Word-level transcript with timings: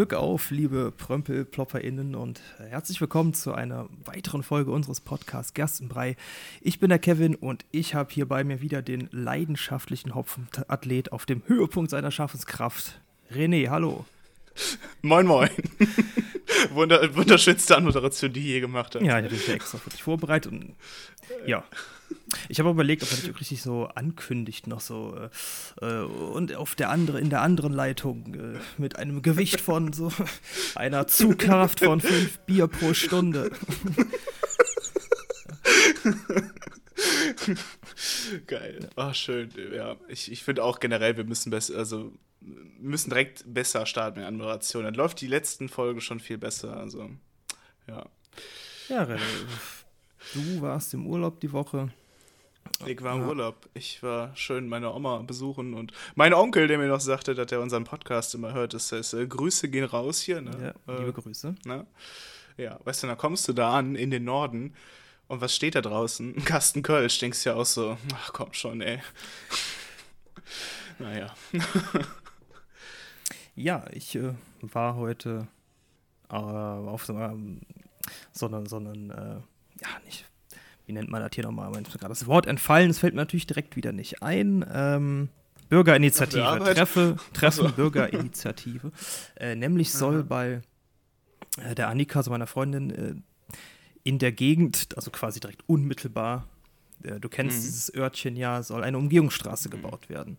Glück 0.00 0.14
auf, 0.14 0.50
liebe 0.50 0.92
Prömpel-PlopperInnen 0.92 2.14
und 2.14 2.40
herzlich 2.56 3.02
willkommen 3.02 3.34
zu 3.34 3.52
einer 3.52 3.86
weiteren 4.06 4.42
Folge 4.42 4.70
unseres 4.70 4.98
Podcasts 4.98 5.52
Gerstenbrei. 5.52 6.16
Ich 6.62 6.80
bin 6.80 6.88
der 6.88 6.98
Kevin 6.98 7.34
und 7.34 7.66
ich 7.70 7.94
habe 7.94 8.10
hier 8.10 8.26
bei 8.26 8.42
mir 8.42 8.62
wieder 8.62 8.80
den 8.80 9.10
leidenschaftlichen 9.12 10.14
Hopfenathlet 10.14 11.12
auf 11.12 11.26
dem 11.26 11.42
Höhepunkt 11.46 11.90
seiner 11.90 12.10
Schaffenskraft. 12.10 12.98
René, 13.30 13.68
hallo. 13.68 14.06
Moin, 15.02 15.26
moin. 15.26 15.50
Wunder, 16.72 17.14
wunderschönste 17.14 17.76
Anmoderation, 17.76 18.32
die 18.32 18.40
ich 18.40 18.46
je 18.46 18.60
gemacht 18.60 18.94
habe. 18.94 19.04
Ja, 19.04 19.18
ich 19.18 19.26
habe 19.26 19.34
mich 19.34 19.50
extra 19.50 19.76
für 19.76 19.90
dich 19.90 20.02
vorbereitet. 20.02 20.50
Und, 20.50 20.76
ja. 21.46 21.62
Ich 22.48 22.58
habe 22.58 22.70
überlegt, 22.70 23.02
ob 23.02 23.10
man 23.10 23.20
das 23.20 23.40
richtig 23.40 23.62
so 23.62 23.86
ankündigt, 23.86 24.66
noch 24.66 24.80
so. 24.80 25.16
Äh, 25.80 25.86
äh, 25.86 26.02
und 26.04 26.54
auf 26.54 26.74
der 26.74 26.90
andere, 26.90 27.20
in 27.20 27.30
der 27.30 27.42
anderen 27.42 27.72
Leitung 27.72 28.34
äh, 28.34 28.58
mit 28.78 28.96
einem 28.96 29.22
Gewicht 29.22 29.60
von 29.60 29.92
so 29.92 30.12
einer 30.74 31.06
Zugkraft 31.06 31.80
von 31.80 32.00
fünf 32.00 32.38
Bier 32.40 32.66
pro 32.66 32.94
Stunde. 32.94 33.50
Geil. 38.46 38.90
Ach, 38.96 39.14
schön. 39.14 39.50
Ja, 39.74 39.96
ich, 40.08 40.30
ich 40.30 40.42
finde 40.44 40.64
auch 40.64 40.80
generell, 40.80 41.16
wir 41.16 41.24
müssen 41.24 41.50
besser, 41.50 41.76
also 41.76 42.12
müssen 42.40 43.10
direkt 43.10 43.44
besser 43.52 43.86
starten 43.86 44.20
mit 44.20 44.28
Anmoderation. 44.28 44.84
Dann 44.84 44.94
läuft 44.94 45.20
die 45.20 45.26
letzten 45.26 45.68
Folge 45.68 46.00
schon 46.00 46.20
viel 46.20 46.38
besser. 46.38 46.76
Also, 46.76 47.10
ja. 47.86 48.06
Ja, 48.88 49.02
René, 49.04 49.20
du 50.34 50.60
warst 50.60 50.94
im 50.94 51.06
Urlaub 51.06 51.40
die 51.40 51.52
Woche. 51.52 51.92
Ich 52.86 53.02
war 53.02 53.14
im 53.14 53.22
ja. 53.22 53.28
Urlaub. 53.28 53.68
Ich 53.74 54.02
war 54.02 54.34
schön 54.36 54.68
meine 54.68 54.92
Oma 54.92 55.18
besuchen 55.18 55.74
und 55.74 55.92
mein 56.14 56.32
Onkel, 56.32 56.66
der 56.66 56.78
mir 56.78 56.88
noch 56.88 57.00
sagte, 57.00 57.34
dass 57.34 57.52
er 57.52 57.60
unseren 57.60 57.84
Podcast 57.84 58.34
immer 58.34 58.54
hört, 58.54 58.74
das 58.74 58.90
heißt, 58.90 59.14
äh, 59.14 59.26
Grüße 59.26 59.68
gehen 59.68 59.84
raus 59.84 60.20
hier. 60.20 60.40
Ne? 60.40 60.74
Ja, 60.86 60.94
liebe 60.94 61.10
äh, 61.10 61.12
Grüße. 61.12 61.54
Ne? 61.64 61.86
Ja, 62.56 62.78
weißt 62.84 63.02
du, 63.02 63.06
dann 63.06 63.18
kommst 63.18 63.48
du 63.48 63.52
da 63.52 63.74
an 63.74 63.96
in 63.96 64.10
den 64.10 64.24
Norden 64.24 64.74
und 65.28 65.40
was 65.40 65.54
steht 65.54 65.74
da 65.74 65.80
draußen? 65.80 66.34
Ein 66.36 66.44
Kasten 66.44 66.82
Kölsch. 66.82 67.18
Denkst 67.18 67.44
ja 67.44 67.54
auch 67.54 67.66
so, 67.66 67.98
ach 68.14 68.32
komm 68.32 68.52
schon, 68.52 68.80
ey. 68.80 69.00
naja. 70.98 71.34
ja, 73.54 73.84
ich 73.92 74.16
äh, 74.16 74.34
war 74.62 74.96
heute 74.96 75.48
äh, 76.30 76.34
auf 76.34 77.04
so, 77.04 77.14
so 78.32 78.46
einen, 78.46 78.66
so 78.66 78.76
einen 78.76 79.10
äh, 79.10 79.40
wie 80.90 80.92
nennt 80.92 81.08
man 81.08 81.22
das 81.22 81.30
hier 81.32 81.44
nochmal? 81.44 81.70
Gerade 81.70 82.08
das 82.08 82.26
Wort 82.26 82.46
entfallen, 82.46 82.90
es 82.90 82.98
fällt 82.98 83.14
mir 83.14 83.20
natürlich 83.20 83.46
direkt 83.46 83.76
wieder 83.76 83.92
nicht 83.92 84.24
ein. 84.24 84.66
Ähm, 84.72 85.28
Bürgerinitiative, 85.68 86.58
Treffe, 86.74 87.16
Treffen 87.32 87.66
also. 87.66 87.76
Bürgerinitiative. 87.76 88.90
Äh, 89.36 89.54
nämlich 89.54 89.92
soll 89.92 90.24
bei 90.24 90.62
äh, 91.64 91.76
der 91.76 91.88
Annika, 91.88 92.18
also 92.18 92.32
meiner 92.32 92.48
Freundin, 92.48 92.90
äh, 92.90 93.14
in 94.02 94.18
der 94.18 94.32
Gegend, 94.32 94.88
also 94.96 95.12
quasi 95.12 95.38
direkt 95.38 95.62
unmittelbar, 95.68 96.48
äh, 97.04 97.20
du 97.20 97.28
kennst 97.28 97.58
mhm. 97.58 97.62
dieses 97.62 97.94
Örtchen 97.94 98.36
ja, 98.36 98.64
soll 98.64 98.82
eine 98.82 98.98
Umgehungsstraße 98.98 99.68
mhm. 99.68 99.72
gebaut 99.72 100.08
werden. 100.08 100.38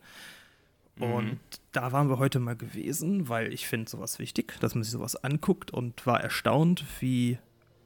Und 0.99 1.25
mhm. 1.25 1.39
da 1.71 1.93
waren 1.93 2.09
wir 2.09 2.19
heute 2.19 2.39
mal 2.39 2.57
gewesen, 2.57 3.29
weil 3.29 3.53
ich 3.53 3.67
finde 3.67 3.89
sowas 3.89 4.19
wichtig, 4.19 4.59
dass 4.59 4.75
man 4.75 4.83
sich 4.83 4.91
sowas 4.91 5.15
anguckt 5.15 5.71
und 5.71 6.05
war 6.05 6.21
erstaunt, 6.21 6.83
wie 6.99 7.39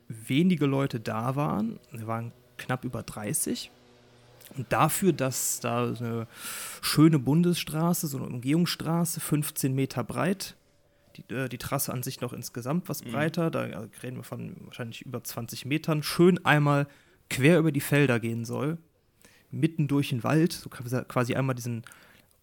wenige 0.08 0.66
Leute 0.66 1.00
da 1.00 1.36
waren. 1.36 1.80
Wir 1.92 2.08
waren 2.08 2.32
knapp 2.58 2.84
über 2.86 3.04
30. 3.04 3.72
Und 4.58 4.72
dafür, 4.72 5.12
dass 5.12 5.60
da 5.60 5.88
eine 5.88 6.28
schöne 6.82 7.20
Bundesstraße, 7.20 8.08
so 8.08 8.18
eine 8.18 8.28
Umgehungsstraße, 8.28 9.20
15 9.20 9.74
Meter 9.74 10.04
breit, 10.04 10.56
die, 11.16 11.34
äh, 11.34 11.50
die 11.50 11.58
Trasse 11.58 11.92
an 11.92 12.04
sich 12.04 12.22
noch 12.22 12.34
insgesamt 12.34 12.88
was 12.90 13.04
mhm. 13.04 13.12
breiter, 13.12 13.48
mhm. 13.48 13.52
da 13.52 13.88
reden 14.04 14.18
wir 14.18 14.24
von 14.24 14.56
wahrscheinlich 14.66 15.02
über 15.02 15.24
20 15.24 15.66
Metern, 15.66 16.04
schön 16.04 16.44
einmal 16.46 16.88
quer 17.30 17.60
über 17.60 17.72
die 17.72 17.82
Felder 17.82 18.20
gehen 18.20 18.46
soll, 18.46 18.78
mitten 19.50 19.88
durch 19.88 20.10
den 20.10 20.24
Wald, 20.24 20.54
so 20.54 20.70
quasi 20.70 21.36
einmal 21.36 21.56
diesen 21.56 21.84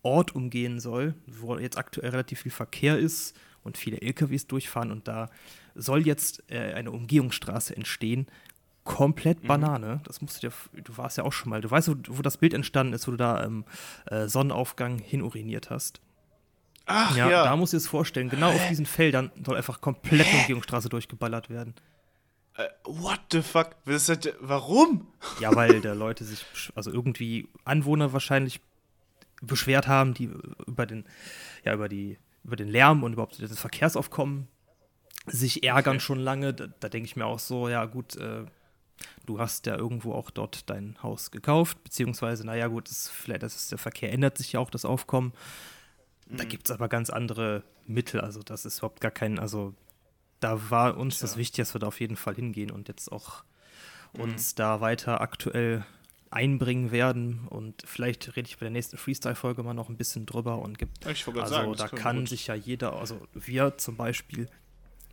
Ort 0.03 0.35
umgehen 0.35 0.81
soll, 0.81 1.15
wo 1.27 1.57
jetzt 1.57 1.79
aktuell 1.79 2.11
relativ 2.11 2.41
viel 2.41 2.51
Verkehr 2.51 2.99
ist 2.99 3.37
und 3.63 3.77
viele 3.77 4.01
LKWs 4.01 4.49
durchfahren 4.49 4.91
und 4.91 5.07
da 5.07 5.31
soll 5.75 6.05
jetzt 6.07 6.43
äh, 6.51 6.73
eine 6.73 6.91
Umgehungsstraße 6.91 7.77
entstehen, 7.77 8.27
komplett 8.85 9.43
mhm. 9.43 9.49
Banane. 9.49 10.01
Das 10.05 10.21
musst 10.21 10.43
du 10.43 10.49
dir, 10.49 10.83
du 10.83 10.97
warst 10.97 11.19
ja 11.19 11.25
auch 11.25 11.33
schon 11.33 11.51
mal, 11.51 11.61
du 11.61 11.71
weißt, 11.71 11.89
wo, 11.89 11.95
wo 12.09 12.23
das 12.23 12.37
Bild 12.37 12.55
entstanden 12.55 12.93
ist, 12.93 13.07
wo 13.07 13.13
du 13.13 13.17
da 13.17 13.43
im 13.43 13.65
äh, 14.07 14.27
Sonnenaufgang 14.27 14.99
hinuriniert 14.99 15.71
hast. 15.71 16.01
Ach 16.87 17.17
ja, 17.17 17.31
ja. 17.31 17.45
Da 17.45 17.57
musst 17.57 17.73
du 17.73 17.77
dir 17.77 17.83
das 17.83 17.89
vorstellen. 17.89 18.29
Genau 18.29 18.51
Hä? 18.51 18.57
auf 18.57 18.69
diesen 18.69 18.87
Feldern 18.87 19.31
soll 19.45 19.57
einfach 19.57 19.81
komplett 19.81 20.27
Hä? 20.27 20.41
Umgehungsstraße 20.41 20.89
durchgeballert 20.89 21.49
werden. 21.49 21.75
Uh, 22.59 22.63
what 23.03 23.21
the 23.31 23.41
fuck? 23.41 23.77
Warum? 24.41 25.07
Ja, 25.41 25.55
weil 25.55 25.81
da 25.81 25.95
Leute 25.95 26.25
sich, 26.25 26.45
also 26.75 26.91
irgendwie 26.91 27.49
Anwohner 27.65 28.13
wahrscheinlich 28.13 28.61
beschwert 29.41 29.87
haben, 29.89 30.13
die 30.13 30.31
über 30.67 30.87
den, 30.87 31.05
ja, 31.65 31.73
über 31.73 31.89
die, 31.89 32.19
über 32.45 32.57
den 32.57 32.69
Lärm 32.69 33.05
und 33.05 33.15
überhaupt 33.15 33.41
das 33.41 33.59
Verkehrsaufkommen 33.59 34.49
sich 35.27 35.63
ärgern 35.63 35.97
okay. 35.97 36.05
schon 36.05 36.19
lange. 36.19 36.53
Da, 36.53 36.67
da 36.67 36.89
denke 36.89 37.07
ich 37.07 37.17
mir 37.17 37.27
auch 37.27 37.39
so, 37.39 37.69
ja 37.69 37.85
gut, 37.85 38.17
äh, 38.17 38.45
du 39.27 39.39
hast 39.39 39.67
ja 39.67 39.77
irgendwo 39.77 40.13
auch 40.13 40.31
dort 40.31 40.69
dein 40.71 40.97
Haus 41.03 41.31
gekauft, 41.31 41.83
beziehungsweise, 41.85 42.45
naja, 42.47 42.67
gut, 42.69 42.89
das, 42.89 43.09
vielleicht 43.09 43.43
das 43.43 43.57
ist, 43.57 43.71
der 43.71 43.79
Verkehr 43.79 44.13
ändert 44.13 44.39
sich 44.39 44.53
ja 44.53 44.61
auch, 44.61 44.71
das 44.71 44.85
Aufkommen. 44.85 45.33
Da 46.27 46.45
mhm. 46.45 46.49
gibt 46.49 46.69
es 46.69 46.75
aber 46.75 46.89
ganz 46.89 47.11
andere 47.11 47.63
Mittel, 47.87 48.21
also 48.21 48.43
das 48.43 48.65
ist 48.65 48.79
überhaupt 48.79 49.01
gar 49.01 49.11
kein, 49.11 49.39
also 49.39 49.75
da 50.41 50.71
war 50.71 50.97
uns 50.97 51.21
ja. 51.21 51.23
das 51.23 51.37
wichtig, 51.37 51.65
dass 51.65 51.75
wir 51.75 51.79
da 51.79 51.89
auf 51.89 52.01
jeden 52.01 52.17
Fall 52.17 52.35
hingehen 52.35 52.71
und 52.71 52.89
jetzt 52.89 53.11
auch 53.11 53.45
mhm. 54.13 54.23
uns 54.23 54.55
da 54.55 54.81
weiter 54.81 55.21
aktuell 55.21 55.85
einbringen 56.31 56.91
werden 56.91 57.47
und 57.49 57.83
vielleicht 57.85 58.37
rede 58.37 58.49
ich 58.49 58.57
bei 58.57 58.65
der 58.65 58.71
nächsten 58.71 58.97
Freestyle-Folge 58.97 59.63
mal 59.63 59.75
noch 59.75 59.91
ein 59.91 59.99
bisschen 59.99 60.25
drüber 60.25 60.59
und 60.61 60.79
gibt, 60.79 61.07
also 61.07 61.33
sagen, 61.33 61.75
da 61.77 61.89
kann 61.89 62.27
sich 62.27 62.47
ja 62.47 62.55
jeder, 62.55 62.95
also 62.95 63.21
wir 63.35 63.77
zum 63.77 63.97
Beispiel, 63.97 64.49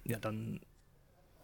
ja 0.05 0.17
dann 0.17 0.61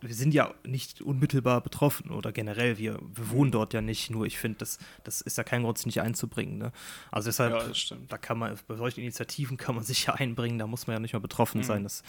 wir 0.07 0.15
sind 0.15 0.33
ja 0.33 0.53
nicht 0.63 1.01
unmittelbar 1.01 1.61
betroffen 1.61 2.11
oder 2.11 2.31
generell, 2.31 2.77
wir, 2.77 2.99
wir 2.99 3.29
wohnen 3.29 3.51
dort 3.51 3.73
ja 3.73 3.81
nicht, 3.81 4.09
nur 4.09 4.25
ich 4.25 4.37
finde, 4.37 4.59
das, 4.59 4.77
das 5.03 5.21
ist 5.21 5.37
ja 5.37 5.43
kein 5.43 5.63
Grund, 5.63 5.77
sich 5.77 5.87
nicht 5.87 6.01
einzubringen. 6.01 6.57
Ne? 6.57 6.71
Also 7.11 7.27
deshalb, 7.27 7.53
ja, 7.53 7.97
da 8.07 8.17
kann 8.17 8.37
man, 8.37 8.55
bei 8.67 8.75
solchen 8.75 9.01
Initiativen 9.01 9.57
kann 9.57 9.75
man 9.75 9.83
sich 9.85 10.05
ja 10.05 10.13
einbringen, 10.13 10.59
da 10.59 10.67
muss 10.67 10.87
man 10.87 10.95
ja 10.95 10.99
nicht 10.99 11.13
mehr 11.13 11.19
betroffen 11.19 11.61
mhm. 11.61 11.65
sein. 11.65 11.83
Das, 11.83 12.03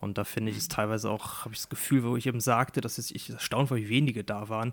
und 0.00 0.18
da 0.18 0.24
finde 0.24 0.50
ich 0.50 0.58
es 0.58 0.68
teilweise 0.68 1.10
auch, 1.10 1.44
habe 1.44 1.54
ich 1.54 1.60
das 1.60 1.68
Gefühl, 1.68 2.02
wo 2.04 2.16
ich 2.16 2.26
eben 2.26 2.40
sagte, 2.40 2.80
dass 2.80 2.98
es, 2.98 3.10
ich 3.10 3.30
erstaunt 3.30 3.70
war, 3.70 3.76
wie 3.76 3.88
wenige 3.88 4.24
da 4.24 4.48
waren, 4.48 4.72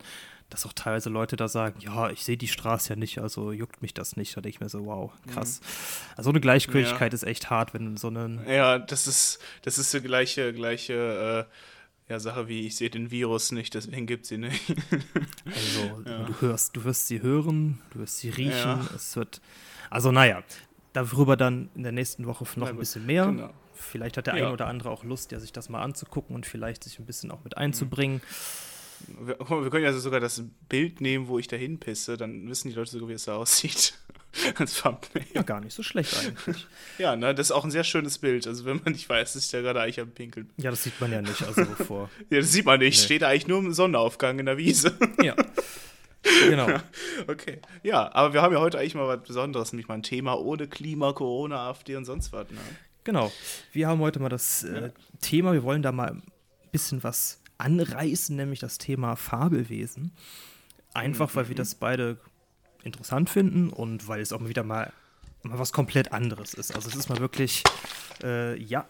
dass 0.49 0.65
auch 0.65 0.73
teilweise 0.73 1.09
Leute 1.09 1.35
da 1.35 1.47
sagen, 1.47 1.79
ja, 1.79 2.09
ich 2.09 2.23
sehe 2.23 2.37
die 2.37 2.47
Straße 2.47 2.89
ja 2.89 2.95
nicht, 2.95 3.19
also 3.19 3.51
juckt 3.51 3.83
mich 3.83 3.93
das 3.93 4.17
nicht. 4.17 4.35
Da 4.35 4.41
denke 4.41 4.55
ich 4.55 4.59
mir 4.59 4.69
so, 4.69 4.85
wow, 4.85 5.11
krass. 5.31 5.61
Mhm. 5.61 6.17
Also 6.17 6.29
eine 6.31 6.39
Gleichgültigkeit 6.39 7.13
ja. 7.13 7.15
ist 7.15 7.23
echt 7.23 7.51
hart, 7.51 7.75
wenn 7.75 7.97
so 7.97 8.07
einen. 8.07 8.43
Ja, 8.47 8.79
das 8.79 9.05
ist, 9.05 9.39
das 9.61 9.77
ist 9.77 9.93
die 9.93 10.01
gleiche, 10.01 10.51
gleiche 10.53 11.47
äh 11.47 11.53
ja, 12.09 12.19
Sache 12.19 12.47
wie, 12.47 12.65
ich 12.65 12.75
sehe 12.75 12.89
den 12.89 13.11
Virus 13.11 13.51
nicht, 13.51 13.75
deswegen 13.75 14.07
gibt 14.07 14.25
sie 14.25 14.39
nicht. 14.39 14.61
also, 15.45 16.01
ja. 16.05 16.23
du 16.23 16.41
hörst, 16.41 16.75
du 16.75 16.83
wirst 16.83 17.07
sie 17.07 17.21
hören, 17.21 17.79
du 17.91 17.99
wirst 17.99 18.17
sie 18.17 18.29
riechen, 18.29 18.51
ja. 18.51 18.89
es 18.95 19.15
wird. 19.15 19.41
Also, 19.91 20.11
naja, 20.11 20.43
darüber 20.93 21.37
dann 21.37 21.69
in 21.75 21.83
der 21.83 21.91
nächsten 21.91 22.25
Woche 22.25 22.45
noch 22.59 22.67
ein 22.67 22.77
bisschen 22.77 23.05
mehr. 23.05 23.27
Genau. 23.27 23.53
Vielleicht 23.73 24.17
hat 24.17 24.27
der 24.27 24.35
ja. 24.35 24.47
ein 24.47 24.53
oder 24.53 24.67
andere 24.67 24.89
auch 24.89 25.03
Lust, 25.03 25.31
ja, 25.31 25.39
sich 25.39 25.53
das 25.53 25.69
mal 25.69 25.81
anzugucken 25.81 26.35
und 26.35 26.45
vielleicht 26.45 26.83
sich 26.83 26.99
ein 26.99 27.05
bisschen 27.05 27.31
auch 27.31 27.43
mit 27.43 27.57
einzubringen. 27.57 28.21
Wir, 29.21 29.39
wir 29.39 29.69
können 29.69 29.85
ja 29.85 29.93
sogar 29.93 30.19
das 30.19 30.43
Bild 30.67 30.99
nehmen, 31.01 31.27
wo 31.27 31.39
ich 31.39 31.47
da 31.47 31.55
hinpisse, 31.55 32.17
dann 32.17 32.49
wissen 32.49 32.69
die 32.69 32.75
Leute 32.75 32.91
sogar, 32.91 33.07
wie 33.07 33.13
es 33.13 33.25
da 33.25 33.35
aussieht. 33.35 33.93
als 34.55 34.81
Thumbnail. 34.81 35.25
Ja, 35.33 35.41
gar 35.41 35.59
nicht 35.59 35.73
so 35.73 35.83
schlecht 35.83 36.15
eigentlich. 36.17 36.67
ja, 36.97 37.15
ne, 37.15 37.33
das 37.33 37.47
ist 37.47 37.51
auch 37.51 37.63
ein 37.63 37.71
sehr 37.71 37.83
schönes 37.83 38.19
Bild. 38.19 38.47
Also, 38.47 38.65
wenn 38.65 38.81
man 38.83 38.93
nicht 38.93 39.09
weiß, 39.09 39.33
dass 39.33 39.45
ich 39.45 39.51
da 39.51 39.61
gerade 39.61 39.81
eigentlich 39.81 39.99
am 39.99 40.11
Pinkeln 40.11 40.47
bin. 40.47 40.63
Ja, 40.63 40.71
das 40.71 40.83
sieht 40.83 40.99
man 41.01 41.11
ja 41.11 41.21
nicht, 41.21 41.41
also 41.43 41.65
bevor. 41.65 42.09
ja, 42.29 42.39
das 42.39 42.51
sieht 42.51 42.65
man 42.65 42.79
nicht. 42.79 42.99
Nee. 42.99 43.05
Steht 43.05 43.23
eigentlich 43.23 43.47
nur 43.47 43.59
im 43.59 43.73
Sonnenaufgang 43.73 44.39
in 44.39 44.45
der 44.45 44.57
Wiese. 44.57 44.97
ja. 45.21 45.35
Genau. 46.47 46.67
Okay. 47.27 47.59
Ja, 47.81 48.13
aber 48.13 48.33
wir 48.33 48.41
haben 48.41 48.53
ja 48.53 48.59
heute 48.59 48.77
eigentlich 48.77 48.95
mal 48.95 49.07
was 49.07 49.25
Besonderes, 49.25 49.71
nämlich 49.71 49.87
mal 49.87 49.95
ein 49.95 50.03
Thema 50.03 50.37
ohne 50.37 50.67
Klima, 50.67 51.13
Corona, 51.13 51.69
AfD 51.69 51.95
und 51.95 52.05
sonst 52.05 52.33
was. 52.33 52.49
Ne? 52.51 52.59
Genau. 53.05 53.31
Wir 53.71 53.87
haben 53.87 53.99
heute 53.99 54.19
mal 54.19 54.29
das 54.29 54.63
äh, 54.63 54.81
ja. 54.81 54.89
Thema, 55.21 55.53
wir 55.53 55.63
wollen 55.63 55.81
da 55.81 55.91
mal 55.91 56.11
ein 56.11 56.23
bisschen 56.71 57.03
was 57.03 57.41
anreißen, 57.57 58.35
nämlich 58.35 58.59
das 58.59 58.77
Thema 58.77 59.15
Fabelwesen. 59.15 60.11
Einfach, 60.93 61.31
mhm. 61.31 61.35
weil 61.35 61.47
wir 61.49 61.55
das 61.55 61.75
beide 61.75 62.17
interessant 62.89 63.29
finden 63.29 63.69
und 63.69 64.07
weil 64.07 64.21
es 64.21 64.33
auch 64.33 64.47
wieder 64.47 64.63
mal, 64.63 64.91
mal 65.43 65.59
was 65.59 65.71
komplett 65.71 66.11
anderes 66.11 66.53
ist. 66.53 66.75
Also 66.75 66.89
es 66.89 66.95
ist 66.95 67.09
mal 67.09 67.19
wirklich, 67.19 67.63
äh, 68.23 68.59
ja, 68.61 68.87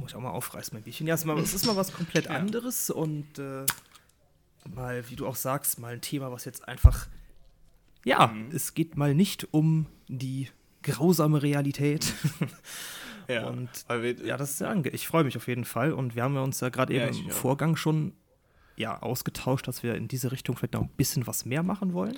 muss 0.00 0.10
ich 0.10 0.16
auch 0.16 0.20
mal 0.20 0.30
aufreißen, 0.30 0.74
mein 0.74 0.82
Bierchen. 0.82 1.06
Ja, 1.06 1.14
es 1.14 1.20
ist 1.20 1.26
mal, 1.26 1.38
es 1.38 1.54
ist 1.54 1.66
mal 1.66 1.76
was 1.76 1.92
komplett 1.92 2.28
anderes 2.28 2.90
und 2.90 3.38
äh, 3.38 3.64
mal, 4.74 5.08
wie 5.10 5.16
du 5.16 5.26
auch 5.26 5.36
sagst, 5.36 5.78
mal 5.78 5.94
ein 5.94 6.00
Thema, 6.00 6.32
was 6.32 6.44
jetzt 6.44 6.66
einfach, 6.68 7.06
ja, 8.04 8.28
mhm. 8.28 8.50
es 8.52 8.74
geht 8.74 8.96
mal 8.96 9.14
nicht 9.14 9.52
um 9.52 9.86
die 10.08 10.48
grausame 10.82 11.42
Realität, 11.42 12.12
Ja, 13.28 13.46
und 13.46 13.70
wir, 13.88 14.12
ja, 14.24 14.36
das 14.36 14.52
ist 14.52 14.60
ja, 14.60 14.74
ich 14.92 15.06
freue 15.06 15.24
mich 15.24 15.36
auf 15.36 15.48
jeden 15.48 15.64
Fall. 15.64 15.92
Und 15.92 16.14
wir 16.14 16.22
haben 16.22 16.36
uns 16.36 16.60
ja 16.60 16.68
gerade 16.68 16.94
eben 16.94 17.16
im 17.16 17.30
Vorgang 17.30 17.76
schon 17.76 18.12
ja, 18.76 19.00
ausgetauscht, 19.00 19.68
dass 19.68 19.82
wir 19.82 19.94
in 19.94 20.08
diese 20.08 20.32
Richtung 20.32 20.56
vielleicht 20.56 20.74
noch 20.74 20.82
ein 20.82 20.90
bisschen 20.96 21.26
was 21.26 21.44
mehr 21.44 21.62
machen 21.62 21.92
wollen. 21.92 22.16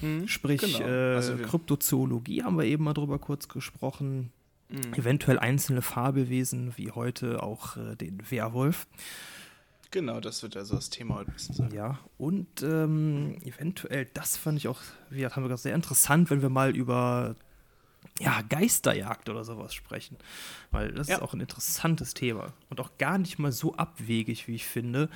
Mhm, 0.00 0.28
Sprich, 0.28 0.60
genau. 0.60 0.80
äh, 0.88 1.14
also 1.16 1.36
Kryptozoologie 1.36 2.42
haben 2.42 2.56
wir 2.56 2.64
eben 2.64 2.84
mal 2.84 2.94
drüber 2.94 3.18
kurz 3.18 3.48
gesprochen. 3.48 4.32
Mhm. 4.68 4.94
Eventuell 4.94 5.38
einzelne 5.38 5.82
Fabelwesen, 5.82 6.74
wie 6.76 6.90
heute 6.90 7.42
auch 7.42 7.76
äh, 7.76 7.96
den 7.96 8.30
Werwolf. 8.30 8.86
Genau, 9.90 10.20
das 10.20 10.42
wird 10.42 10.56
also 10.56 10.76
das 10.76 10.90
Thema 10.90 11.14
heute 11.14 11.30
ein 11.30 11.34
bisschen 11.34 11.54
sein. 11.54 11.72
Ja, 11.72 11.98
und 12.18 12.62
ähm, 12.62 13.38
eventuell, 13.42 14.06
das 14.12 14.36
fand 14.36 14.58
ich 14.58 14.68
auch, 14.68 14.80
wie 15.08 15.24
haben 15.24 15.42
wir 15.42 15.48
gesagt, 15.48 15.62
sehr 15.62 15.74
interessant, 15.74 16.28
wenn 16.28 16.42
wir 16.42 16.50
mal 16.50 16.76
über 16.76 17.36
ja, 18.20 18.42
Geisterjagd 18.42 19.30
oder 19.30 19.44
sowas 19.44 19.72
sprechen. 19.72 20.18
Weil 20.70 20.92
das 20.92 21.08
ja. 21.08 21.16
ist 21.16 21.22
auch 21.22 21.32
ein 21.32 21.40
interessantes 21.40 22.12
Thema 22.12 22.52
und 22.68 22.80
auch 22.80 22.98
gar 22.98 23.16
nicht 23.16 23.38
mal 23.38 23.52
so 23.52 23.74
abwegig, 23.76 24.46
wie 24.46 24.56
ich 24.56 24.66
finde. 24.66 25.08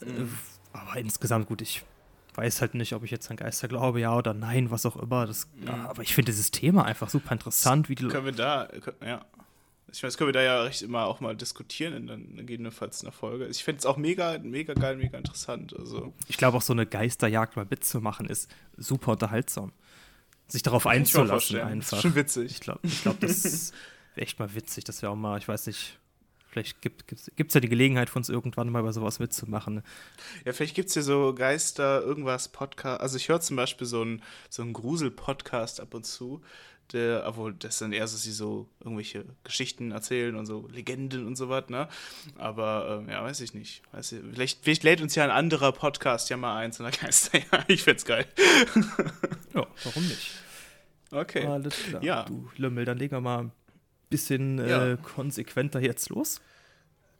Mhm. 0.00 0.08
Äh, 0.08 0.26
aber 0.72 0.96
insgesamt 0.96 1.46
gut, 1.46 1.62
ich 1.62 1.84
weiß 2.36 2.60
halt 2.60 2.74
nicht, 2.74 2.92
ob 2.92 3.04
ich 3.04 3.10
jetzt 3.10 3.30
an 3.30 3.36
Geister 3.36 3.68
glaube, 3.68 4.00
ja 4.00 4.16
oder 4.16 4.34
nein, 4.34 4.70
was 4.70 4.86
auch 4.86 4.96
immer. 4.96 5.26
Das, 5.26 5.48
mhm. 5.54 5.68
Aber 5.68 6.02
ich 6.02 6.14
finde 6.14 6.32
dieses 6.32 6.50
Thema 6.50 6.84
einfach 6.84 7.08
super 7.08 7.32
interessant, 7.32 7.88
wie 7.88 7.94
die 7.94 8.08
Können 8.08 8.26
wir 8.26 8.32
da, 8.32 8.68
ja. 9.04 9.24
Ich 9.92 10.02
meine, 10.02 10.08
das 10.08 10.18
können 10.18 10.28
wir 10.28 10.32
da 10.32 10.42
ja 10.42 10.62
recht 10.62 10.82
immer 10.82 11.06
auch 11.06 11.20
mal 11.20 11.36
diskutieren 11.36 11.94
in 11.94 12.06
der 12.06 12.16
gegebenenfalls 12.16 13.02
einer 13.02 13.12
Folge. 13.12 13.46
Ich 13.46 13.62
finde 13.62 13.78
es 13.78 13.86
auch 13.86 13.96
mega, 13.96 14.36
mega 14.42 14.74
geil, 14.74 14.96
mega 14.96 15.16
interessant. 15.16 15.74
Also. 15.78 16.12
Ich 16.26 16.36
glaube 16.36 16.56
auch 16.56 16.62
so 16.62 16.72
eine 16.72 16.86
Geisterjagd 16.86 17.56
mal 17.56 17.66
mitzumachen 17.70 18.26
ist 18.26 18.50
super 18.76 19.12
unterhaltsam 19.12 19.72
sich 20.48 20.62
darauf 20.62 20.86
einzulassen 20.86 21.60
einfach. 21.60 21.90
Das 21.90 21.98
ist 21.98 22.02
schon 22.02 22.14
witzig. 22.14 22.52
Ich 22.52 22.60
glaube, 22.60 22.80
ich 22.82 23.02
glaub, 23.02 23.18
das 23.20 23.72
wäre 24.14 24.26
echt 24.26 24.38
mal 24.38 24.54
witzig, 24.54 24.84
dass 24.84 25.02
wir 25.02 25.10
auch 25.10 25.16
mal, 25.16 25.38
ich 25.38 25.48
weiß 25.48 25.66
nicht, 25.66 25.98
vielleicht 26.56 26.80
gibt 26.80 27.12
es 27.12 27.54
ja 27.54 27.60
die 27.60 27.68
Gelegenheit 27.68 28.08
für 28.08 28.18
uns 28.18 28.28
irgendwann 28.28 28.70
mal 28.70 28.82
bei 28.82 28.92
sowas 28.92 29.18
mitzumachen. 29.18 29.82
Ja, 30.44 30.52
vielleicht 30.52 30.74
gibt 30.74 30.88
es 30.88 30.94
ja 30.94 31.02
so 31.02 31.34
Geister, 31.34 32.02
irgendwas, 32.02 32.48
Podcast. 32.48 33.00
Also 33.00 33.16
ich 33.16 33.28
höre 33.28 33.40
zum 33.40 33.56
Beispiel 33.56 33.86
so 33.86 34.00
einen 34.00 34.22
so 34.48 34.64
Grusel-Podcast 34.64 35.80
ab 35.80 35.92
und 35.92 36.06
zu 36.06 36.40
der, 36.92 37.24
obwohl 37.26 37.52
das 37.52 37.78
dann 37.78 37.92
eher 37.92 38.06
so, 38.06 38.16
sie 38.16 38.30
so 38.30 38.68
irgendwelche 38.78 39.24
Geschichten 39.42 39.90
erzählen 39.90 40.36
und 40.36 40.46
so 40.46 40.68
Legenden 40.72 41.26
und 41.26 41.34
so 41.34 41.48
was, 41.48 41.68
ne? 41.68 41.88
Aber 42.36 43.00
ähm, 43.02 43.10
ja, 43.10 43.24
weiß 43.24 43.40
ich 43.40 43.54
nicht. 43.54 43.82
Weiß 43.92 44.12
ich, 44.12 44.20
vielleicht, 44.32 44.62
vielleicht 44.62 44.84
lädt 44.84 45.00
uns 45.00 45.16
ja 45.16 45.24
ein 45.24 45.30
anderer 45.30 45.72
Podcast 45.72 46.30
ja 46.30 46.36
mal 46.36 46.56
ein 46.56 46.72
zu 46.72 46.84
einer 46.84 46.96
Geister. 46.96 47.38
ja, 47.52 47.64
ich 47.66 47.82
find's 47.82 48.04
geil. 48.04 48.24
ja, 49.52 49.66
warum 49.82 50.06
nicht? 50.06 50.30
Okay. 51.10 51.44
Alles 51.44 51.74
klar. 51.76 52.02
Ja. 52.04 52.22
Du 52.22 52.48
Lümmel, 52.56 52.84
dann 52.84 52.98
legen 52.98 53.16
wir 53.16 53.20
mal 53.20 53.50
bisschen 54.08 54.58
ja. 54.58 54.92
äh, 54.92 54.96
konsequenter 54.96 55.80
jetzt 55.80 56.10
los. 56.10 56.40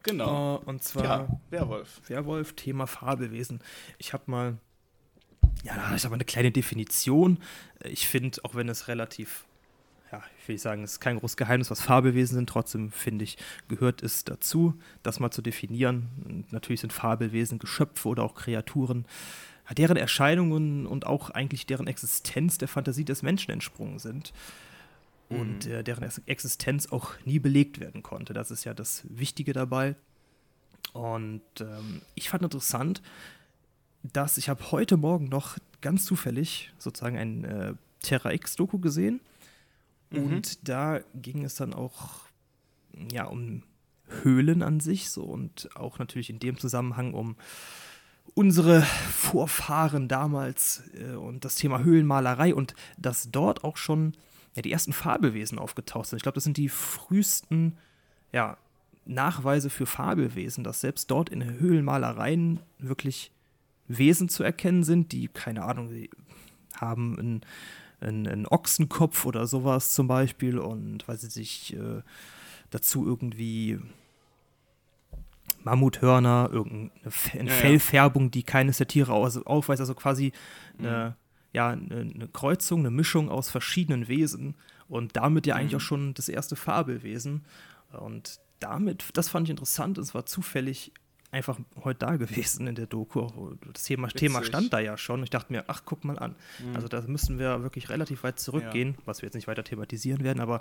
Genau. 0.02 0.56
Uh, 0.56 0.62
und 0.66 0.84
zwar 0.84 1.04
ja, 1.04 1.28
Werwolf. 1.50 2.00
Werwolf, 2.06 2.52
Thema 2.52 2.86
Fabelwesen. 2.86 3.60
Ich 3.98 4.12
habe 4.12 4.24
mal, 4.26 4.58
ja, 5.64 5.74
da 5.74 5.94
ist 5.94 6.06
aber 6.06 6.14
eine 6.14 6.24
kleine 6.24 6.52
Definition. 6.52 7.38
Ich 7.82 8.06
finde, 8.06 8.38
auch 8.44 8.54
wenn 8.54 8.68
es 8.68 8.86
relativ 8.86 9.46
ja, 10.12 10.22
ich 10.40 10.48
will 10.48 10.54
nicht 10.54 10.62
sagen, 10.62 10.84
es 10.84 10.92
ist 10.92 11.00
kein 11.00 11.18
großes 11.18 11.36
Geheimnis, 11.36 11.70
was 11.70 11.80
Fabelwesen 11.80 12.36
sind. 12.36 12.48
Trotzdem 12.48 12.90
finde 12.92 13.24
ich, 13.24 13.38
gehört 13.68 14.02
es 14.02 14.24
dazu, 14.24 14.78
das 15.02 15.20
mal 15.20 15.30
zu 15.30 15.42
definieren. 15.42 16.08
Und 16.24 16.52
natürlich 16.52 16.80
sind 16.80 16.92
Fabelwesen 16.92 17.58
Geschöpfe 17.58 18.08
oder 18.08 18.22
auch 18.22 18.34
Kreaturen, 18.34 19.06
deren 19.76 19.96
Erscheinungen 19.96 20.86
und 20.86 21.06
auch 21.06 21.30
eigentlich 21.30 21.66
deren 21.66 21.88
Existenz 21.88 22.58
der 22.58 22.68
Fantasie 22.68 23.04
des 23.04 23.22
Menschen 23.22 23.50
entsprungen 23.50 23.98
sind. 23.98 24.32
Und 25.28 25.66
mhm. 25.66 25.72
äh, 25.72 25.82
deren 25.82 26.08
Existenz 26.26 26.86
auch 26.92 27.14
nie 27.24 27.38
belegt 27.38 27.80
werden 27.80 28.02
konnte. 28.02 28.32
Das 28.32 28.50
ist 28.50 28.64
ja 28.64 28.74
das 28.74 29.04
Wichtige 29.08 29.52
dabei. 29.52 29.96
Und 30.92 31.42
ähm, 31.60 32.02
ich 32.14 32.28
fand 32.28 32.44
interessant, 32.44 33.02
dass 34.02 34.38
ich 34.38 34.48
habe 34.48 34.70
heute 34.70 34.96
Morgen 34.96 35.28
noch 35.28 35.58
ganz 35.80 36.04
zufällig 36.04 36.72
sozusagen 36.78 37.18
ein 37.18 37.44
äh, 37.44 37.74
Terra 38.00 38.32
X-Doku 38.32 38.78
gesehen 38.78 39.20
Mhm. 40.10 40.18
Und 40.18 40.68
da 40.68 41.00
ging 41.14 41.44
es 41.44 41.54
dann 41.56 41.74
auch 41.74 42.26
ja, 43.10 43.24
um 43.24 43.62
Höhlen 44.22 44.62
an 44.62 44.80
sich 44.80 45.10
so 45.10 45.24
und 45.24 45.68
auch 45.74 45.98
natürlich 45.98 46.30
in 46.30 46.38
dem 46.38 46.58
Zusammenhang 46.58 47.12
um 47.12 47.36
unsere 48.34 48.82
Vorfahren 48.82 50.08
damals 50.08 50.82
äh, 50.94 51.14
und 51.14 51.44
das 51.44 51.56
Thema 51.56 51.82
Höhlenmalerei 51.82 52.54
und 52.54 52.74
dass 52.98 53.30
dort 53.30 53.64
auch 53.64 53.76
schon 53.76 54.12
ja, 54.56 54.62
die 54.62 54.72
ersten 54.72 54.92
Fabelwesen 54.92 55.58
aufgetaucht 55.58 56.08
sind. 56.08 56.16
Ich 56.16 56.22
glaube, 56.22 56.34
das 56.34 56.44
sind 56.44 56.56
die 56.56 56.68
frühesten 56.68 57.76
ja, 58.32 58.56
Nachweise 59.04 59.70
für 59.70 59.86
Fabelwesen, 59.86 60.64
dass 60.64 60.80
selbst 60.80 61.10
dort 61.10 61.28
in 61.28 61.44
Höhlenmalereien 61.44 62.60
wirklich 62.78 63.30
Wesen 63.86 64.28
zu 64.28 64.42
erkennen 64.42 64.82
sind, 64.82 65.12
die, 65.12 65.28
keine 65.28 65.62
Ahnung, 65.62 65.90
haben 66.74 67.16
ein 67.18 67.40
einen, 68.00 68.26
einen 68.26 68.46
Ochsenkopf 68.46 69.26
oder 69.26 69.46
sowas 69.46 69.92
zum 69.92 70.08
Beispiel 70.08 70.58
und 70.58 71.06
weil 71.08 71.18
sie 71.18 71.28
sich 71.30 71.74
äh, 71.74 72.02
dazu 72.70 73.06
irgendwie 73.06 73.78
Mammuthörner, 75.62 76.48
irgendeine 76.52 76.90
ja, 77.04 77.52
Fellfärbung, 77.52 78.30
die 78.30 78.42
keines 78.42 78.78
der 78.78 78.86
Tiere 78.86 79.12
aufweist, 79.12 79.80
also 79.80 79.94
quasi 79.94 80.32
eine, 80.78 81.16
mhm. 81.16 81.25
Ja, 81.56 81.70
eine, 81.70 82.28
Kreuzung, 82.34 82.80
eine 82.80 82.90
Mischung 82.90 83.30
aus 83.30 83.48
verschiedenen 83.48 84.08
Wesen 84.08 84.56
und 84.88 85.16
damit 85.16 85.46
ja 85.46 85.54
eigentlich 85.54 85.72
mhm. 85.72 85.78
auch 85.78 85.80
schon 85.80 86.12
das 86.14 86.28
erste 86.28 86.54
Fabelwesen. 86.54 87.46
Und 87.98 88.40
damit, 88.60 89.08
das 89.14 89.30
fand 89.30 89.46
ich 89.46 89.50
interessant, 89.52 89.96
es 89.96 90.14
war 90.14 90.26
zufällig 90.26 90.92
einfach 91.30 91.58
heute 91.82 92.00
da 92.00 92.16
gewesen 92.16 92.66
in 92.66 92.74
der 92.74 92.84
Doku. 92.84 93.54
Das 93.72 93.84
Thema, 93.84 94.08
Thema 94.08 94.44
stand 94.44 94.74
da 94.74 94.80
ja 94.80 94.98
schon. 94.98 95.22
Ich 95.22 95.30
dachte 95.30 95.50
mir, 95.50 95.64
ach, 95.68 95.84
guck 95.86 96.04
mal 96.04 96.18
an. 96.18 96.34
Mhm. 96.58 96.76
Also 96.76 96.88
da 96.88 97.00
müssen 97.06 97.38
wir 97.38 97.62
wirklich 97.62 97.88
relativ 97.88 98.22
weit 98.22 98.38
zurückgehen, 98.38 98.90
ja. 98.90 99.02
was 99.06 99.22
wir 99.22 99.28
jetzt 99.28 99.34
nicht 99.34 99.48
weiter 99.48 99.64
thematisieren 99.64 100.24
werden, 100.24 100.40
aber 100.40 100.60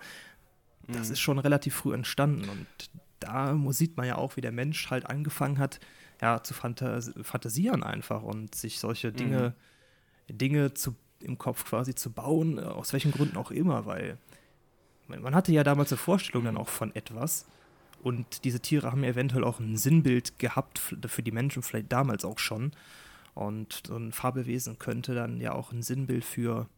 mhm. 0.88 0.94
das 0.94 1.10
ist 1.10 1.20
schon 1.20 1.40
relativ 1.40 1.76
früh 1.76 1.94
entstanden. 1.94 2.48
Und 2.48 2.68
da 3.20 3.54
sieht 3.72 3.98
man 3.98 4.08
ja 4.08 4.16
auch, 4.16 4.38
wie 4.38 4.42
der 4.42 4.54
Mensch 4.54 4.90
halt 4.90 5.10
angefangen 5.10 5.60
hat, 5.60 5.82
ja, 6.22 6.42
zu 6.42 6.54
fantas 6.54 7.12
fantasieren 7.22 7.84
einfach 7.84 8.24
und 8.24 8.56
sich 8.56 8.80
solche 8.80 9.12
Dinge, 9.12 9.50
mhm. 9.50 9.75
Dinge 10.30 10.74
zu, 10.74 10.96
im 11.20 11.38
Kopf 11.38 11.66
quasi 11.66 11.96
zu 11.96 12.12
bauen, 12.12 12.60
aus 12.60 12.94
welchen 12.94 13.12
Gründen 13.12 13.38
auch 13.38 13.52
immer, 13.52 13.86
weil 13.86 14.18
man 15.08 15.36
hatte 15.36 15.52
ja 15.52 15.64
damals 15.64 15.92
eine 15.92 15.98
Vorstellung 15.98 16.46
dann 16.46 16.58
auch 16.58 16.70
von 16.70 16.96
etwas 16.96 17.46
und 18.06 18.44
diese 18.44 18.60
Tiere 18.60 18.92
haben 18.92 19.04
eventuell 19.04 19.44
auch 19.44 19.60
ein 19.60 19.78
Sinnbild 19.78 20.38
gehabt 20.38 20.78
für 20.78 21.24
die 21.24 21.32
Menschen, 21.32 21.64
vielleicht 21.64 21.92
damals 21.92 22.24
auch 22.24 22.38
schon. 22.38 22.72
Und 23.34 23.82
so 23.88 23.98
ein 23.98 24.12
Fabelwesen 24.12 24.78
könnte 24.78 25.16
dann 25.16 25.42
ja 25.42 25.54
auch 25.54 25.72
ein 25.72 25.82
Sinnbild 25.82 26.24
für 26.24 26.70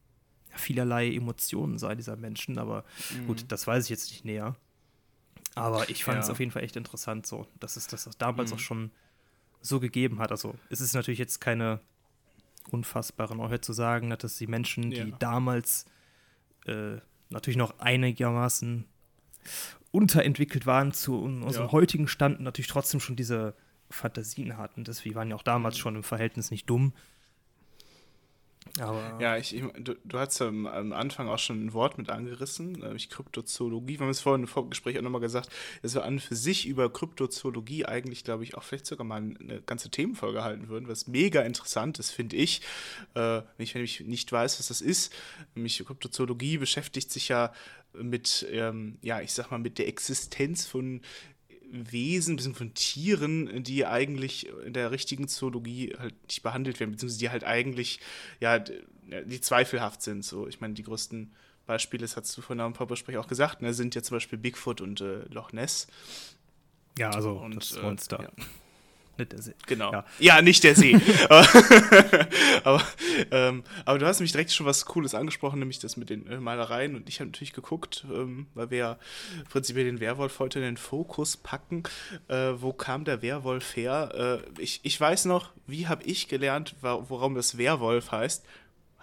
vielerlei 0.51 1.13
Emotionen 1.13 1.79
sein, 1.79 1.97
dieser 1.97 2.15
Menschen. 2.15 2.57
Aber 2.57 2.85
mhm. 3.09 3.27
gut, 3.27 3.45
das 3.49 3.67
weiß 3.67 3.83
ich 3.83 3.89
jetzt 3.89 4.09
nicht 4.09 4.23
näher. 4.23 4.55
Aber 5.53 5.89
ich 5.89 6.05
fand 6.05 6.15
ja. 6.15 6.23
es 6.23 6.29
auf 6.29 6.39
jeden 6.39 6.51
Fall 6.51 6.63
echt 6.63 6.77
interessant, 6.77 7.27
so, 7.27 7.45
dass 7.59 7.75
es 7.75 7.87
das 7.87 8.09
damals 8.17 8.51
mhm. 8.51 8.55
auch 8.55 8.61
schon 8.61 8.91
so 9.59 9.81
gegeben 9.81 10.19
hat. 10.19 10.31
Also 10.31 10.55
es 10.69 10.79
ist 10.79 10.93
natürlich 10.93 11.19
jetzt 11.19 11.41
keine 11.41 11.81
unfassbare 12.71 13.35
Neuheit 13.35 13.65
zu 13.65 13.73
sagen, 13.73 14.09
dass 14.09 14.37
die 14.37 14.47
Menschen, 14.47 14.91
die 14.91 14.97
ja. 14.97 15.05
damals 15.19 15.85
äh, 16.65 16.97
natürlich 17.29 17.57
noch 17.57 17.79
einigermaßen 17.79 18.85
unterentwickelt 19.91 20.65
waren 20.65 20.91
zu 20.91 21.19
unserem 21.19 21.67
ja. 21.67 21.71
heutigen 21.71 22.07
Stand 22.07 22.39
natürlich 22.39 22.67
trotzdem 22.67 22.99
schon 22.99 23.15
diese 23.15 23.55
Fantasien 23.89 24.57
hatten. 24.57 24.85
Wir 24.85 25.15
waren 25.15 25.29
ja 25.29 25.35
auch 25.35 25.43
damals 25.43 25.75
mhm. 25.77 25.79
schon 25.79 25.95
im 25.95 26.03
Verhältnis 26.03 26.51
nicht 26.51 26.69
dumm. 26.69 26.93
Aber 28.79 29.17
ja, 29.19 29.37
ich, 29.37 29.55
ich 29.55 29.63
du, 29.79 29.95
du 30.03 30.19
hast 30.19 30.39
ja 30.39 30.47
am, 30.47 30.67
Anfang 30.67 31.27
auch 31.29 31.39
schon 31.39 31.65
ein 31.65 31.73
Wort 31.73 31.97
mit 31.97 32.09
angerissen, 32.09 32.73
nämlich 32.73 33.09
Kryptozoologie. 33.09 33.99
Wir 33.99 34.01
haben 34.01 34.09
es 34.09 34.21
vorhin 34.21 34.43
im 34.43 34.47
Vorgespräch 34.47 34.97
auch 34.97 35.01
nochmal 35.01 35.21
gesagt, 35.21 35.49
dass 35.81 35.93
wir 35.93 36.03
an 36.03 36.19
für 36.19 36.35
sich 36.35 36.67
über 36.67 36.91
Kryptozoologie 36.91 37.85
eigentlich, 37.85 38.23
glaube 38.23 38.43
ich, 38.43 38.55
auch 38.55 38.63
vielleicht 38.63 38.85
sogar 38.85 39.05
mal 39.05 39.17
eine 39.17 39.61
ganze 39.65 39.89
Themenfolge 39.89 40.43
halten 40.43 40.67
würden, 40.67 40.87
was 40.87 41.07
mega 41.07 41.41
interessant 41.41 41.99
ist, 41.99 42.11
finde 42.11 42.35
ich. 42.35 42.61
Äh, 43.13 43.41
wenn 43.41 43.63
ich, 43.63 43.75
wenn 43.75 43.83
ich 43.83 44.01
nicht 44.01 44.31
weiß, 44.31 44.59
was 44.59 44.67
das 44.67 44.81
ist, 44.81 45.13
nämlich 45.55 45.83
Kryptozoologie 45.85 46.57
beschäftigt 46.57 47.11
sich 47.11 47.27
ja 47.29 47.53
mit, 47.93 48.45
ähm, 48.51 48.97
ja, 49.01 49.21
ich 49.21 49.33
sag 49.33 49.51
mal, 49.51 49.59
mit 49.59 49.77
der 49.77 49.87
Existenz 49.87 50.65
von 50.65 51.01
Wesen, 51.71 52.35
bisschen 52.35 52.55
von 52.55 52.73
Tieren, 52.73 53.63
die 53.63 53.85
eigentlich 53.85 54.47
in 54.65 54.73
der 54.73 54.91
richtigen 54.91 55.27
Zoologie 55.27 55.95
halt 55.97 56.15
nicht 56.27 56.43
behandelt 56.43 56.79
werden, 56.79 56.91
beziehungsweise 56.91 57.19
die 57.19 57.29
halt 57.29 57.43
eigentlich, 57.43 57.99
ja, 58.39 58.59
die 58.59 59.41
zweifelhaft 59.41 60.01
sind. 60.01 60.23
So, 60.23 60.47
ich 60.47 60.61
meine, 60.61 60.73
die 60.73 60.83
größten 60.83 61.33
Beispiele, 61.65 62.01
das 62.01 62.15
hast 62.15 62.35
du 62.37 62.41
vorhin 62.41 62.61
am 62.61 62.73
Pappasprech 62.73 63.17
auch 63.17 63.27
gesagt, 63.27 63.61
ne, 63.61 63.73
sind 63.73 63.95
ja 63.95 64.01
zum 64.01 64.15
Beispiel 64.15 64.39
Bigfoot 64.39 64.81
und 64.81 65.01
äh, 65.01 65.25
Loch 65.29 65.51
Ness. 65.51 65.87
Ja, 66.97 67.11
also 67.11 67.33
und, 67.33 67.55
das 67.55 67.79
Monster. 67.81 68.19
Äh, 68.19 68.23
ja. 68.23 68.45
Nicht 69.17 69.31
der 69.31 69.41
See. 69.41 69.53
Genau. 69.65 69.91
Ja, 69.91 70.05
ja 70.19 70.41
nicht 70.41 70.63
der 70.63 70.75
See. 70.75 70.95
aber, 72.63 72.83
ähm, 73.31 73.63
aber 73.85 73.99
du 73.99 74.05
hast 74.05 74.19
mich 74.19 74.31
direkt 74.31 74.51
schon 74.51 74.65
was 74.65 74.85
Cooles 74.85 75.15
angesprochen, 75.15 75.59
nämlich 75.59 75.79
das 75.79 75.97
mit 75.97 76.09
den 76.09 76.27
äh, 76.27 76.39
Malereien. 76.39 76.95
Und 76.95 77.09
ich 77.09 77.19
habe 77.19 77.29
natürlich 77.29 77.53
geguckt, 77.53 78.05
ähm, 78.11 78.47
weil 78.53 78.69
wir 78.71 78.77
ja 78.77 78.99
prinzipiell 79.49 79.85
den 79.85 79.99
Werwolf 79.99 80.39
heute 80.39 80.59
in 80.59 80.65
den 80.65 80.77
Fokus 80.77 81.37
packen. 81.37 81.83
Äh, 82.27 82.53
wo 82.57 82.73
kam 82.73 83.05
der 83.05 83.21
Werwolf 83.21 83.75
her? 83.75 84.41
Äh, 84.57 84.61
ich, 84.61 84.79
ich 84.83 84.99
weiß 84.99 85.25
noch, 85.25 85.51
wie 85.65 85.87
habe 85.87 86.03
ich 86.03 86.27
gelernt, 86.27 86.75
warum 86.81 87.35
das 87.35 87.57
Werwolf 87.57 88.11
heißt. 88.11 88.45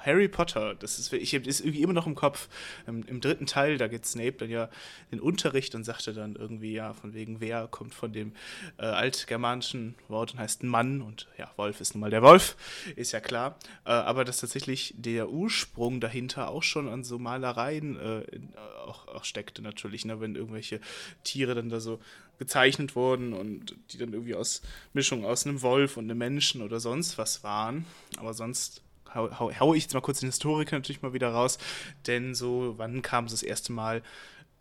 Harry 0.04 0.28
Potter, 0.28 0.74
das 0.74 0.98
ist, 0.98 1.12
ich 1.12 1.30
das 1.42 1.60
irgendwie 1.60 1.82
immer 1.82 1.92
noch 1.92 2.06
im 2.06 2.14
Kopf. 2.14 2.48
Im, 2.86 3.04
Im, 3.04 3.20
dritten 3.20 3.46
Teil, 3.46 3.78
da 3.78 3.88
geht 3.88 4.06
Snape 4.06 4.32
dann 4.32 4.50
ja 4.50 4.68
den 5.10 5.20
Unterricht 5.20 5.74
und 5.74 5.84
sagte 5.84 6.12
dann 6.12 6.36
irgendwie, 6.36 6.72
ja, 6.72 6.92
von 6.92 7.14
wegen 7.14 7.40
wer 7.40 7.68
kommt 7.68 7.94
von 7.94 8.12
dem 8.12 8.32
äh, 8.78 8.84
altgermanischen 8.84 9.94
Wort 10.08 10.32
und 10.32 10.38
heißt 10.40 10.62
Mann 10.62 11.00
und 11.00 11.28
ja, 11.38 11.50
Wolf 11.56 11.80
ist 11.80 11.94
nun 11.94 12.00
mal 12.00 12.10
der 12.10 12.22
Wolf, 12.22 12.56
ist 12.96 13.12
ja 13.12 13.20
klar. 13.20 13.58
Äh, 13.84 13.90
aber 13.90 14.24
dass 14.24 14.38
tatsächlich 14.38 14.94
der 14.96 15.30
Ursprung 15.30 16.00
dahinter 16.00 16.48
auch 16.50 16.62
schon 16.62 16.88
an 16.88 17.04
so 17.04 17.18
Malereien 17.18 17.98
äh, 17.98 18.20
in, 18.22 18.52
auch, 18.84 19.08
auch, 19.08 19.24
steckte 19.24 19.62
natürlich, 19.62 20.04
ne, 20.04 20.20
wenn 20.20 20.34
irgendwelche 20.34 20.80
Tiere 21.22 21.54
dann 21.54 21.68
da 21.68 21.80
so 21.80 22.00
gezeichnet 22.38 22.96
wurden 22.96 23.32
und 23.32 23.76
die 23.90 23.98
dann 23.98 24.12
irgendwie 24.12 24.34
aus 24.34 24.62
Mischung 24.92 25.24
aus 25.24 25.46
einem 25.46 25.62
Wolf 25.62 25.96
und 25.96 26.04
einem 26.04 26.18
Menschen 26.18 26.62
oder 26.62 26.80
sonst 26.80 27.16
was 27.16 27.44
waren. 27.44 27.86
Aber 28.16 28.34
sonst 28.34 28.83
hau, 29.14 29.50
hau, 29.60 29.74
ich 29.74 29.84
jetzt 29.84 29.94
mal 29.94 30.00
kurz 30.00 30.20
den 30.20 30.28
Historiker 30.28 30.76
natürlich 30.76 31.02
mal 31.02 31.12
wieder 31.12 31.30
raus, 31.30 31.58
denn 32.06 32.34
so, 32.34 32.74
wann 32.76 33.02
kam 33.02 33.26
es 33.26 33.32
das 33.32 33.42
erste 33.42 33.72
Mal 33.72 34.02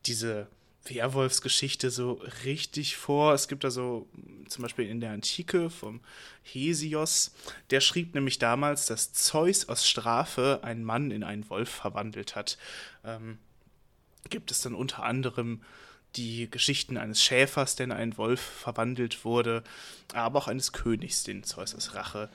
diese 0.05 0.47
Werwolfsgeschichte 0.85 1.89
so 1.89 2.21
richtig 2.43 2.97
vor. 2.97 3.33
Es 3.33 3.47
gibt 3.47 3.63
da 3.63 3.71
so 3.71 4.07
zum 4.47 4.63
Beispiel 4.63 4.87
in 4.87 4.99
der 4.99 5.11
Antike 5.11 5.69
vom 5.69 6.01
Hesios, 6.41 7.31
der 7.69 7.79
schrieb 7.79 8.13
nämlich 8.13 8.37
damals, 8.37 8.85
dass 8.85 9.13
Zeus 9.13 9.69
aus 9.69 9.87
Strafe 9.87 10.59
einen 10.63 10.83
Mann 10.83 11.11
in 11.11 11.23
einen 11.23 11.49
Wolf 11.49 11.69
verwandelt 11.69 12.35
hat. 12.35 12.57
Ähm, 13.05 13.37
gibt 14.29 14.51
es 14.51 14.61
dann 14.61 14.75
unter 14.75 15.03
anderem 15.03 15.61
die 16.15 16.49
Geschichten 16.51 16.97
eines 16.97 17.23
Schäfers, 17.23 17.75
der 17.75 17.85
in 17.85 17.91
einen 17.91 18.17
Wolf 18.17 18.41
verwandelt 18.41 19.25
wurde, 19.25 19.63
aber 20.13 20.39
auch 20.39 20.47
eines 20.47 20.71
Königs, 20.71 21.23
den 21.23 21.43
Zeus 21.43 21.73
aus 21.73 21.95
Rache 21.95 22.29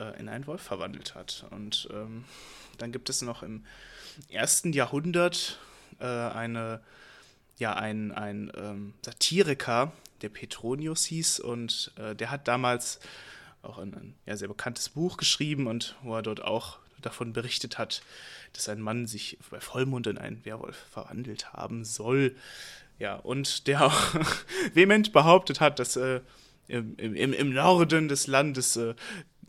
äh, 0.00 0.18
in 0.18 0.28
einen 0.28 0.46
Wolf 0.46 0.62
verwandelt 0.62 1.14
hat. 1.14 1.46
Und 1.50 1.88
ähm, 1.92 2.24
dann 2.78 2.92
gibt 2.92 3.10
es 3.10 3.22
noch 3.22 3.42
im 3.42 3.64
ersten 4.28 4.72
Jahrhundert 4.72 5.58
äh, 6.00 6.06
eine, 6.06 6.80
ja, 7.58 7.74
ein, 7.74 8.12
ein 8.12 8.50
ähm, 8.56 8.94
Satiriker, 9.04 9.92
der 10.22 10.30
Petronius 10.30 11.04
hieß, 11.04 11.40
und 11.40 11.92
äh, 11.96 12.14
der 12.14 12.30
hat 12.30 12.48
damals 12.48 13.00
auch 13.62 13.78
ein, 13.78 13.94
ein 13.94 14.14
ja, 14.26 14.36
sehr 14.36 14.48
bekanntes 14.48 14.88
Buch 14.88 15.16
geschrieben 15.16 15.66
und 15.66 15.94
wo 16.02 16.14
er 16.16 16.22
dort 16.22 16.42
auch 16.42 16.78
davon 17.00 17.32
berichtet 17.32 17.78
hat, 17.78 18.02
dass 18.52 18.68
ein 18.68 18.80
Mann 18.80 19.06
sich 19.06 19.38
bei 19.50 19.60
Vollmond 19.60 20.06
in 20.06 20.18
einen 20.18 20.44
Werwolf 20.44 20.76
verwandelt 20.90 21.52
haben 21.52 21.84
soll. 21.84 22.36
Ja, 22.98 23.16
und 23.16 23.66
der 23.66 23.86
auch 23.86 24.14
vehement 24.74 25.12
behauptet 25.12 25.60
hat, 25.60 25.78
dass 25.78 25.96
äh, 25.96 26.20
im, 26.68 26.96
im, 26.96 27.32
im 27.32 27.52
Norden 27.52 28.08
des 28.08 28.26
Landes 28.26 28.76
äh, 28.76 28.94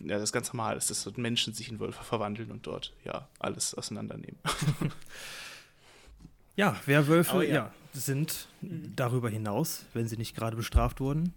ja, 0.05 0.19
das 0.19 0.31
ganz 0.31 0.51
normal 0.53 0.77
ist, 0.77 0.89
dass 0.89 1.17
Menschen 1.17 1.53
sich 1.53 1.69
in 1.69 1.79
Wölfe 1.79 2.03
verwandeln 2.03 2.51
und 2.51 2.65
dort 2.67 2.93
ja 3.03 3.27
alles 3.39 3.73
auseinandernehmen. 3.73 4.37
ja, 6.55 6.75
Werwölfe 6.85 7.45
ja. 7.45 7.53
ja. 7.53 7.73
sind 7.93 8.47
mhm. 8.61 8.93
darüber 8.95 9.29
hinaus, 9.29 9.85
wenn 9.93 10.07
sie 10.07 10.17
nicht 10.17 10.35
gerade 10.35 10.55
bestraft 10.55 10.99
wurden, 10.99 11.33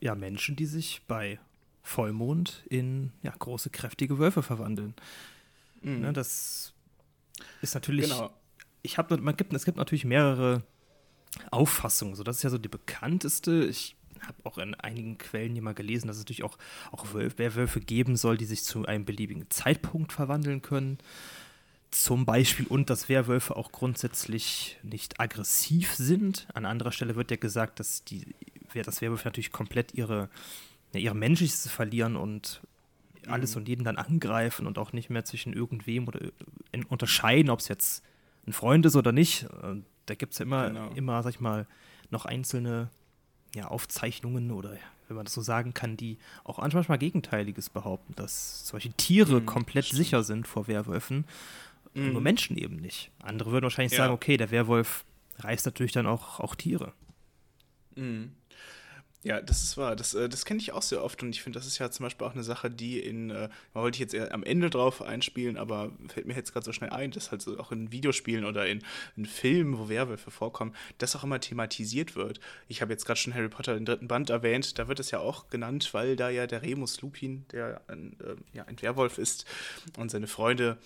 ja 0.00 0.14
Menschen, 0.14 0.56
die 0.56 0.66
sich 0.66 1.02
bei 1.08 1.38
Vollmond 1.82 2.64
in 2.68 3.12
ja, 3.22 3.34
große, 3.38 3.70
kräftige 3.70 4.18
Wölfe 4.18 4.42
verwandeln. 4.42 4.94
Mhm. 5.82 6.00
Ne, 6.00 6.12
das 6.12 6.72
ist 7.62 7.74
natürlich. 7.74 8.10
Genau. 8.10 8.30
Ich 8.82 8.98
habe, 8.98 9.16
man 9.18 9.36
gibt, 9.36 9.52
es 9.52 9.64
gibt 9.64 9.78
natürlich 9.78 10.04
mehrere 10.04 10.62
Auffassungen. 11.50 12.14
So, 12.14 12.22
das 12.22 12.36
ist 12.36 12.42
ja 12.42 12.50
so 12.50 12.58
die 12.58 12.68
bekannteste. 12.68 13.64
Ich 13.64 13.96
habe 14.26 14.38
auch 14.44 14.58
in 14.58 14.74
einigen 14.74 15.18
Quellen 15.18 15.52
hier 15.52 15.62
mal 15.62 15.74
gelesen, 15.74 16.06
dass 16.08 16.16
es 16.16 16.22
natürlich 16.22 16.44
auch, 16.44 16.58
auch 16.92 17.14
Werwölfe 17.14 17.80
geben 17.80 18.16
soll, 18.16 18.36
die 18.36 18.44
sich 18.44 18.64
zu 18.64 18.84
einem 18.86 19.04
beliebigen 19.04 19.50
Zeitpunkt 19.50 20.12
verwandeln 20.12 20.62
können. 20.62 20.98
Zum 21.90 22.26
Beispiel 22.26 22.66
und 22.66 22.90
dass 22.90 23.08
Werwölfe 23.08 23.56
auch 23.56 23.70
grundsätzlich 23.70 24.78
nicht 24.82 25.20
aggressiv 25.20 25.94
sind. 25.94 26.48
An 26.52 26.64
anderer 26.64 26.90
Stelle 26.90 27.14
wird 27.14 27.30
ja 27.30 27.36
gesagt, 27.36 27.78
dass 27.78 28.04
die 28.04 28.34
dass 28.82 29.00
Werwölfe 29.00 29.28
natürlich 29.28 29.52
komplett 29.52 29.94
ihre, 29.94 30.28
ja, 30.92 31.00
ihre 31.00 31.14
Menschliches 31.14 31.70
verlieren 31.70 32.16
und 32.16 32.60
alles 33.28 33.54
mhm. 33.54 33.60
und 33.60 33.68
jeden 33.68 33.84
dann 33.84 33.96
angreifen 33.96 34.66
und 34.66 34.78
auch 34.78 34.92
nicht 34.92 35.10
mehr 35.10 35.24
zwischen 35.24 35.52
irgendwem 35.52 36.08
oder 36.08 36.20
äh, 36.72 36.82
unterscheiden, 36.88 37.50
ob 37.50 37.60
es 37.60 37.68
jetzt 37.68 38.02
ein 38.46 38.52
Freund 38.52 38.84
ist 38.84 38.96
oder 38.96 39.12
nicht. 39.12 39.46
Da 40.06 40.14
gibt 40.14 40.32
es 40.32 40.38
ja 40.38 40.44
immer, 40.44 40.68
genau. 40.68 40.90
immer, 40.94 41.22
sag 41.22 41.30
ich 41.30 41.40
mal, 41.40 41.66
noch 42.10 42.26
einzelne 42.26 42.90
ja, 43.54 43.68
Aufzeichnungen 43.68 44.50
oder 44.50 44.76
wenn 45.08 45.16
man 45.16 45.24
das 45.24 45.34
so 45.34 45.42
sagen 45.42 45.74
kann, 45.74 45.96
die 45.96 46.18
auch 46.44 46.58
manchmal 46.58 46.98
Gegenteiliges 46.98 47.70
behaupten, 47.70 48.14
dass 48.16 48.64
zum 48.64 48.76
Beispiel 48.76 48.94
Tiere 48.96 49.40
mhm, 49.40 49.46
komplett 49.46 49.86
stimmt. 49.86 49.98
sicher 49.98 50.22
sind 50.22 50.48
vor 50.48 50.66
Werwölfen, 50.66 51.24
mhm. 51.94 52.12
nur 52.12 52.20
Menschen 52.20 52.56
eben 52.56 52.76
nicht. 52.76 53.10
Andere 53.22 53.52
würden 53.52 53.64
wahrscheinlich 53.64 53.92
ja. 53.92 53.98
sagen, 53.98 54.14
okay, 54.14 54.36
der 54.36 54.50
Werwolf 54.50 55.04
reißt 55.38 55.66
natürlich 55.66 55.92
dann 55.92 56.06
auch, 56.06 56.40
auch 56.40 56.54
Tiere. 56.54 56.92
Mhm. 57.96 58.32
Ja, 59.24 59.40
das 59.40 59.62
ist 59.62 59.78
wahr. 59.78 59.96
Das, 59.96 60.12
äh, 60.12 60.28
das 60.28 60.44
kenne 60.44 60.60
ich 60.60 60.72
auch 60.72 60.82
sehr 60.82 61.02
oft 61.02 61.22
und 61.22 61.30
ich 61.30 61.42
finde, 61.42 61.58
das 61.58 61.66
ist 61.66 61.78
ja 61.78 61.90
zum 61.90 62.04
Beispiel 62.04 62.26
auch 62.26 62.34
eine 62.34 62.42
Sache, 62.42 62.70
die 62.70 63.00
in, 63.00 63.30
äh, 63.30 63.48
wollte 63.72 63.96
ich 63.96 64.00
jetzt 64.00 64.12
eher 64.12 64.34
am 64.34 64.44
Ende 64.44 64.68
drauf 64.68 65.00
einspielen, 65.00 65.56
aber 65.56 65.92
fällt 66.08 66.26
mir 66.26 66.34
jetzt 66.34 66.52
gerade 66.52 66.66
so 66.66 66.72
schnell 66.72 66.90
ein, 66.90 67.10
dass 67.10 67.30
halt 67.30 67.40
so 67.40 67.58
auch 67.58 67.72
in 67.72 67.90
Videospielen 67.90 68.44
oder 68.44 68.66
in, 68.66 68.82
in 69.16 69.24
Filmen, 69.24 69.78
wo 69.78 69.88
Werwölfe 69.88 70.30
vorkommen, 70.30 70.74
das 70.98 71.16
auch 71.16 71.24
immer 71.24 71.40
thematisiert 71.40 72.16
wird. 72.16 72.38
Ich 72.68 72.82
habe 72.82 72.92
jetzt 72.92 73.06
gerade 73.06 73.18
schon 73.18 73.34
Harry 73.34 73.48
Potter 73.48 73.72
den 73.72 73.86
dritten 73.86 74.08
Band 74.08 74.28
erwähnt, 74.28 74.78
da 74.78 74.88
wird 74.88 75.00
es 75.00 75.10
ja 75.10 75.20
auch 75.20 75.48
genannt, 75.48 75.94
weil 75.94 76.16
da 76.16 76.28
ja 76.28 76.46
der 76.46 76.60
Remus 76.60 77.00
Lupin, 77.00 77.46
der 77.50 77.80
ein, 77.88 78.18
äh, 78.20 78.36
ja, 78.54 78.64
ein 78.66 78.80
Werwolf 78.82 79.16
ist 79.16 79.46
und 79.96 80.10
seine 80.10 80.26
Freunde 80.26 80.76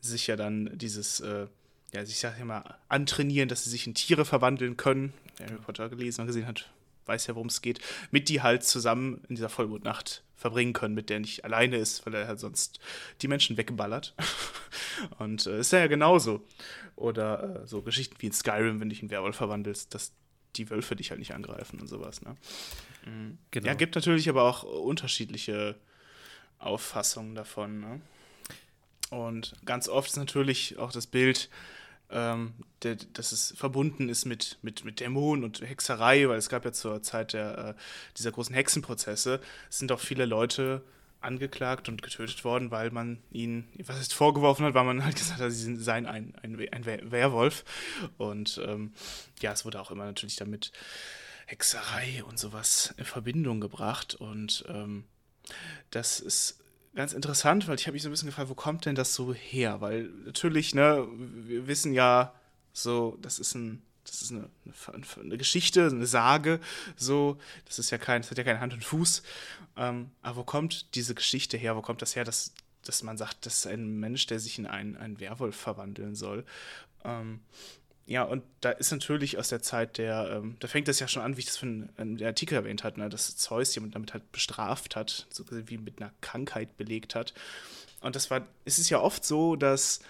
sich 0.00 0.28
ja 0.28 0.36
dann 0.36 0.70
dieses, 0.78 1.18
äh, 1.18 1.48
ja, 1.92 2.02
ich 2.02 2.18
sag 2.20 2.38
ja 2.38 2.44
mal, 2.44 2.76
antrainieren, 2.88 3.48
dass 3.48 3.64
sie 3.64 3.70
sich 3.70 3.88
in 3.88 3.94
Tiere 3.94 4.24
verwandeln 4.24 4.76
können. 4.76 5.12
Harry 5.40 5.58
Potter 5.58 5.88
gelesen 5.88 6.20
und 6.20 6.28
gesehen 6.28 6.46
hat, 6.46 6.70
weiß 7.06 7.26
ja, 7.26 7.34
worum 7.34 7.48
es 7.48 7.62
geht, 7.62 7.80
mit 8.10 8.28
die 8.28 8.42
halt 8.42 8.64
zusammen 8.64 9.22
in 9.28 9.36
dieser 9.36 9.48
Vollmondnacht 9.48 10.22
verbringen 10.36 10.72
können, 10.72 10.94
mit 10.94 11.10
der 11.10 11.20
nicht 11.20 11.44
alleine 11.44 11.76
ist, 11.76 12.04
weil 12.04 12.14
er 12.14 12.28
halt 12.28 12.40
sonst 12.40 12.78
die 13.22 13.28
Menschen 13.28 13.56
weggeballert. 13.56 14.14
Und 15.18 15.46
äh, 15.46 15.60
ist 15.60 15.72
ja 15.72 15.86
genauso. 15.86 16.46
Oder 16.96 17.62
äh, 17.62 17.66
so 17.66 17.82
Geschichten 17.82 18.16
wie 18.18 18.26
in 18.26 18.32
Skyrim, 18.32 18.80
wenn 18.80 18.88
du 18.88 18.94
dich 18.94 19.02
in 19.02 19.10
Werwolf 19.10 19.36
verwandelst, 19.36 19.94
dass 19.94 20.12
die 20.56 20.68
Wölfe 20.70 20.96
dich 20.96 21.10
halt 21.10 21.18
nicht 21.18 21.34
angreifen 21.34 21.80
und 21.80 21.88
sowas. 21.88 22.22
Ne? 22.22 22.36
Mhm. 23.06 23.38
Genau. 23.50 23.66
Ja, 23.66 23.74
gibt 23.74 23.94
natürlich 23.94 24.28
aber 24.28 24.42
auch 24.42 24.62
unterschiedliche 24.62 25.76
Auffassungen 26.58 27.34
davon. 27.34 27.80
Ne? 27.80 28.00
Und 29.10 29.54
ganz 29.64 29.88
oft 29.88 30.10
ist 30.10 30.16
natürlich 30.16 30.78
auch 30.78 30.92
das 30.92 31.06
Bild, 31.06 31.48
ähm, 32.14 32.54
der, 32.82 32.96
dass 32.96 33.32
es 33.32 33.52
verbunden 33.56 34.08
ist 34.08 34.24
mit, 34.24 34.58
mit, 34.62 34.84
mit 34.84 35.00
Dämonen 35.00 35.44
und 35.44 35.60
Hexerei, 35.60 36.28
weil 36.28 36.38
es 36.38 36.48
gab 36.48 36.64
ja 36.64 36.72
zur 36.72 37.02
Zeit 37.02 37.32
der, 37.32 37.58
äh, 37.58 37.74
dieser 38.16 38.32
großen 38.32 38.54
Hexenprozesse, 38.54 39.40
es 39.68 39.78
sind 39.78 39.92
auch 39.92 40.00
viele 40.00 40.24
Leute 40.24 40.82
angeklagt 41.20 41.88
und 41.88 42.02
getötet 42.02 42.44
worden, 42.44 42.70
weil 42.70 42.90
man 42.90 43.22
ihnen, 43.30 43.68
was 43.84 43.96
heißt 43.96 44.14
vorgeworfen 44.14 44.64
hat, 44.66 44.74
weil 44.74 44.84
man 44.84 45.04
halt 45.04 45.16
gesagt 45.16 45.40
hat, 45.40 45.50
sie 45.50 45.76
seien 45.76 46.06
ein, 46.06 46.34
ein, 46.42 46.68
ein 46.70 46.84
Werwolf. 46.86 47.64
Und 48.18 48.60
ähm, 48.64 48.92
ja, 49.40 49.52
es 49.52 49.64
wurde 49.64 49.80
auch 49.80 49.90
immer 49.90 50.04
natürlich 50.04 50.36
damit 50.36 50.70
Hexerei 51.46 52.22
und 52.24 52.38
sowas 52.38 52.94
in 52.96 53.04
Verbindung 53.04 53.60
gebracht. 53.60 54.14
Und 54.14 54.64
ähm, 54.68 55.04
das 55.90 56.20
ist 56.20 56.63
ganz 56.94 57.12
interessant, 57.12 57.66
weil 57.68 57.76
ich 57.76 57.86
habe 57.86 57.94
mich 57.94 58.02
so 58.02 58.08
ein 58.08 58.12
bisschen 58.12 58.28
gefragt, 58.28 58.48
wo 58.48 58.54
kommt 58.54 58.86
denn 58.86 58.94
das 58.94 59.14
so 59.14 59.34
her? 59.34 59.80
Weil 59.80 60.04
natürlich, 60.24 60.74
ne, 60.74 61.06
wir 61.16 61.66
wissen 61.66 61.92
ja 61.92 62.34
so, 62.72 63.18
das 63.20 63.38
ist 63.38 63.54
ein 63.54 63.82
das 64.04 64.22
ist 64.22 64.32
eine, 64.32 64.50
eine, 64.92 65.06
eine, 65.24 65.38
Geschichte, 65.38 65.86
eine 65.86 66.06
Sage, 66.06 66.60
so, 66.96 67.38
das 67.64 67.78
ist 67.78 67.90
ja 67.90 67.98
kein, 67.98 68.22
das 68.22 68.30
hat 68.30 68.38
ja 68.38 68.44
keine 68.44 68.60
Hand 68.60 68.74
und 68.74 68.84
Fuß. 68.84 69.22
Ähm, 69.76 70.10
aber 70.22 70.36
wo 70.36 70.44
kommt 70.44 70.94
diese 70.94 71.14
Geschichte 71.14 71.56
her? 71.56 71.74
Wo 71.74 71.82
kommt 71.82 72.02
das 72.02 72.14
her, 72.14 72.24
dass, 72.24 72.52
dass 72.84 73.02
man 73.02 73.16
sagt, 73.16 73.46
das 73.46 73.58
ist 73.58 73.66
ein 73.66 73.98
Mensch, 73.98 74.26
der 74.26 74.40
sich 74.40 74.58
in 74.58 74.66
einen, 74.66 74.96
einen 74.96 75.20
Werwolf 75.20 75.56
verwandeln 75.56 76.14
soll? 76.14 76.44
Ähm, 77.04 77.40
ja, 78.06 78.22
und 78.22 78.42
da 78.60 78.70
ist 78.70 78.90
natürlich 78.90 79.38
aus 79.38 79.48
der 79.48 79.62
Zeit 79.62 79.96
der, 79.96 80.30
ähm, 80.36 80.56
da 80.60 80.68
fängt 80.68 80.88
das 80.88 81.00
ja 81.00 81.08
schon 81.08 81.22
an, 81.22 81.36
wie 81.36 81.40
ich 81.40 81.46
das 81.46 81.56
von 81.56 81.88
der 81.96 82.28
Artikel 82.28 82.54
erwähnt 82.54 82.84
hat, 82.84 82.98
ne, 82.98 83.08
dass 83.08 83.36
Zeus 83.36 83.74
jemand 83.74 83.94
damit 83.94 84.12
halt 84.12 84.30
bestraft 84.30 84.94
hat, 84.94 85.26
so 85.30 85.44
wie 85.50 85.78
mit 85.78 86.00
einer 86.00 86.12
Krankheit 86.20 86.76
belegt 86.76 87.14
hat. 87.14 87.32
Und 88.00 88.14
das 88.14 88.30
war, 88.30 88.46
es 88.66 88.78
ist 88.78 88.90
ja 88.90 89.00
oft 89.00 89.24
so, 89.24 89.56
dass 89.56 90.00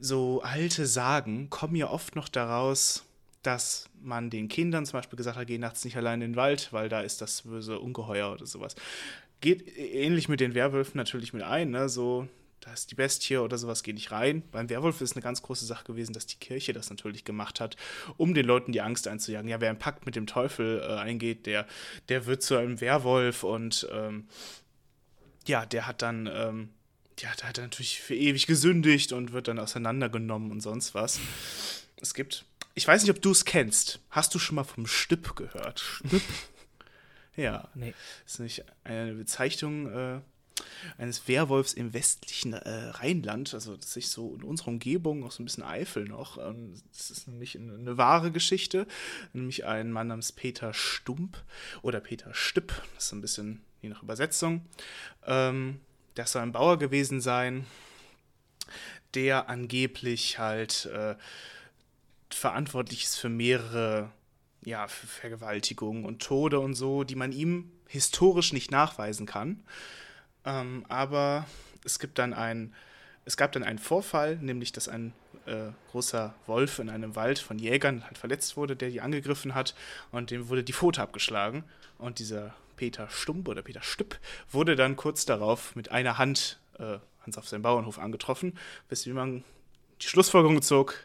so 0.00 0.42
alte 0.42 0.86
Sagen 0.86 1.48
kommen 1.48 1.76
ja 1.76 1.88
oft 1.88 2.16
noch 2.16 2.28
daraus, 2.28 3.04
dass 3.42 3.88
man 4.02 4.30
den 4.30 4.48
Kindern 4.48 4.84
zum 4.84 4.98
Beispiel 4.98 5.16
gesagt 5.16 5.36
hat, 5.36 5.46
geh 5.46 5.58
nachts 5.58 5.84
nicht 5.84 5.96
allein 5.96 6.22
in 6.22 6.32
den 6.32 6.36
Wald, 6.36 6.72
weil 6.72 6.88
da 6.88 7.02
ist 7.02 7.20
das 7.20 7.42
böse 7.42 7.78
Ungeheuer 7.78 8.32
oder 8.32 8.46
sowas. 8.46 8.74
Geht 9.40 9.76
ähnlich 9.76 10.28
mit 10.28 10.40
den 10.40 10.54
Werwölfen 10.54 10.96
natürlich 10.98 11.32
mit 11.32 11.42
ein, 11.42 11.70
ne? 11.70 11.88
so 11.88 12.28
da 12.62 12.72
ist 12.72 12.92
die 12.92 12.94
Bestie 12.94 13.38
oder 13.38 13.58
sowas, 13.58 13.82
geh 13.82 13.92
nicht 13.92 14.12
rein. 14.12 14.42
Beim 14.52 14.70
Werwolf 14.70 15.00
ist 15.00 15.16
eine 15.16 15.22
ganz 15.22 15.42
große 15.42 15.66
Sache 15.66 15.84
gewesen, 15.84 16.12
dass 16.12 16.26
die 16.26 16.36
Kirche 16.36 16.72
das 16.72 16.90
natürlich 16.90 17.24
gemacht 17.24 17.60
hat, 17.60 17.76
um 18.16 18.34
den 18.34 18.46
Leuten 18.46 18.70
die 18.70 18.80
Angst 18.80 19.08
einzujagen. 19.08 19.48
Ja, 19.48 19.60
wer 19.60 19.68
einen 19.68 19.80
Pakt 19.80 20.06
mit 20.06 20.14
dem 20.14 20.28
Teufel 20.28 20.80
äh, 20.80 20.94
eingeht, 20.94 21.46
der, 21.46 21.66
der 22.08 22.26
wird 22.26 22.42
zu 22.42 22.56
einem 22.56 22.80
Werwolf 22.80 23.42
und 23.42 23.88
ähm, 23.92 24.28
ja, 25.46 25.66
der 25.66 25.88
hat 25.88 26.02
dann, 26.02 26.30
ähm, 26.32 26.70
ja, 27.18 27.30
der 27.40 27.48
hat 27.48 27.58
natürlich 27.58 28.00
für 28.00 28.14
ewig 28.14 28.46
gesündigt 28.46 29.12
und 29.12 29.32
wird 29.32 29.48
dann 29.48 29.58
auseinandergenommen 29.58 30.52
und 30.52 30.60
sonst 30.60 30.94
was. 30.94 31.18
Es 32.00 32.14
gibt, 32.14 32.44
ich 32.74 32.86
weiß 32.86 33.02
nicht, 33.02 33.10
ob 33.10 33.20
du 33.20 33.32
es 33.32 33.44
kennst. 33.44 33.98
Hast 34.10 34.36
du 34.36 34.38
schon 34.38 34.54
mal 34.54 34.64
vom 34.64 34.86
Stipp 34.86 35.34
gehört? 35.34 35.80
Stipp? 35.80 36.22
ja. 37.36 37.68
Nee. 37.74 37.92
Ist 38.24 38.38
nicht 38.38 38.64
eine 38.84 39.14
Bezeichnung 39.14 39.90
äh, 39.90 40.20
eines 40.98 41.28
Werwolfs 41.28 41.72
im 41.72 41.92
westlichen 41.92 42.52
äh, 42.52 42.70
Rheinland, 42.90 43.54
also 43.54 43.76
das 43.76 43.96
ist 43.96 44.12
so 44.12 44.34
in 44.34 44.42
unserer 44.42 44.68
Umgebung, 44.68 45.24
auch 45.24 45.32
so 45.32 45.42
ein 45.42 45.46
bisschen 45.46 45.64
Eifel 45.64 46.04
noch. 46.04 46.38
Ähm, 46.38 46.74
das 46.96 47.10
ist 47.10 47.28
nämlich 47.28 47.56
eine, 47.56 47.74
eine, 47.74 47.96
wahre 47.96 48.30
Geschichte, 48.30 48.86
nämlich 49.32 49.64
ein 49.64 49.92
Mann 49.92 50.08
namens 50.08 50.32
Peter 50.32 50.74
Stump 50.74 51.42
oder 51.82 52.00
Peter 52.00 52.34
Stipp, 52.34 52.72
das 52.94 53.06
ist 53.06 53.12
ein 53.12 53.20
bisschen 53.20 53.62
je 53.80 53.88
nach 53.88 54.02
Übersetzung. 54.02 54.66
Ähm, 55.26 55.80
das 56.14 56.32
soll 56.32 56.42
ein 56.42 56.52
Bauer 56.52 56.78
gewesen 56.78 57.20
sein, 57.20 57.66
der 59.14 59.48
angeblich 59.48 60.38
halt 60.38 60.86
äh, 60.86 61.16
verantwortlich 62.30 63.04
ist 63.04 63.16
für 63.16 63.28
mehrere 63.28 64.10
ja, 64.64 64.88
Vergewaltigungen 64.88 66.04
und 66.04 66.22
Tode 66.22 66.60
und 66.60 66.74
so, 66.74 67.04
die 67.04 67.16
man 67.16 67.32
ihm 67.32 67.70
historisch 67.88 68.52
nicht 68.52 68.70
nachweisen 68.70 69.26
kann. 69.26 69.62
Ähm, 70.44 70.84
aber 70.88 71.46
es 71.84 71.98
gibt 71.98 72.18
dann 72.18 72.32
ein, 72.32 72.74
es 73.24 73.36
gab 73.36 73.52
dann 73.52 73.62
einen 73.62 73.78
Vorfall, 73.78 74.36
nämlich 74.36 74.72
dass 74.72 74.88
ein 74.88 75.12
äh, 75.46 75.70
großer 75.90 76.34
Wolf 76.46 76.78
in 76.78 76.88
einem 76.88 77.16
Wald 77.16 77.38
von 77.38 77.58
Jägern 77.58 78.04
halt 78.04 78.18
verletzt 78.18 78.56
wurde, 78.56 78.76
der 78.76 78.90
die 78.90 79.00
angegriffen 79.00 79.54
hat 79.54 79.74
und 80.10 80.30
dem 80.30 80.48
wurde 80.48 80.64
die 80.64 80.72
Pfote 80.72 81.02
abgeschlagen. 81.02 81.64
Und 81.98 82.18
dieser 82.18 82.54
Peter 82.76 83.08
Stump 83.10 83.48
oder 83.48 83.62
Peter 83.62 83.82
Stüpp 83.82 84.18
wurde 84.50 84.76
dann 84.76 84.96
kurz 84.96 85.24
darauf 85.24 85.76
mit 85.76 85.90
einer 85.90 86.18
Hand 86.18 86.58
äh, 86.78 86.98
Hans 87.24 87.38
auf 87.38 87.48
seinem 87.48 87.62
Bauernhof 87.62 87.98
angetroffen, 87.98 88.58
weswegen 88.88 89.16
man 89.16 89.44
die 90.00 90.08
Schlussfolgerung 90.08 90.60
zog, 90.62 90.96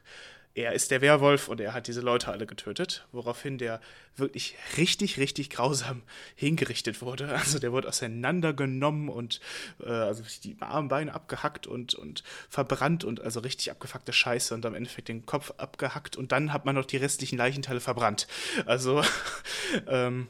er 0.57 0.73
ist 0.73 0.89
der 0.89 1.01
Werwolf 1.01 1.49
und 1.49 1.61
er 1.61 1.73
hat 1.73 1.85
diese 1.85 2.01
Leute 2.01 2.31
alle 2.31 2.47
getötet, 2.47 3.05
woraufhin 3.11 3.59
der 3.59 3.79
wirklich 4.15 4.55
richtig, 4.75 5.19
richtig 5.19 5.51
grausam 5.51 6.01
hingerichtet 6.35 7.01
wurde. 7.01 7.27
Also 7.47 7.59
der 7.59 7.71
wurde 7.71 7.87
auseinandergenommen 7.87 9.09
und 9.09 9.39
äh, 9.79 9.89
also 9.89 10.23
die 10.43 10.57
Arme, 10.59 10.89
Beine 10.89 11.13
abgehackt 11.13 11.67
und, 11.67 11.93
und 11.93 12.23
verbrannt 12.49 13.03
und 13.03 13.21
also 13.21 13.39
richtig 13.41 13.69
abgefuckte 13.69 14.11
Scheiße 14.11 14.53
und 14.55 14.65
am 14.65 14.73
Endeffekt 14.73 15.07
den 15.07 15.25
Kopf 15.27 15.53
abgehackt 15.57 16.17
und 16.17 16.31
dann 16.31 16.51
hat 16.51 16.65
man 16.65 16.73
noch 16.73 16.85
die 16.85 16.97
restlichen 16.97 17.37
Leichenteile 17.37 17.79
verbrannt. 17.79 18.27
Also 18.65 19.03
ähm, 19.87 20.27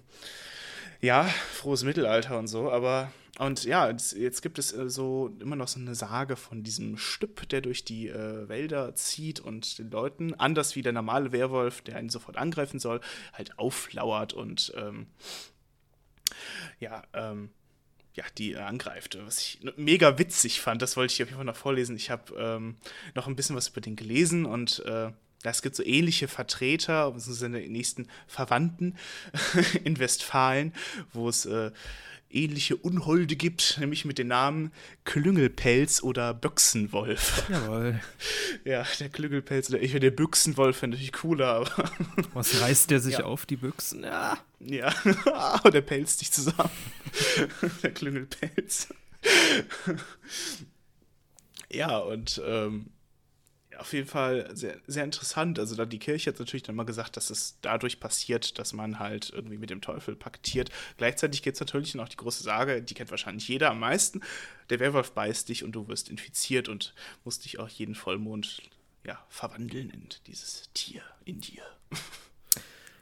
ja, 1.00 1.24
frohes 1.54 1.84
Mittelalter 1.84 2.38
und 2.38 2.48
so, 2.48 2.70
aber 2.70 3.12
und 3.40 3.66
ja, 3.66 3.90
jetzt 3.90 4.42
gibt 4.42 4.58
es 4.58 4.74
äh, 4.74 4.90
so 4.90 5.36
immer 5.40 5.56
noch 5.56 5.68
so 5.68 5.80
eine 5.80 5.94
Sage 5.96 6.36
von 6.36 6.64
diesem 6.64 6.98
Stüpp, 6.98 7.48
der 7.50 7.62
durch 7.62 7.86
die 7.86 8.08
äh, 8.08 8.50
Wälder 8.50 8.96
zieht 8.96 9.40
und 9.40 9.78
den 9.78 9.92
Leuten, 9.92 10.34
anders 10.34 10.76
wie 10.76 10.82
der 10.82 10.94
normale 10.94 11.32
Werwolf, 11.32 11.82
der 11.82 12.00
ihn 12.00 12.10
sofort 12.10 12.38
angreifen 12.38 12.80
soll, 12.80 13.00
halt 13.34 13.60
auflauert 13.60 14.34
und 14.34 14.74
ähm, 14.76 15.08
ja, 16.80 17.04
ähm, 17.14 17.50
ja, 18.16 18.24
die 18.38 18.54
äh, 18.54 18.58
angreift. 18.58 19.18
Was 19.24 19.40
ich 19.40 19.60
mega 19.76 20.18
witzig 20.18 20.60
fand, 20.60 20.82
das 20.82 20.98
wollte 20.98 21.14
ich 21.14 21.22
auf 21.22 21.30
jeden 21.30 21.38
Fall 21.38 21.46
noch 21.46 21.56
vorlesen. 21.56 21.96
Ich 21.96 22.10
habe 22.10 22.34
ähm, 22.38 22.78
noch 23.14 23.28
ein 23.28 23.36
bisschen 23.36 23.56
was 23.56 23.70
über 23.70 23.82
den 23.82 23.96
gelesen 23.96 24.46
und 24.46 24.84
äh, 24.86 25.12
es 25.44 25.62
gibt 25.62 25.76
so 25.76 25.84
ähnliche 25.84 26.28
Vertreter, 26.28 27.14
seine 27.18 27.60
nächsten 27.60 28.08
Verwandten 28.26 28.96
in 29.84 30.00
Westfalen, 30.00 30.74
wo 31.14 31.30
es 31.30 31.46
äh, 31.46 31.72
ähnliche 32.30 32.76
Unholde 32.76 33.36
gibt, 33.36 33.78
nämlich 33.80 34.06
mit 34.06 34.18
den 34.18 34.28
Namen 34.28 34.72
Klüngelpelz 35.06 36.04
oder 36.04 36.34
Büchsenwolf. 36.34 37.44
Jawohl. 37.50 38.00
Ja, 38.66 38.86
der 39.00 39.10
Klüngelpelz 39.10 39.70
oder 39.70 39.82
ich 39.82 39.94
der 39.94 40.12
Büchsenwolf 40.12 40.78
fände 40.78 40.96
natürlich 40.96 41.14
cooler, 41.14 41.48
aber. 41.48 41.92
Was 42.34 42.60
reißt 42.60 42.92
der 42.92 43.00
sich 43.00 43.20
ja. 43.20 43.24
auf, 43.24 43.46
die 43.46 43.56
Büchsen? 43.56 44.04
Ja. 44.04 44.38
Ja, 44.60 44.94
oh, 45.64 45.70
der 45.70 45.82
pelzt 45.82 46.22
dich 46.22 46.32
zusammen. 46.32 46.70
der 47.84 47.92
Klüngelpelz. 47.92 48.90
ja, 51.70 51.98
und 52.00 52.42
ähm, 52.46 52.88
auf 53.80 53.94
jeden 53.94 54.08
Fall 54.08 54.50
sehr, 54.56 54.78
sehr 54.88 55.04
interessant. 55.04 55.60
Also 55.60 55.76
da 55.76 55.86
die 55.86 56.00
Kirche 56.00 56.32
hat 56.32 56.40
natürlich 56.40 56.64
dann 56.64 56.76
mal 56.76 56.84
gesagt, 56.84 57.18
dass 57.18 57.30
es 57.30 57.58
dadurch 57.62 58.00
passiert, 58.00 58.58
dass 58.60 58.74
man 58.74 59.00
halt 59.00 59.32
irgendwie 59.34 59.58
mit 59.58 59.70
dem 59.70 59.82
Teufel 59.82 60.16
paktiert. 60.16 60.70
Gleichzeitig 60.98 61.44
gibt 61.44 61.56
es 61.56 61.62
natürlich 61.62 61.96
noch 61.96 62.10
die 62.10 62.18
große 62.18 62.44
Sage, 62.44 62.82
die 62.82 62.94
kennt 62.94 63.12
wahrscheinlich 63.12 63.48
jeder 63.48 63.72
am 63.72 63.80
meisten. 63.80 64.22
Der 64.70 64.80
Werwolf 64.80 65.12
beißt 65.12 65.50
dich 65.50 65.64
und 65.64 65.72
du 65.74 65.88
wirst 65.88 66.10
infiziert 66.10 66.70
und 66.70 66.94
musst 67.24 67.46
dich 67.46 67.60
auch 67.60 67.70
jeden 67.70 67.96
Vollmond 67.96 68.62
ja, 69.06 69.24
verwandeln 69.30 69.90
in 69.90 70.08
dieses 70.28 70.70
Tier 70.74 71.02
in 71.26 71.42
dir. 71.42 71.64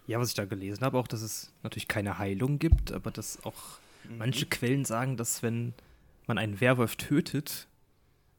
Ja, 0.07 0.19
was 0.19 0.29
ich 0.29 0.35
da 0.35 0.45
gelesen 0.45 0.83
habe, 0.83 0.99
auch, 0.99 1.07
dass 1.07 1.23
es 1.23 1.51
natürlich 1.63 1.87
keine 1.87 2.19
Heilung 2.19 2.59
gibt, 2.59 2.91
aber 2.91 3.09
dass 3.09 3.43
auch 3.43 3.79
mhm. 4.03 4.19
manche 4.19 4.45
Quellen 4.45 4.85
sagen, 4.85 5.17
dass 5.17 5.41
wenn 5.41 5.73
man 6.27 6.37
einen 6.37 6.61
Werwolf 6.61 6.95
tötet, 6.95 7.67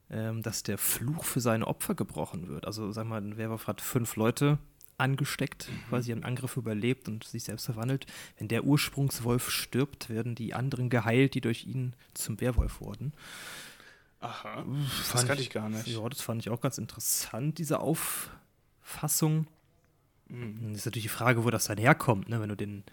ähm, 0.09 0.41
dass 0.41 0.63
der 0.63 0.77
Fluch 0.77 1.23
für 1.23 1.41
seine 1.41 1.67
Opfer 1.67 1.95
gebrochen 1.95 2.47
wird. 2.47 2.65
Also, 2.65 2.91
sag 2.91 3.07
mal, 3.07 3.21
ein 3.21 3.37
Werwolf 3.37 3.67
hat 3.67 3.81
fünf 3.81 4.15
Leute 4.15 4.57
angesteckt, 4.97 5.69
mhm. 5.69 5.89
quasi 5.89 6.11
einen 6.11 6.23
Angriff 6.23 6.57
überlebt 6.57 7.07
und 7.07 7.23
sich 7.23 7.43
selbst 7.43 7.65
verwandelt. 7.65 8.05
Wenn 8.37 8.47
der 8.47 8.63
Ursprungswolf 8.63 9.49
stirbt, 9.49 10.09
werden 10.09 10.35
die 10.35 10.53
anderen 10.53 10.89
geheilt, 10.89 11.35
die 11.35 11.41
durch 11.41 11.65
ihn 11.65 11.93
zum 12.13 12.39
Werwolf 12.41 12.81
wurden. 12.81 13.13
Aha, 14.19 14.63
fand 14.63 15.13
das 15.13 15.27
kannte 15.27 15.41
ich, 15.41 15.47
ich 15.47 15.53
gar 15.53 15.69
nicht. 15.69 15.87
Ja, 15.87 16.07
das 16.09 16.21
fand 16.21 16.41
ich 16.41 16.49
auch 16.49 16.61
ganz 16.61 16.79
interessant, 16.79 17.59
diese 17.59 17.79
Auffassung. 17.79 19.47
Mhm. 20.27 20.69
Das 20.69 20.79
ist 20.79 20.85
natürlich 20.85 21.05
die 21.05 21.09
Frage, 21.09 21.43
wo 21.45 21.51
das 21.51 21.65
dann 21.65 21.77
herkommt, 21.77 22.27
ne? 22.29 22.41
wenn 22.41 22.49
du 22.49 22.55
den 22.55 22.83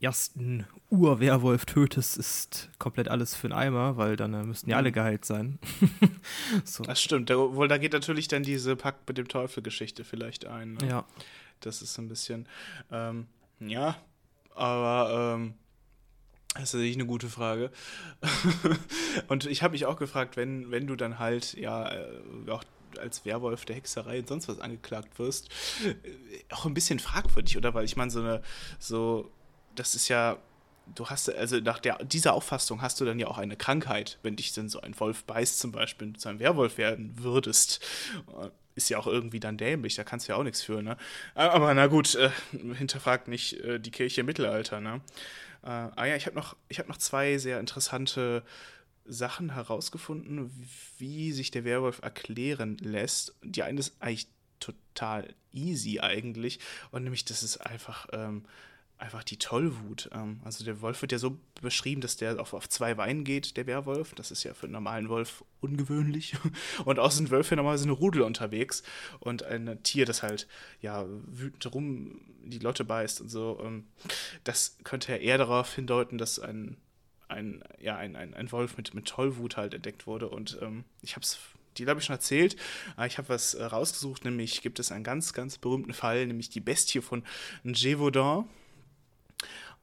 ersten 0.00 0.66
Urwerwolf 0.88 1.66
tötest, 1.66 2.16
ist 2.16 2.70
komplett 2.78 3.08
alles 3.08 3.34
für 3.34 3.48
einen 3.48 3.52
Eimer, 3.52 3.96
weil 3.96 4.16
dann 4.16 4.32
äh, 4.34 4.42
müssten 4.44 4.70
ja 4.70 4.76
alle 4.76 4.90
mhm. 4.90 4.94
geheilt 4.94 5.24
sein. 5.24 5.58
so. 6.64 6.82
Das 6.84 7.00
stimmt. 7.00 7.30
Da, 7.30 7.36
wohl, 7.36 7.68
da 7.68 7.78
geht 7.78 7.92
natürlich 7.92 8.28
dann 8.28 8.42
diese 8.42 8.76
Pakt 8.76 9.06
mit 9.08 9.18
dem 9.18 9.28
Teufel-Geschichte 9.28 10.04
vielleicht 10.04 10.46
ein. 10.46 10.74
Ne? 10.74 10.88
Ja. 10.88 11.04
Das 11.60 11.82
ist 11.82 11.94
so 11.94 12.02
ein 12.02 12.08
bisschen, 12.08 12.48
ähm, 12.90 13.26
ja, 13.60 13.96
aber 14.54 15.34
ähm, 15.36 15.54
das 16.54 16.64
ist 16.64 16.74
natürlich 16.74 16.96
eine 16.96 17.06
gute 17.06 17.28
Frage. 17.28 17.70
und 19.28 19.46
ich 19.46 19.62
habe 19.62 19.72
mich 19.72 19.84
auch 19.84 19.96
gefragt, 19.96 20.36
wenn, 20.36 20.70
wenn 20.70 20.86
du 20.86 20.96
dann 20.96 21.18
halt, 21.18 21.54
ja, 21.54 21.92
äh, 21.92 22.22
auch 22.48 22.64
als 22.98 23.24
Werwolf 23.24 23.66
der 23.66 23.76
Hexerei 23.76 24.18
und 24.18 24.28
sonst 24.28 24.48
was 24.48 24.58
angeklagt 24.58 25.18
wirst, 25.18 25.48
äh, 25.84 25.94
auch 26.52 26.64
ein 26.64 26.74
bisschen 26.74 26.98
fragwürdig, 26.98 27.56
oder? 27.56 27.74
Weil 27.74 27.84
ich 27.84 27.96
meine, 27.96 28.10
so 28.10 28.20
eine, 28.20 28.42
so 28.78 29.30
das 29.74 29.94
ist 29.94 30.08
ja, 30.08 30.38
du 30.94 31.06
hast, 31.06 31.28
also 31.30 31.58
nach 31.58 31.78
der, 31.78 32.02
dieser 32.04 32.34
Auffassung 32.34 32.82
hast 32.82 33.00
du 33.00 33.04
dann 33.04 33.18
ja 33.18 33.28
auch 33.28 33.38
eine 33.38 33.56
Krankheit, 33.56 34.18
wenn 34.22 34.36
dich 34.36 34.52
denn 34.52 34.68
so 34.68 34.80
ein 34.80 34.98
Wolf 34.98 35.24
beißt, 35.24 35.58
zum 35.58 35.72
Beispiel, 35.72 36.08
und 36.08 36.20
zu 36.20 36.28
einem 36.28 36.40
Werwolf 36.40 36.78
werden 36.78 37.22
würdest. 37.22 37.80
Ist 38.74 38.88
ja 38.88 38.98
auch 38.98 39.06
irgendwie 39.06 39.40
dann 39.40 39.56
dämlich, 39.56 39.96
da 39.96 40.04
kannst 40.04 40.28
du 40.28 40.32
ja 40.32 40.38
auch 40.38 40.44
nichts 40.44 40.62
für, 40.62 40.82
ne? 40.82 40.96
Aber 41.34 41.74
na 41.74 41.86
gut, 41.86 42.14
äh, 42.14 42.30
hinterfragt 42.52 43.28
nicht 43.28 43.54
äh, 43.60 43.78
die 43.80 43.90
Kirche 43.90 44.20
im 44.20 44.26
Mittelalter, 44.26 44.80
ne? 44.80 45.00
Äh, 45.62 45.66
ah 45.66 46.04
ja, 46.06 46.16
ich 46.16 46.26
habe 46.26 46.36
noch, 46.36 46.56
hab 46.72 46.88
noch 46.88 46.96
zwei 46.96 47.38
sehr 47.38 47.60
interessante 47.60 48.42
Sachen 49.04 49.54
herausgefunden, 49.54 50.50
wie 50.98 51.32
sich 51.32 51.50
der 51.50 51.64
Werwolf 51.64 52.00
erklären 52.02 52.76
lässt. 52.78 53.34
Die 53.42 53.62
eine 53.62 53.80
ist 53.80 53.96
eigentlich 54.00 54.28
total 54.60 55.34
easy 55.52 56.00
eigentlich, 56.00 56.60
und 56.90 57.02
nämlich, 57.02 57.24
das 57.24 57.42
ist 57.42 57.58
einfach 57.58 58.06
ähm, 58.12 58.44
einfach 59.00 59.24
die 59.24 59.38
Tollwut. 59.38 60.10
Ähm, 60.12 60.40
also 60.44 60.64
der 60.64 60.80
Wolf 60.80 61.00
wird 61.02 61.12
ja 61.12 61.18
so 61.18 61.38
beschrieben, 61.60 62.00
dass 62.00 62.16
der 62.16 62.38
auf, 62.40 62.52
auf 62.52 62.68
zwei 62.68 62.94
Beinen 62.94 63.24
geht, 63.24 63.56
der 63.56 63.66
Werwolf. 63.66 64.14
Das 64.14 64.30
ist 64.30 64.44
ja 64.44 64.54
für 64.54 64.64
einen 64.64 64.74
normalen 64.74 65.08
Wolf 65.08 65.42
ungewöhnlich. 65.60 66.34
Und 66.84 66.98
außen 66.98 67.18
sind 67.18 67.30
Wölfe 67.30 67.56
normalerweise 67.56 67.84
eine 67.84 67.92
Rudel 67.92 68.22
unterwegs. 68.22 68.82
Und 69.18 69.42
ein 69.42 69.82
Tier, 69.82 70.04
das 70.04 70.22
halt, 70.22 70.46
ja, 70.80 71.06
wütend 71.26 71.74
rum 71.74 72.20
die 72.42 72.58
Lotte 72.58 72.84
beißt 72.84 73.20
und 73.20 73.28
so. 73.28 73.58
Ähm, 73.62 73.86
das 74.44 74.76
könnte 74.84 75.12
ja 75.12 75.18
eher 75.18 75.38
darauf 75.38 75.74
hindeuten, 75.74 76.18
dass 76.18 76.38
ein, 76.38 76.76
ein, 77.28 77.62
ja, 77.80 77.96
ein, 77.96 78.16
ein, 78.16 78.34
ein 78.34 78.52
Wolf 78.52 78.76
mit, 78.76 78.94
mit 78.94 79.06
Tollwut 79.06 79.56
halt 79.56 79.74
entdeckt 79.74 80.06
wurde. 80.06 80.28
Und 80.28 80.58
ähm, 80.60 80.84
ich 81.02 81.16
habe 81.16 81.24
es 81.24 81.38
die 81.78 81.86
habe 81.86 82.00
ich 82.00 82.06
schon 82.06 82.16
erzählt. 82.16 82.56
Ich 83.06 83.16
habe 83.16 83.28
was 83.28 83.54
äh, 83.54 83.62
rausgesucht, 83.62 84.24
nämlich 84.24 84.60
gibt 84.60 84.80
es 84.80 84.90
einen 84.90 85.04
ganz, 85.04 85.32
ganz 85.32 85.56
berühmten 85.56 85.94
Fall, 85.94 86.26
nämlich 86.26 86.50
die 86.50 86.60
Bestie 86.60 87.00
von 87.00 87.22
Gévaudan. 87.64 88.48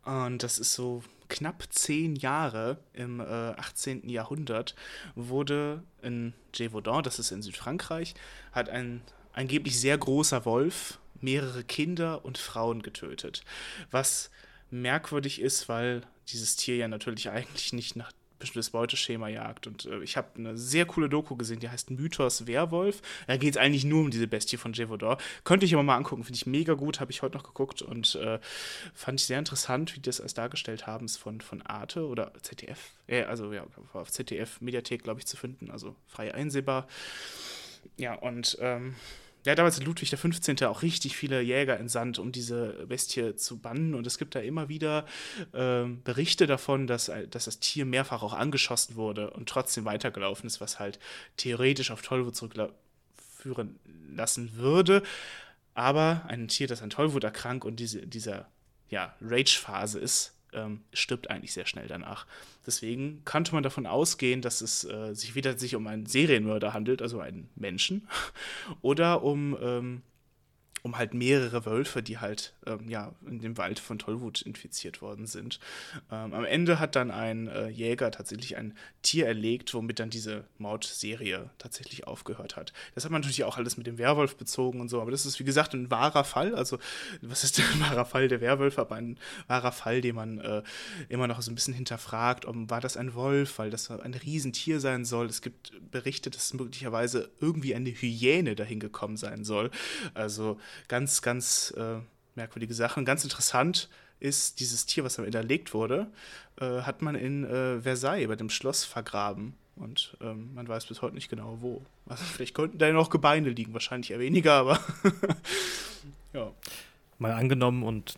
Und 0.07 0.41
das 0.41 0.57
ist 0.57 0.73
so 0.73 1.03
knapp 1.27 1.65
zehn 1.69 2.15
Jahre 2.15 2.77
im 2.93 3.19
äh, 3.19 3.23
18. 3.23 4.07
Jahrhundert, 4.07 4.73
wurde 5.15 5.83
in 6.01 6.33
Gévaudan, 6.53 7.03
das 7.03 7.19
ist 7.19 7.31
in 7.31 7.41
Südfrankreich, 7.41 8.15
hat 8.53 8.69
ein 8.69 9.01
angeblich 9.33 9.77
sehr 9.77 9.97
großer 9.97 10.45
Wolf 10.45 10.99
mehrere 11.19 11.65
Kinder 11.65 12.23
und 12.23 12.37
Frauen 12.37 12.83
getötet. 12.83 13.43
Was 13.91 14.31
merkwürdig 14.71 15.41
ist, 15.41 15.67
weil 15.67 16.03
dieses 16.29 16.55
Tier 16.55 16.77
ja 16.77 16.87
natürlich 16.87 17.29
eigentlich 17.29 17.73
nicht 17.73 17.97
nach 17.97 18.13
bestimmtes 18.39 18.71
Beuteschema 18.71 19.27
jagt. 19.27 19.67
Und 19.67 19.85
äh, 19.85 20.01
ich 20.01 20.17
habe 20.17 20.27
eine 20.37 20.57
sehr 20.57 20.85
coole 20.85 21.09
Doku 21.09 21.35
gesehen, 21.35 21.59
die 21.59 21.69
heißt 21.69 21.91
Mythos 21.91 22.47
Werwolf. 22.47 23.01
Da 23.27 23.37
geht 23.37 23.51
es 23.51 23.57
eigentlich 23.57 23.85
nur 23.85 24.01
um 24.01 24.11
diese 24.11 24.27
Bestie 24.27 24.57
von 24.57 24.73
Jevodor. 24.73 25.17
Könnte 25.43 25.65
ich 25.65 25.73
aber 25.73 25.83
mal 25.83 25.95
angucken, 25.95 26.23
finde 26.23 26.37
ich 26.37 26.45
mega 26.45 26.73
gut, 26.73 26.99
habe 26.99 27.11
ich 27.11 27.21
heute 27.21 27.37
noch 27.37 27.43
geguckt 27.43 27.81
und 27.81 28.15
äh, 28.15 28.39
fand 28.93 29.19
ich 29.19 29.25
sehr 29.25 29.39
interessant, 29.39 29.95
wie 29.95 29.99
die 29.99 30.09
das 30.09 30.21
als 30.21 30.33
dargestellt 30.33 30.87
haben, 30.87 31.05
ist 31.05 31.17
von, 31.17 31.41
von 31.41 31.61
Arte 31.61 32.05
oder 32.07 32.31
ZDF, 32.41 32.91
äh, 33.07 33.23
also 33.23 33.53
ja, 33.53 33.65
auf 33.93 34.11
ZDF 34.11 34.61
Mediathek, 34.61 35.03
glaube 35.03 35.19
ich, 35.19 35.25
zu 35.25 35.37
finden, 35.37 35.71
also 35.71 35.95
frei 36.07 36.33
einsehbar. 36.33 36.87
Ja, 37.97 38.13
und 38.15 38.57
ähm, 38.61 38.95
damals 39.55 39.77
hat 39.77 39.85
Ludwig 39.85 40.11
XV. 40.11 40.61
auch 40.63 40.81
richtig 40.81 41.15
viele 41.15 41.41
Jäger 41.41 41.79
entsandt, 41.79 42.19
um 42.19 42.31
diese 42.31 42.85
Bestie 42.87 43.35
zu 43.35 43.59
bannen. 43.59 43.95
Und 43.95 44.07
es 44.07 44.17
gibt 44.17 44.35
da 44.35 44.39
immer 44.39 44.69
wieder 44.69 45.05
äh, 45.53 45.85
Berichte 46.03 46.47
davon, 46.47 46.87
dass, 46.87 47.11
dass 47.29 47.45
das 47.45 47.59
Tier 47.59 47.85
mehrfach 47.85 48.23
auch 48.23 48.33
angeschossen 48.33 48.95
wurde 48.95 49.31
und 49.31 49.49
trotzdem 49.49 49.85
weitergelaufen 49.85 50.47
ist, 50.47 50.61
was 50.61 50.79
halt 50.79 50.99
theoretisch 51.37 51.91
auf 51.91 52.01
Tollwut 52.01 52.35
zurückführen 52.35 53.79
lassen 54.15 54.55
würde. 54.55 55.03
Aber 55.73 56.23
ein 56.27 56.47
Tier, 56.47 56.67
das 56.67 56.81
an 56.81 56.89
Tollwut 56.89 57.23
erkrankt 57.23 57.63
und 57.63 57.79
diese, 57.79 58.05
dieser 58.07 58.47
ja, 58.89 59.15
Rage-Phase 59.21 59.99
ist, 59.99 60.36
ähm, 60.53 60.81
stirbt 60.93 61.29
eigentlich 61.29 61.53
sehr 61.53 61.65
schnell 61.65 61.87
danach. 61.87 62.25
Deswegen 62.65 63.21
könnte 63.25 63.53
man 63.53 63.63
davon 63.63 63.85
ausgehen, 63.85 64.41
dass 64.41 64.61
es 64.61 64.83
äh, 64.83 65.13
sich 65.13 65.35
wieder 65.35 65.57
sich 65.57 65.75
um 65.75 65.87
einen 65.87 66.05
Serienmörder 66.05 66.73
handelt, 66.73 67.01
also 67.01 67.19
einen 67.19 67.49
Menschen, 67.55 68.07
oder 68.81 69.23
um 69.23 69.57
ähm, 69.61 70.01
um 70.83 70.97
halt 70.97 71.13
mehrere 71.13 71.65
Wölfe, 71.65 72.03
die 72.03 72.19
halt 72.19 72.53
ähm, 72.65 72.87
ja, 72.89 73.13
in 73.25 73.39
dem 73.39 73.57
Wald 73.57 73.79
von 73.79 73.99
Tollwut 73.99 74.41
infiziert 74.41 75.01
worden 75.01 75.25
sind. 75.25 75.59
Ähm, 76.11 76.33
am 76.33 76.45
Ende 76.45 76.79
hat 76.79 76.95
dann 76.95 77.11
ein 77.11 77.47
äh, 77.47 77.67
Jäger 77.69 78.11
tatsächlich 78.11 78.57
ein 78.57 78.77
Tier 79.01 79.27
erlegt, 79.27 79.73
womit 79.73 79.99
dann 79.99 80.09
diese 80.09 80.45
Mordserie 80.57 81.49
tatsächlich 81.57 82.07
aufgehört 82.07 82.55
hat. 82.55 82.73
Das 82.95 83.05
hat 83.05 83.11
man 83.11 83.21
natürlich 83.21 83.43
auch 83.43 83.57
alles 83.57 83.77
mit 83.77 83.87
dem 83.87 83.97
Werwolf 83.97 84.37
bezogen 84.37 84.79
und 84.81 84.89
so, 84.89 85.01
aber 85.01 85.11
das 85.11 85.25
ist 85.25 85.39
wie 85.39 85.43
gesagt 85.43 85.73
ein 85.73 85.89
wahrer 85.89 86.23
Fall. 86.23 86.55
Also, 86.55 86.77
was 87.21 87.43
ist 87.43 87.59
ein 87.59 87.79
wahrer 87.79 88.05
Fall 88.05 88.27
der 88.27 88.41
Werwölfe? 88.41 88.81
Aber 88.81 88.95
ein 88.95 89.17
wahrer 89.47 89.71
Fall, 89.71 90.01
den 90.01 90.15
man 90.15 90.39
äh, 90.39 90.63
immer 91.09 91.27
noch 91.27 91.41
so 91.41 91.51
ein 91.51 91.55
bisschen 91.55 91.73
hinterfragt, 91.73 92.45
ob 92.45 92.57
war 92.69 92.81
das 92.81 92.97
ein 92.97 93.13
Wolf, 93.13 93.59
weil 93.59 93.69
das 93.69 93.91
ein 93.91 94.13
Riesentier 94.13 94.79
sein 94.79 95.05
soll. 95.05 95.27
Es 95.27 95.41
gibt 95.41 95.71
Berichte, 95.91 96.29
dass 96.29 96.53
möglicherweise 96.53 97.29
irgendwie 97.39 97.75
eine 97.75 97.89
Hyäne 97.89 98.55
dahin 98.55 98.79
gekommen 98.79 99.17
sein 99.17 99.43
soll. 99.43 99.69
Also, 100.13 100.57
ganz, 100.87 101.21
ganz 101.21 101.73
äh, 101.77 101.97
merkwürdige 102.35 102.73
Sachen. 102.73 103.05
Ganz 103.05 103.23
interessant 103.23 103.89
ist 104.19 104.59
dieses 104.59 104.85
Tier, 104.85 105.03
was 105.03 105.19
am 105.19 105.25
Ende 105.25 105.37
erlegt 105.37 105.73
wurde, 105.73 106.07
äh, 106.59 106.81
hat 106.81 107.01
man 107.01 107.15
in 107.15 107.43
äh, 107.43 107.81
Versailles 107.81 108.27
bei 108.27 108.35
dem 108.35 108.49
Schloss 108.49 108.83
vergraben. 108.83 109.53
Und 109.75 110.17
ähm, 110.21 110.53
man 110.55 110.67
weiß 110.67 110.87
bis 110.87 111.01
heute 111.01 111.13
nicht 111.13 111.29
genau 111.29 111.59
wo. 111.61 111.83
Also 112.07 112.23
vielleicht 112.23 112.55
könnten 112.55 112.79
da 112.79 112.91
noch 112.91 113.11
Gebeine 113.11 113.49
liegen, 113.49 113.73
wahrscheinlich 113.73 114.11
eher 114.11 114.19
weniger, 114.19 114.53
aber 114.53 114.79
ja. 116.33 116.51
Mal 117.19 117.31
angenommen 117.31 117.83
und 117.83 118.17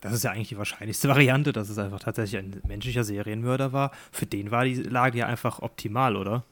das 0.00 0.12
ist 0.12 0.24
ja 0.24 0.30
eigentlich 0.30 0.48
die 0.48 0.58
wahrscheinlichste 0.58 1.08
Variante, 1.08 1.52
dass 1.52 1.68
es 1.68 1.78
einfach 1.78 2.00
tatsächlich 2.00 2.38
ein 2.38 2.60
menschlicher 2.66 3.02
Serienmörder 3.02 3.72
war. 3.72 3.92
Für 4.12 4.26
den 4.26 4.50
war 4.50 4.64
die 4.64 4.74
Lage 4.74 5.18
ja 5.18 5.26
einfach 5.26 5.60
optimal, 5.60 6.16
oder? 6.16 6.44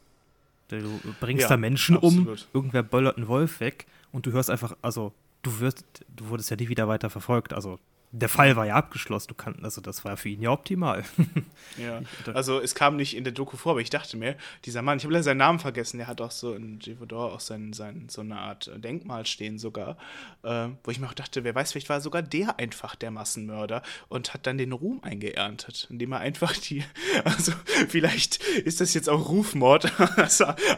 Du 0.69 1.01
bringst 1.21 1.43
ja, 1.43 1.49
da 1.49 1.57
Menschen 1.57 1.97
absolut. 1.97 2.27
um, 2.27 2.37
irgendwer 2.53 2.83
böllert 2.83 3.17
einen 3.17 3.29
Wolf 3.29 3.61
weg 3.61 3.87
und 4.13 4.27
du 4.27 4.33
hörst 4.33 4.51
einfach, 4.51 4.77
also 4.83 5.13
du 5.45 5.61
wirst, 5.61 6.05
du 6.09 6.29
wurdest 6.29 6.51
ja 6.51 6.57
nie 6.57 6.69
wieder 6.69 6.89
weiter 6.89 7.11
verfolgt. 7.11 7.53
Also 7.53 7.79
der 8.17 8.29
Fall 8.29 8.55
war 8.55 8.65
ja 8.65 8.77
abgeschlossen. 8.77 9.29
Du 9.29 9.35
kannst, 9.35 9.63
also 9.65 9.81
das 9.81 10.05
war 10.05 10.17
für 10.17 10.29
ihn 10.29 10.41
ja 10.41 10.51
optimal. 10.51 11.05
ja. 11.79 12.01
Also 12.35 12.61
es 12.61 12.75
kam 12.75 12.97
nicht 12.97 13.17
in 13.17 13.25
der 13.25 13.33
Doku 13.33 13.57
vor, 13.57 13.73
aber 13.73 13.81
ich 13.81 13.91
dachte 13.91 14.17
mir, 14.17 14.37
dieser 14.65 14.83
Mann, 14.83 14.99
ich 14.99 15.05
habe 15.05 15.13
leider 15.13 15.25
seinen 15.25 15.39
Namen 15.39 15.59
vergessen, 15.59 15.99
der 15.99 16.07
hat 16.07 16.21
auch 16.21 16.31
so 16.31 16.55
in 16.55 16.79
Jivodor 16.81 17.33
auch 17.33 17.41
sein, 17.41 17.73
sein, 17.73 18.07
so 18.09 18.21
eine 18.21 18.39
Art 18.39 18.71
Denkmal 18.77 19.27
stehen 19.27 19.59
sogar, 19.59 19.97
äh, 20.43 20.69
wo 20.83 20.91
ich 20.91 20.99
mir 20.99 21.07
auch 21.07 21.15
dachte, 21.15 21.45
wer 21.45 21.55
weiß, 21.55 21.73
vielleicht 21.73 21.89
war 21.89 22.01
sogar 22.01 22.23
der 22.23 22.59
einfach 22.59 22.95
der 22.95 23.11
Massenmörder 23.11 23.83
und 24.09 24.35
hat 24.35 24.47
dann 24.47 24.59
den 24.59 24.73
Ruhm 24.73 25.01
eingeerntet, 25.03 25.89
indem 25.91 26.13
er 26.13 26.21
einfach 26.21 26.57
die, 26.57 26.85
also 27.25 27.53
vielleicht 27.89 28.43
ist 28.43 28.81
das 28.81 28.95
jetzt 28.95 29.09
auch 29.09 29.29
Rufmord, 29.29 30.01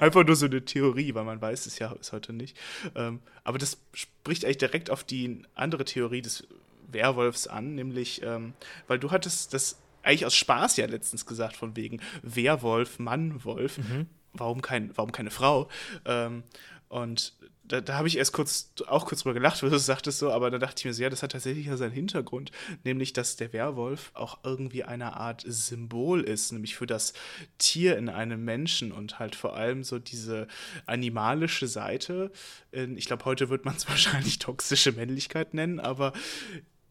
einfach 0.00 0.24
nur 0.24 0.36
so 0.36 0.46
eine 0.46 0.64
Theorie, 0.64 1.14
weil 1.14 1.24
man 1.24 1.40
weiß 1.40 1.66
es 1.66 1.78
ja 1.78 1.92
bis 1.94 2.12
heute 2.12 2.32
nicht. 2.32 2.56
Ähm, 2.94 3.20
aber 3.44 3.58
das 3.58 3.78
spricht 3.92 4.44
eigentlich 4.44 4.58
direkt 4.58 4.90
auf 4.90 5.04
die 5.04 5.42
andere 5.54 5.84
Theorie 5.84 6.22
des 6.22 6.46
Werwolfs 6.88 7.46
an, 7.46 7.74
nämlich, 7.74 8.22
ähm, 8.22 8.54
weil 8.86 8.98
du 8.98 9.10
hattest 9.10 9.54
das 9.54 9.78
eigentlich 10.02 10.26
aus 10.26 10.36
Spaß 10.36 10.76
ja 10.76 10.86
letztens 10.86 11.26
gesagt, 11.26 11.56
von 11.56 11.76
wegen 11.76 12.00
Werwolf, 12.22 12.98
Mann, 12.98 13.44
Wolf. 13.44 13.78
Mhm. 13.78 14.06
Warum, 14.32 14.62
kein, 14.62 14.90
warum 14.96 15.12
keine 15.12 15.30
Frau? 15.30 15.68
Ähm, 16.04 16.44
und 16.88 17.34
da, 17.64 17.80
da 17.80 17.94
habe 17.94 18.06
ich 18.06 18.16
erst 18.16 18.32
kurz, 18.32 18.72
auch 18.86 19.06
kurz 19.06 19.22
drüber 19.22 19.34
gelacht, 19.34 19.60
weil 19.62 19.70
du 19.70 19.78
sagtest 19.78 20.18
so, 20.18 20.30
aber 20.30 20.50
da 20.50 20.58
dachte 20.58 20.78
ich 20.78 20.84
mir 20.84 20.94
so, 20.94 21.02
ja, 21.02 21.10
das 21.10 21.22
hat 21.22 21.32
tatsächlich 21.32 21.66
ja 21.66 21.76
seinen 21.76 21.92
Hintergrund, 21.92 22.52
nämlich, 22.84 23.12
dass 23.12 23.36
der 23.36 23.52
Werwolf 23.52 24.10
auch 24.14 24.38
irgendwie 24.44 24.84
eine 24.84 25.16
Art 25.16 25.44
Symbol 25.46 26.22
ist, 26.22 26.52
nämlich 26.52 26.76
für 26.76 26.86
das 26.86 27.12
Tier 27.58 27.96
in 27.96 28.08
einem 28.08 28.44
Menschen 28.44 28.92
und 28.92 29.18
halt 29.18 29.34
vor 29.34 29.56
allem 29.56 29.82
so 29.84 29.98
diese 29.98 30.46
animalische 30.86 31.66
Seite. 31.66 32.30
In, 32.72 32.96
ich 32.96 33.06
glaube, 33.06 33.24
heute 33.24 33.48
wird 33.48 33.64
man 33.64 33.76
es 33.76 33.88
wahrscheinlich 33.88 34.38
toxische 34.38 34.92
Männlichkeit 34.92 35.54
nennen, 35.54 35.80
aber 35.80 36.12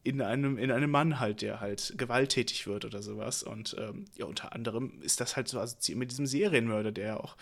in 0.06 0.22
einem, 0.22 0.56
in 0.56 0.70
einem 0.70 0.88
Mann 0.88 1.18
halt, 1.18 1.42
der 1.42 1.60
halt 1.60 1.94
gewalttätig 1.96 2.68
wird 2.68 2.84
oder 2.84 3.02
sowas. 3.02 3.42
Und 3.42 3.74
ähm, 3.76 4.04
ja, 4.14 4.24
unter 4.26 4.52
anderem 4.52 5.02
ist 5.02 5.20
das 5.20 5.34
halt 5.34 5.48
so 5.48 5.58
assoziiert 5.58 5.98
mit 5.98 6.12
diesem 6.12 6.26
Serienmörder, 6.26 6.92
der 6.92 7.22
auch 7.22 7.36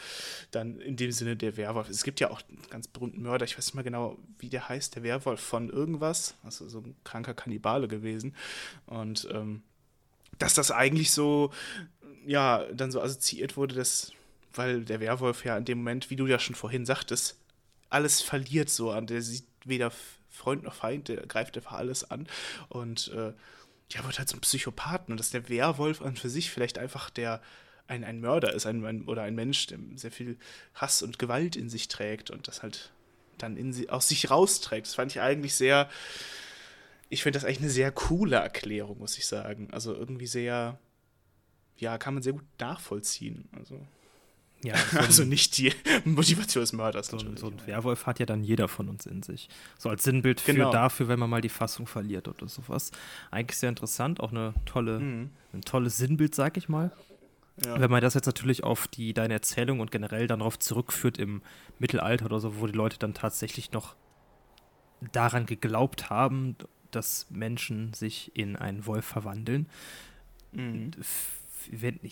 dann 0.50 0.80
in 0.80 0.96
dem 0.96 1.12
Sinne 1.12 1.36
der 1.36 1.58
Werwolf 1.58 1.90
ist. 1.90 1.96
Es 1.96 2.04
gibt 2.04 2.20
ja 2.20 2.30
auch 2.30 2.40
einen 2.48 2.62
ganz 2.70 2.88
berühmten 2.88 3.20
Mörder, 3.20 3.44
ich 3.44 3.58
weiß 3.58 3.66
nicht 3.66 3.74
mal 3.74 3.82
genau, 3.82 4.16
wie 4.38 4.48
der 4.48 4.66
heißt, 4.66 4.96
der 4.96 5.02
Werwolf 5.02 5.40
von 5.40 5.68
irgendwas, 5.68 6.36
also 6.42 6.66
so 6.66 6.78
ein 6.78 6.96
kranker 7.04 7.34
Kannibale 7.34 7.86
gewesen. 7.86 8.34
Und 8.86 9.28
ähm, 9.30 9.62
dass 10.38 10.54
das 10.54 10.70
eigentlich 10.70 11.10
so, 11.10 11.52
ja, 12.24 12.64
dann 12.72 12.90
so 12.90 13.02
assoziiert 13.02 13.58
wurde, 13.58 13.74
dass, 13.74 14.12
weil 14.54 14.86
der 14.86 15.00
Werwolf 15.00 15.44
ja 15.44 15.58
in 15.58 15.66
dem 15.66 15.78
Moment, 15.78 16.08
wie 16.08 16.16
du 16.16 16.26
ja 16.26 16.38
schon 16.38 16.54
vorhin 16.54 16.86
sagtest, 16.86 17.36
alles 17.90 18.22
verliert 18.22 18.70
so 18.70 18.90
an. 18.90 19.06
Der 19.06 19.20
sieht 19.20 19.44
weder 19.66 19.92
Freund 20.34 20.64
noch 20.64 20.74
Feind, 20.74 21.08
der 21.08 21.26
greift 21.26 21.56
einfach 21.56 21.72
alles 21.72 22.10
an 22.10 22.26
und 22.68 23.08
äh, 23.08 23.32
ja, 23.90 24.04
wird 24.04 24.18
halt 24.18 24.28
zum 24.28 24.40
Psychopathen 24.40 25.12
und 25.12 25.20
dass 25.20 25.30
der 25.30 25.48
Werwolf 25.48 26.02
an 26.02 26.16
für 26.16 26.28
sich 26.28 26.50
vielleicht 26.50 26.78
einfach 26.78 27.10
der 27.10 27.40
ein, 27.86 28.02
ein 28.02 28.20
Mörder 28.20 28.52
ist 28.54 28.66
ein, 28.66 28.84
ein, 28.84 29.04
oder 29.04 29.22
ein 29.22 29.34
Mensch, 29.34 29.66
der 29.66 29.78
sehr 29.96 30.10
viel 30.10 30.38
Hass 30.74 31.02
und 31.02 31.18
Gewalt 31.18 31.54
in 31.54 31.68
sich 31.68 31.88
trägt 31.88 32.30
und 32.30 32.48
das 32.48 32.62
halt 32.62 32.92
dann 33.38 33.56
in 33.56 33.72
sie, 33.72 33.90
aus 33.90 34.08
sich 34.08 34.30
rausträgt. 34.30 34.86
Das 34.86 34.94
fand 34.94 35.12
ich 35.12 35.20
eigentlich 35.20 35.54
sehr, 35.54 35.90
ich 37.10 37.22
finde 37.22 37.38
das 37.38 37.44
eigentlich 37.44 37.60
eine 37.60 37.70
sehr 37.70 37.92
coole 37.92 38.36
Erklärung, 38.36 38.98
muss 38.98 39.18
ich 39.18 39.26
sagen. 39.26 39.68
Also 39.72 39.94
irgendwie 39.94 40.26
sehr, 40.26 40.78
ja, 41.76 41.98
kann 41.98 42.14
man 42.14 42.22
sehr 42.22 42.32
gut 42.32 42.44
nachvollziehen. 42.58 43.48
Also. 43.56 43.86
Ja, 44.64 44.76
so 44.90 44.98
also 44.98 45.24
nicht 45.24 45.58
die 45.58 45.72
Motivation 46.04 46.62
des 46.62 46.72
Mörders. 46.72 47.08
So, 47.08 47.18
so 47.18 47.48
ein 47.48 47.66
Werwolf 47.66 48.06
hat 48.06 48.18
ja 48.18 48.26
dann 48.26 48.42
jeder 48.42 48.66
von 48.66 48.88
uns 48.88 49.04
in 49.06 49.22
sich. 49.22 49.48
So 49.78 49.90
als 49.90 50.04
Sinnbild 50.04 50.40
für 50.40 50.54
genau. 50.54 50.72
dafür, 50.72 51.06
wenn 51.08 51.18
man 51.18 51.28
mal 51.28 51.42
die 51.42 51.50
Fassung 51.50 51.86
verliert 51.86 52.26
oder 52.28 52.48
sowas. 52.48 52.90
Eigentlich 53.30 53.58
sehr 53.58 53.68
interessant, 53.68 54.20
auch 54.20 54.30
eine 54.30 54.54
tolle, 54.64 54.98
mhm. 55.00 55.30
ein 55.52 55.60
tolles 55.60 55.98
Sinnbild, 55.98 56.34
sag 56.34 56.56
ich 56.56 56.68
mal. 56.68 56.90
Ja. 57.64 57.78
Wenn 57.78 57.90
man 57.90 58.00
das 58.00 58.14
jetzt 58.14 58.26
natürlich 58.26 58.64
auf 58.64 58.88
die, 58.88 59.12
deine 59.12 59.34
Erzählung 59.34 59.80
und 59.80 59.92
generell 59.92 60.26
dann 60.26 60.40
darauf 60.40 60.58
zurückführt 60.58 61.18
im 61.18 61.42
Mittelalter 61.78 62.24
oder 62.24 62.40
so, 62.40 62.58
wo 62.58 62.66
die 62.66 62.72
Leute 62.72 62.98
dann 62.98 63.14
tatsächlich 63.14 63.70
noch 63.70 63.94
daran 65.12 65.46
geglaubt 65.46 66.08
haben, 66.10 66.56
dass 66.90 67.30
Menschen 67.30 67.92
sich 67.92 68.32
in 68.34 68.56
einen 68.56 68.86
Wolf 68.86 69.04
verwandeln. 69.04 69.68
Mhm 70.52 70.92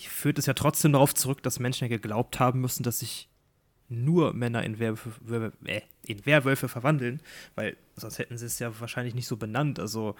führt 0.08 0.38
es 0.38 0.46
ja 0.46 0.54
trotzdem 0.54 0.92
darauf 0.92 1.14
zurück, 1.14 1.42
dass 1.42 1.58
Menschen 1.58 1.84
ja 1.84 1.88
geglaubt 1.88 2.40
haben 2.40 2.60
müssen, 2.60 2.82
dass 2.82 3.00
sich 3.00 3.28
nur 3.88 4.32
Männer 4.32 4.64
in 4.64 4.78
Werwölfe, 4.78 5.52
äh, 5.64 5.82
in 6.06 6.24
Werwölfe 6.24 6.68
verwandeln, 6.68 7.20
weil 7.54 7.76
sonst 7.96 8.18
hätten 8.18 8.38
sie 8.38 8.46
es 8.46 8.58
ja 8.58 8.80
wahrscheinlich 8.80 9.14
nicht 9.14 9.26
so 9.26 9.36
benannt. 9.36 9.78
Also, 9.78 10.16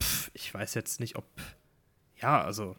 pff, 0.00 0.30
ich 0.34 0.52
weiß 0.52 0.74
jetzt 0.74 1.00
nicht, 1.00 1.16
ob. 1.16 1.24
Ja, 2.20 2.42
also, 2.42 2.76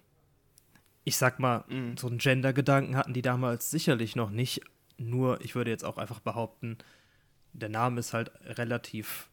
ich 1.04 1.18
sag 1.18 1.40
mal, 1.40 1.66
mhm. 1.68 1.98
so 1.98 2.08
einen 2.08 2.20
Gender-Gedanken 2.20 2.96
hatten 2.96 3.14
die 3.14 3.24
damals 3.24 3.72
sicherlich 3.72 4.16
noch 4.16 4.30
nicht. 4.30 4.62
Nur, 4.98 5.42
ich 5.42 5.56
würde 5.56 5.72
jetzt 5.72 5.84
auch 5.84 5.98
einfach 5.98 6.20
behaupten, 6.20 6.78
der 7.54 7.70
Name 7.70 8.00
ist 8.00 8.14
halt 8.14 8.32
relativ 8.46 9.31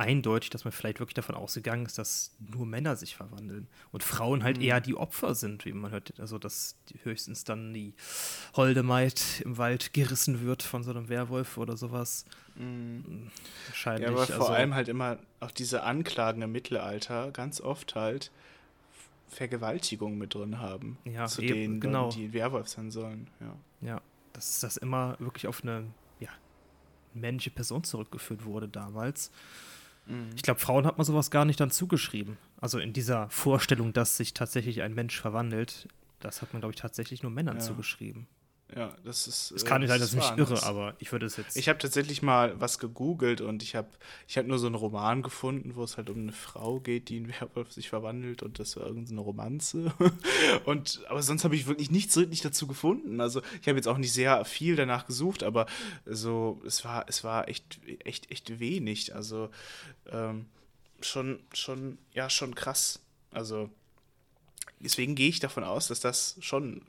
eindeutig, 0.00 0.48
dass 0.48 0.64
man 0.64 0.72
vielleicht 0.72 0.98
wirklich 0.98 1.14
davon 1.14 1.34
ausgegangen 1.34 1.84
ist, 1.84 1.98
dass 1.98 2.34
nur 2.38 2.64
Männer 2.64 2.96
sich 2.96 3.14
verwandeln 3.14 3.68
und 3.92 4.02
Frauen 4.02 4.42
halt 4.42 4.56
mhm. 4.56 4.64
eher 4.64 4.80
die 4.80 4.94
Opfer 4.94 5.34
sind, 5.34 5.66
wie 5.66 5.72
man 5.72 5.90
hört. 5.90 6.18
Also, 6.18 6.38
dass 6.38 6.76
höchstens 7.02 7.44
dann 7.44 7.74
die 7.74 7.94
holde 8.54 8.82
Maid 8.82 9.42
im 9.44 9.58
Wald 9.58 9.92
gerissen 9.92 10.42
wird 10.42 10.62
von 10.62 10.82
so 10.82 10.90
einem 10.90 11.08
Werwolf 11.10 11.58
oder 11.58 11.76
sowas. 11.76 12.24
Mhm. 12.56 13.30
Wahrscheinlich. 13.68 14.08
Ja, 14.08 14.14
aber 14.14 14.26
vor 14.26 14.36
also, 14.36 14.52
allem 14.52 14.74
halt 14.74 14.88
immer 14.88 15.18
auch 15.38 15.50
diese 15.50 15.82
Anklagen 15.82 16.40
im 16.42 16.52
Mittelalter 16.52 17.30
ganz 17.30 17.60
oft 17.60 17.94
halt 17.94 18.32
Vergewaltigung 19.28 20.16
mit 20.16 20.34
drin 20.34 20.58
haben. 20.60 20.96
Ja, 21.04 21.26
zu 21.26 21.42
eben, 21.42 21.54
denen 21.54 21.80
genau. 21.80 22.08
die 22.10 22.32
Werwolf 22.32 22.68
sein 22.68 22.90
sollen. 22.90 23.28
Ja. 23.40 23.88
ja, 23.88 24.00
dass 24.32 24.60
das 24.60 24.78
immer 24.78 25.16
wirklich 25.18 25.46
auf 25.46 25.62
eine 25.62 25.84
ja, 26.20 26.30
männliche 27.12 27.50
Person 27.50 27.84
zurückgeführt 27.84 28.46
wurde 28.46 28.66
damals. 28.66 29.30
Mhm. 30.10 30.30
Ich 30.36 30.42
glaube, 30.42 30.60
Frauen 30.60 30.86
hat 30.86 30.98
man 30.98 31.04
sowas 31.04 31.30
gar 31.30 31.44
nicht 31.44 31.60
dann 31.60 31.70
zugeschrieben. 31.70 32.36
Also 32.60 32.78
in 32.78 32.92
dieser 32.92 33.30
Vorstellung, 33.30 33.92
dass 33.92 34.16
sich 34.16 34.34
tatsächlich 34.34 34.82
ein 34.82 34.94
Mensch 34.94 35.20
verwandelt, 35.20 35.88
das 36.20 36.42
hat 36.42 36.52
man, 36.52 36.60
glaube 36.60 36.74
ich, 36.74 36.80
tatsächlich 36.80 37.22
nur 37.22 37.32
Männern 37.32 37.56
ja. 37.56 37.62
zugeschrieben. 37.62 38.26
Ja, 38.76 38.94
das 39.04 39.26
ist. 39.26 39.50
Es 39.50 39.64
kann 39.64 39.80
nicht 39.80 39.90
sein, 39.90 40.00
dass 40.00 40.10
ich 40.10 40.16
mich 40.16 40.36
irre, 40.36 40.62
aber 40.62 40.94
ich 40.98 41.10
würde 41.10 41.26
es 41.26 41.36
jetzt. 41.36 41.56
Ich 41.56 41.68
habe 41.68 41.78
tatsächlich 41.78 42.22
mal 42.22 42.60
was 42.60 42.78
gegoogelt 42.78 43.40
und 43.40 43.62
ich 43.62 43.74
habe 43.74 43.88
ich 44.28 44.38
hab 44.38 44.46
nur 44.46 44.58
so 44.58 44.66
einen 44.66 44.76
Roman 44.76 45.22
gefunden, 45.22 45.74
wo 45.74 45.82
es 45.82 45.96
halt 45.96 46.08
um 46.08 46.18
eine 46.18 46.32
Frau 46.32 46.78
geht, 46.78 47.08
die 47.08 47.16
in 47.16 47.28
Werwolf 47.28 47.72
sich 47.72 47.88
verwandelt 47.88 48.42
und 48.42 48.58
das 48.58 48.76
war 48.76 48.86
irgendeine 48.86 49.20
Romanze. 49.20 49.92
und, 50.64 51.02
aber 51.08 51.22
sonst 51.22 51.44
habe 51.44 51.56
ich 51.56 51.66
wirklich 51.66 51.90
nichts 51.90 52.16
wirklich 52.16 52.42
dazu 52.42 52.66
gefunden. 52.66 53.20
Also 53.20 53.42
ich 53.60 53.66
habe 53.66 53.76
jetzt 53.76 53.88
auch 53.88 53.98
nicht 53.98 54.12
sehr 54.12 54.44
viel 54.44 54.76
danach 54.76 55.06
gesucht, 55.06 55.42
aber 55.42 55.66
so, 56.06 56.62
es 56.64 56.84
war, 56.84 57.06
es 57.08 57.24
war 57.24 57.48
echt, 57.48 57.80
echt, 58.04 58.30
echt 58.30 58.60
wenig. 58.60 59.14
Also 59.14 59.50
ähm, 60.10 60.46
schon, 61.00 61.40
schon, 61.52 61.98
ja, 62.14 62.30
schon 62.30 62.54
krass. 62.54 63.00
Also 63.32 63.68
deswegen 64.78 65.16
gehe 65.16 65.28
ich 65.28 65.40
davon 65.40 65.64
aus, 65.64 65.88
dass 65.88 66.00
das 66.00 66.36
schon 66.40 66.82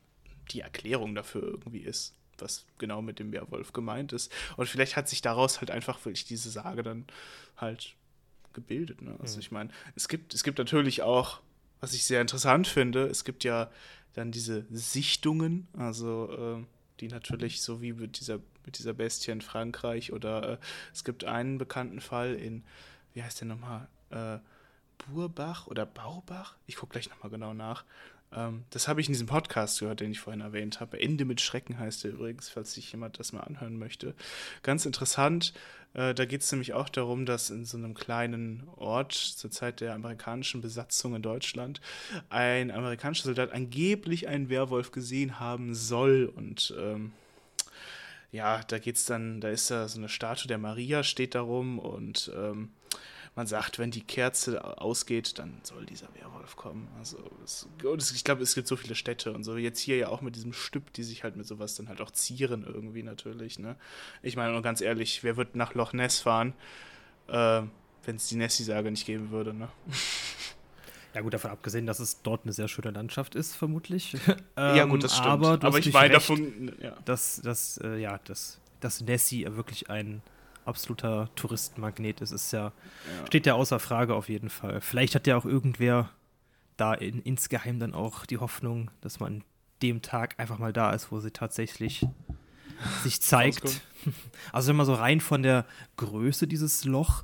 die 0.53 0.61
Erklärung 0.61 1.15
dafür 1.15 1.43
irgendwie 1.43 1.79
ist, 1.79 2.15
was 2.37 2.65
genau 2.77 3.01
mit 3.01 3.19
dem 3.19 3.31
Werwolf 3.31 3.73
gemeint 3.73 4.13
ist. 4.13 4.31
Und 4.57 4.67
vielleicht 4.67 4.95
hat 4.95 5.07
sich 5.07 5.21
daraus 5.21 5.61
halt 5.61 5.71
einfach 5.71 6.03
wirklich 6.05 6.25
diese 6.25 6.49
Sage 6.49 6.83
dann 6.83 7.05
halt 7.57 7.95
gebildet. 8.53 9.01
Ne? 9.01 9.15
Also 9.19 9.35
mhm. 9.35 9.41
ich 9.41 9.51
meine, 9.51 9.69
es 9.95 10.07
gibt, 10.07 10.33
es 10.33 10.43
gibt 10.43 10.57
natürlich 10.57 11.01
auch, 11.01 11.41
was 11.79 11.93
ich 11.93 12.05
sehr 12.05 12.21
interessant 12.21 12.67
finde, 12.67 13.07
es 13.07 13.23
gibt 13.23 13.43
ja 13.43 13.71
dann 14.13 14.31
diese 14.31 14.65
Sichtungen, 14.69 15.67
also 15.77 16.59
äh, 16.59 16.65
die 16.99 17.07
natürlich 17.07 17.61
so 17.61 17.81
wie 17.81 17.93
mit 17.93 18.19
dieser, 18.19 18.39
mit 18.65 18.77
dieser 18.77 18.93
Bestie 18.93 19.31
in 19.31 19.41
Frankreich 19.41 20.11
oder 20.11 20.53
äh, 20.53 20.57
es 20.93 21.03
gibt 21.03 21.23
einen 21.23 21.57
bekannten 21.57 22.01
Fall 22.01 22.35
in, 22.35 22.63
wie 23.13 23.23
heißt 23.23 23.41
der 23.41 23.47
nochmal, 23.47 23.87
äh, 24.09 24.39
Burbach 25.07 25.67
oder 25.67 25.85
Baubach? 25.85 26.55
Ich 26.67 26.75
gucke 26.75 26.93
gleich 26.93 27.09
nochmal 27.09 27.31
genau 27.31 27.53
nach. 27.53 27.85
Ähm, 28.35 28.63
das 28.69 28.87
habe 28.87 29.01
ich 29.01 29.07
in 29.07 29.13
diesem 29.13 29.27
Podcast 29.27 29.79
gehört, 29.79 29.99
den 29.99 30.11
ich 30.11 30.19
vorhin 30.19 30.41
erwähnt 30.41 30.79
habe. 30.79 30.99
Ende 30.99 31.25
mit 31.25 31.41
Schrecken 31.41 31.79
heißt 31.79 32.05
er 32.05 32.11
übrigens, 32.11 32.49
falls 32.49 32.73
sich 32.73 32.91
jemand 32.91 33.19
das 33.19 33.33
mal 33.33 33.41
anhören 33.41 33.77
möchte. 33.77 34.15
Ganz 34.63 34.85
interessant. 34.85 35.53
Äh, 35.93 36.13
da 36.13 36.25
geht 36.25 36.41
es 36.41 36.51
nämlich 36.51 36.73
auch 36.73 36.89
darum, 36.89 37.25
dass 37.25 37.49
in 37.49 37.65
so 37.65 37.77
einem 37.77 37.93
kleinen 37.93 38.67
Ort 38.77 39.13
zur 39.13 39.51
Zeit 39.51 39.81
der 39.81 39.93
amerikanischen 39.93 40.61
Besatzung 40.61 41.15
in 41.15 41.21
Deutschland 41.21 41.81
ein 42.29 42.71
amerikanischer 42.71 43.25
Soldat 43.25 43.51
angeblich 43.51 44.27
einen 44.27 44.49
Werwolf 44.49 44.91
gesehen 44.91 45.39
haben 45.39 45.75
soll. 45.75 46.31
Und 46.33 46.73
ähm, 46.79 47.11
ja, 48.31 48.61
da 48.63 48.79
geht's 48.79 49.05
dann, 49.05 49.41
da 49.41 49.49
ist 49.49 49.69
da 49.69 49.87
so 49.87 49.99
eine 49.99 50.09
Statue 50.09 50.47
der 50.47 50.57
Maria, 50.57 51.03
steht 51.03 51.35
darum 51.35 51.79
und 51.79 52.31
ähm, 52.35 52.69
man 53.35 53.47
sagt, 53.47 53.79
wenn 53.79 53.91
die 53.91 54.01
Kerze 54.01 54.77
ausgeht, 54.81 55.39
dann 55.39 55.59
soll 55.63 55.85
dieser 55.85 56.07
Werwolf 56.15 56.57
kommen. 56.57 56.89
Also 56.99 57.17
es, 57.43 57.67
ich 58.13 58.23
glaube, 58.23 58.43
es 58.43 58.55
gibt 58.55 58.67
so 58.67 58.75
viele 58.75 58.95
Städte 58.95 59.31
und 59.31 59.43
so. 59.43 59.55
Jetzt 59.55 59.79
hier 59.79 59.97
ja 59.97 60.09
auch 60.09 60.21
mit 60.21 60.35
diesem 60.35 60.51
Stück, 60.51 60.91
die 60.93 61.03
sich 61.03 61.23
halt 61.23 61.37
mit 61.37 61.47
sowas 61.47 61.75
dann 61.75 61.87
halt 61.87 62.01
auch 62.01 62.11
zieren 62.11 62.65
irgendwie 62.67 63.03
natürlich. 63.03 63.57
Ne? 63.57 63.77
Ich 64.21 64.35
meine, 64.35 64.55
und 64.55 64.63
ganz 64.63 64.81
ehrlich, 64.81 65.23
wer 65.23 65.37
wird 65.37 65.55
nach 65.55 65.73
Loch 65.75 65.93
Ness 65.93 66.19
fahren, 66.19 66.53
äh, 67.27 67.61
wenn 68.03 68.15
es 68.15 68.27
die 68.27 68.35
Nessie-Sage 68.35 68.91
nicht 68.91 69.05
geben 69.05 69.31
würde? 69.31 69.53
Ne? 69.53 69.69
Ja, 71.13 71.19
gut, 71.19 71.33
davon 71.33 71.51
abgesehen, 71.51 71.85
dass 71.85 71.99
es 71.99 72.21
dort 72.21 72.45
eine 72.45 72.53
sehr 72.53 72.69
schöne 72.69 72.91
Landschaft 72.91 73.35
ist, 73.35 73.53
vermutlich. 73.53 74.13
ähm, 74.55 74.75
ja, 74.77 74.85
gut, 74.85 75.03
das 75.03 75.11
stimmt. 75.11 75.27
Aber, 75.27 75.59
aber 75.61 75.77
ich 75.77 75.91
meine 75.91 76.13
davon, 76.13 76.71
ja. 76.81 76.95
dass, 77.03 77.41
dass, 77.41 77.77
äh, 77.83 77.97
ja, 77.97 78.17
dass, 78.19 78.61
dass 78.79 79.01
Nessie 79.01 79.45
wirklich 79.57 79.89
ein 79.89 80.21
absoluter 80.65 81.29
Touristenmagnet 81.35 82.21
ist, 82.21 82.31
ist 82.31 82.51
ja, 82.51 82.65
ja, 82.65 83.27
steht 83.27 83.45
ja 83.45 83.53
außer 83.53 83.79
Frage 83.79 84.15
auf 84.15 84.29
jeden 84.29 84.49
Fall. 84.49 84.81
Vielleicht 84.81 85.15
hat 85.15 85.27
ja 85.27 85.37
auch 85.37 85.45
irgendwer 85.45 86.09
da 86.77 86.93
in, 86.93 87.21
insgeheim 87.21 87.79
dann 87.79 87.93
auch 87.93 88.25
die 88.25 88.37
Hoffnung, 88.37 88.91
dass 89.01 89.19
man 89.19 89.43
dem 89.81 90.01
Tag 90.01 90.39
einfach 90.39 90.59
mal 90.59 90.73
da 90.73 90.91
ist, 90.91 91.11
wo 91.11 91.19
sie 91.19 91.31
tatsächlich 91.31 92.05
sich 93.03 93.21
zeigt. 93.21 93.81
Also 94.51 94.69
wenn 94.69 94.77
man 94.77 94.87
so 94.87 94.95
rein 94.95 95.21
von 95.21 95.43
der 95.43 95.67
Größe 95.97 96.47
dieses 96.47 96.85
Loch, 96.85 97.23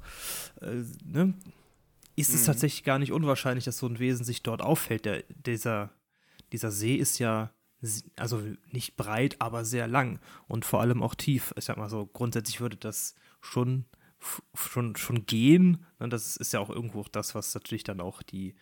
äh, 0.61 0.83
ne, 1.03 1.33
ist 2.15 2.31
es 2.31 2.41
mhm. 2.41 2.45
tatsächlich 2.45 2.83
gar 2.83 2.99
nicht 2.99 3.11
unwahrscheinlich, 3.11 3.65
dass 3.65 3.79
so 3.79 3.87
ein 3.87 3.97
Wesen 3.97 4.23
sich 4.23 4.43
dort 4.43 4.61
auffällt. 4.61 5.05
Der, 5.05 5.23
dieser, 5.27 5.89
dieser 6.51 6.69
See 6.69 6.93
ist 6.93 7.17
ja 7.17 7.49
also 8.15 8.41
nicht 8.71 8.97
breit, 8.97 9.35
aber 9.39 9.65
sehr 9.65 9.87
lang 9.87 10.19
und 10.47 10.65
vor 10.65 10.81
allem 10.81 11.03
auch 11.03 11.15
tief. 11.15 11.53
Ich 11.57 11.65
sag 11.65 11.77
mal 11.77 11.89
so, 11.89 12.05
grundsätzlich 12.07 12.59
würde 12.59 12.77
das 12.77 13.15
schon, 13.41 13.85
schon, 14.53 14.95
schon 14.95 15.25
gehen. 15.25 15.85
Ne? 15.99 16.09
Das 16.09 16.37
ist 16.37 16.53
ja 16.53 16.59
auch 16.59 16.69
irgendwo 16.69 17.03
das, 17.11 17.35
was 17.35 17.53
natürlich 17.53 17.83
dann 17.83 18.01
auch 18.01 18.21
die, 18.21 18.55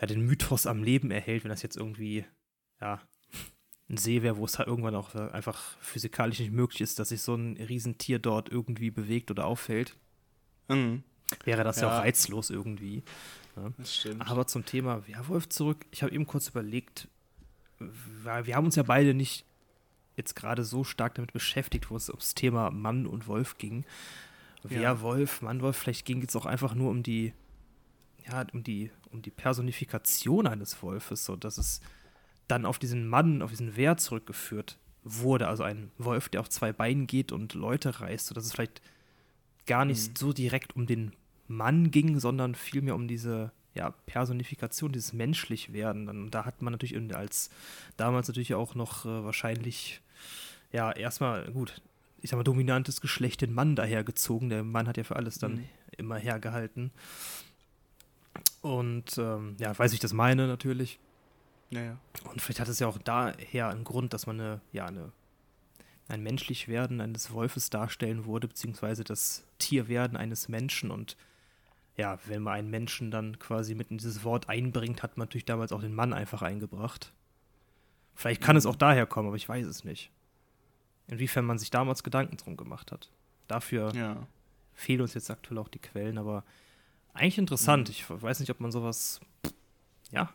ja, 0.00 0.06
den 0.06 0.22
Mythos 0.22 0.66
am 0.66 0.82
Leben 0.82 1.10
erhält, 1.10 1.44
wenn 1.44 1.50
das 1.50 1.62
jetzt 1.62 1.76
irgendwie, 1.76 2.24
ja, 2.80 3.00
ein 3.88 3.96
See 3.96 4.22
wäre, 4.22 4.38
wo 4.38 4.44
es 4.44 4.58
halt 4.58 4.68
irgendwann 4.68 4.94
auch 4.94 5.14
einfach 5.14 5.60
physikalisch 5.80 6.38
nicht 6.38 6.52
möglich 6.52 6.80
ist, 6.80 6.98
dass 6.98 7.10
sich 7.10 7.20
so 7.20 7.34
ein 7.34 7.56
Riesentier 7.56 8.18
dort 8.18 8.48
irgendwie 8.48 8.90
bewegt 8.90 9.30
oder 9.30 9.46
auffällt. 9.46 9.96
Mhm. 10.68 11.02
Wäre 11.44 11.64
das 11.64 11.80
ja. 11.80 11.88
ja. 11.88 11.98
auch 11.98 12.02
reizlos 12.02 12.50
irgendwie. 12.50 13.02
Ne? 13.56 13.72
Das 13.76 13.96
stimmt. 13.96 14.28
Aber 14.28 14.46
zum 14.46 14.64
Thema 14.64 15.06
Werwolf 15.06 15.48
zurück, 15.48 15.86
ich 15.90 16.02
habe 16.02 16.12
eben 16.14 16.26
kurz 16.26 16.48
überlegt, 16.48 17.08
weil 17.78 18.46
wir 18.46 18.56
haben 18.56 18.66
uns 18.66 18.76
ja 18.76 18.82
beide 18.82 19.14
nicht 19.14 19.44
jetzt 20.16 20.34
gerade 20.34 20.64
so 20.64 20.84
stark 20.84 21.14
damit 21.14 21.32
beschäftigt, 21.32 21.90
wo 21.90 21.96
es 21.96 22.08
ums 22.08 22.34
Thema 22.34 22.70
Mann 22.70 23.06
und 23.06 23.26
Wolf 23.26 23.58
ging. 23.58 23.84
Wer 24.62 24.80
ja. 24.80 25.00
Wolf, 25.00 25.42
Mann 25.42 25.60
Wolf, 25.60 25.76
vielleicht 25.76 26.06
ging 26.06 26.22
es 26.22 26.36
auch 26.36 26.46
einfach 26.46 26.74
nur 26.74 26.90
um 26.90 27.02
die, 27.02 27.32
ja, 28.26 28.46
um 28.52 28.62
die, 28.62 28.90
um 29.10 29.22
die 29.22 29.30
Personifikation 29.30 30.46
eines 30.46 30.82
Wolfes, 30.82 31.24
so 31.24 31.36
dass 31.36 31.58
es 31.58 31.80
dann 32.48 32.66
auf 32.66 32.78
diesen 32.78 33.08
Mann, 33.08 33.42
auf 33.42 33.50
diesen 33.50 33.76
Wehr 33.76 33.96
zurückgeführt 33.96 34.78
wurde. 35.04 35.48
Also 35.48 35.64
ein 35.64 35.90
Wolf, 35.98 36.28
der 36.28 36.40
auf 36.40 36.48
zwei 36.48 36.72
Beinen 36.72 37.06
geht 37.06 37.32
und 37.32 37.54
Leute 37.54 38.00
reißt, 38.00 38.26
sodass 38.26 38.44
es 38.44 38.52
vielleicht 38.52 38.82
gar 39.66 39.84
nicht 39.84 40.10
mhm. 40.10 40.16
so 40.16 40.32
direkt 40.32 40.76
um 40.76 40.86
den 40.86 41.12
Mann 41.48 41.90
ging, 41.90 42.20
sondern 42.20 42.54
vielmehr 42.54 42.94
um 42.94 43.08
diese 43.08 43.52
ja, 43.74 43.90
Personifikation, 44.06 44.92
dieses 44.92 45.12
Menschlichwerden. 45.12 46.08
Und 46.08 46.30
da 46.30 46.44
hat 46.44 46.62
man 46.62 46.72
natürlich 46.72 46.96
als 47.14 47.50
damals 47.96 48.28
natürlich 48.28 48.54
auch 48.54 48.74
noch 48.74 49.04
äh, 49.04 49.24
wahrscheinlich, 49.24 50.00
ja, 50.72 50.92
erstmal, 50.92 51.50
gut, 51.52 51.80
ich 52.20 52.30
sag 52.30 52.36
mal, 52.36 52.44
dominantes 52.44 53.00
Geschlecht 53.00 53.40
den 53.40 53.52
Mann 53.52 53.76
dahergezogen. 53.76 54.48
Der 54.48 54.62
Mann 54.62 54.86
hat 54.88 54.96
ja 54.96 55.04
für 55.04 55.16
alles 55.16 55.38
dann 55.38 55.54
mhm. 55.54 55.68
immer 55.96 56.16
hergehalten. 56.16 56.90
Und 58.60 59.18
ähm, 59.18 59.56
ja, 59.58 59.76
weiß 59.76 59.92
ich 59.92 60.00
das 60.00 60.12
meine 60.12 60.46
natürlich. 60.46 60.98
Ja, 61.70 61.82
ja. 61.82 61.98
Und 62.30 62.40
vielleicht 62.40 62.60
hat 62.60 62.68
es 62.68 62.78
ja 62.78 62.86
auch 62.86 62.98
daher 62.98 63.68
einen 63.68 63.84
Grund, 63.84 64.12
dass 64.12 64.26
man 64.26 64.40
eine, 64.40 64.60
ja, 64.72 64.86
eine, 64.86 65.10
ein 66.08 66.22
Menschlichwerden 66.22 67.00
eines 67.00 67.32
Wolfes 67.32 67.70
darstellen 67.70 68.26
wurde, 68.26 68.48
beziehungsweise 68.48 69.04
das 69.04 69.44
Tierwerden 69.58 70.16
eines 70.16 70.48
Menschen 70.48 70.90
und 70.90 71.16
ja, 71.96 72.18
wenn 72.26 72.42
man 72.42 72.54
einen 72.54 72.70
Menschen 72.70 73.10
dann 73.10 73.38
quasi 73.38 73.74
mit 73.74 73.90
in 73.90 73.98
dieses 73.98 74.24
Wort 74.24 74.48
einbringt, 74.48 75.02
hat 75.02 75.16
man 75.16 75.26
natürlich 75.26 75.44
damals 75.44 75.72
auch 75.72 75.80
den 75.80 75.94
Mann 75.94 76.12
einfach 76.12 76.42
eingebracht. 76.42 77.12
Vielleicht 78.14 78.40
kann 78.40 78.56
es 78.56 78.66
auch 78.66 78.76
daher 78.76 79.06
kommen, 79.06 79.28
aber 79.28 79.36
ich 79.36 79.48
weiß 79.48 79.66
es 79.66 79.84
nicht. 79.84 80.10
Inwiefern 81.08 81.44
man 81.44 81.58
sich 81.58 81.70
damals 81.70 82.02
Gedanken 82.02 82.36
drum 82.36 82.56
gemacht 82.56 82.92
hat. 82.92 83.10
Dafür 83.48 83.94
ja. 83.94 84.26
fehlen 84.74 85.02
uns 85.02 85.14
jetzt 85.14 85.30
aktuell 85.30 85.58
auch 85.58 85.68
die 85.68 85.78
Quellen, 85.78 86.18
aber 86.18 86.44
eigentlich 87.12 87.38
interessant. 87.38 87.88
Mhm. 87.88 87.92
Ich 87.92 88.10
weiß 88.10 88.40
nicht, 88.40 88.50
ob 88.50 88.60
man 88.60 88.72
sowas, 88.72 89.20
ja, 90.10 90.32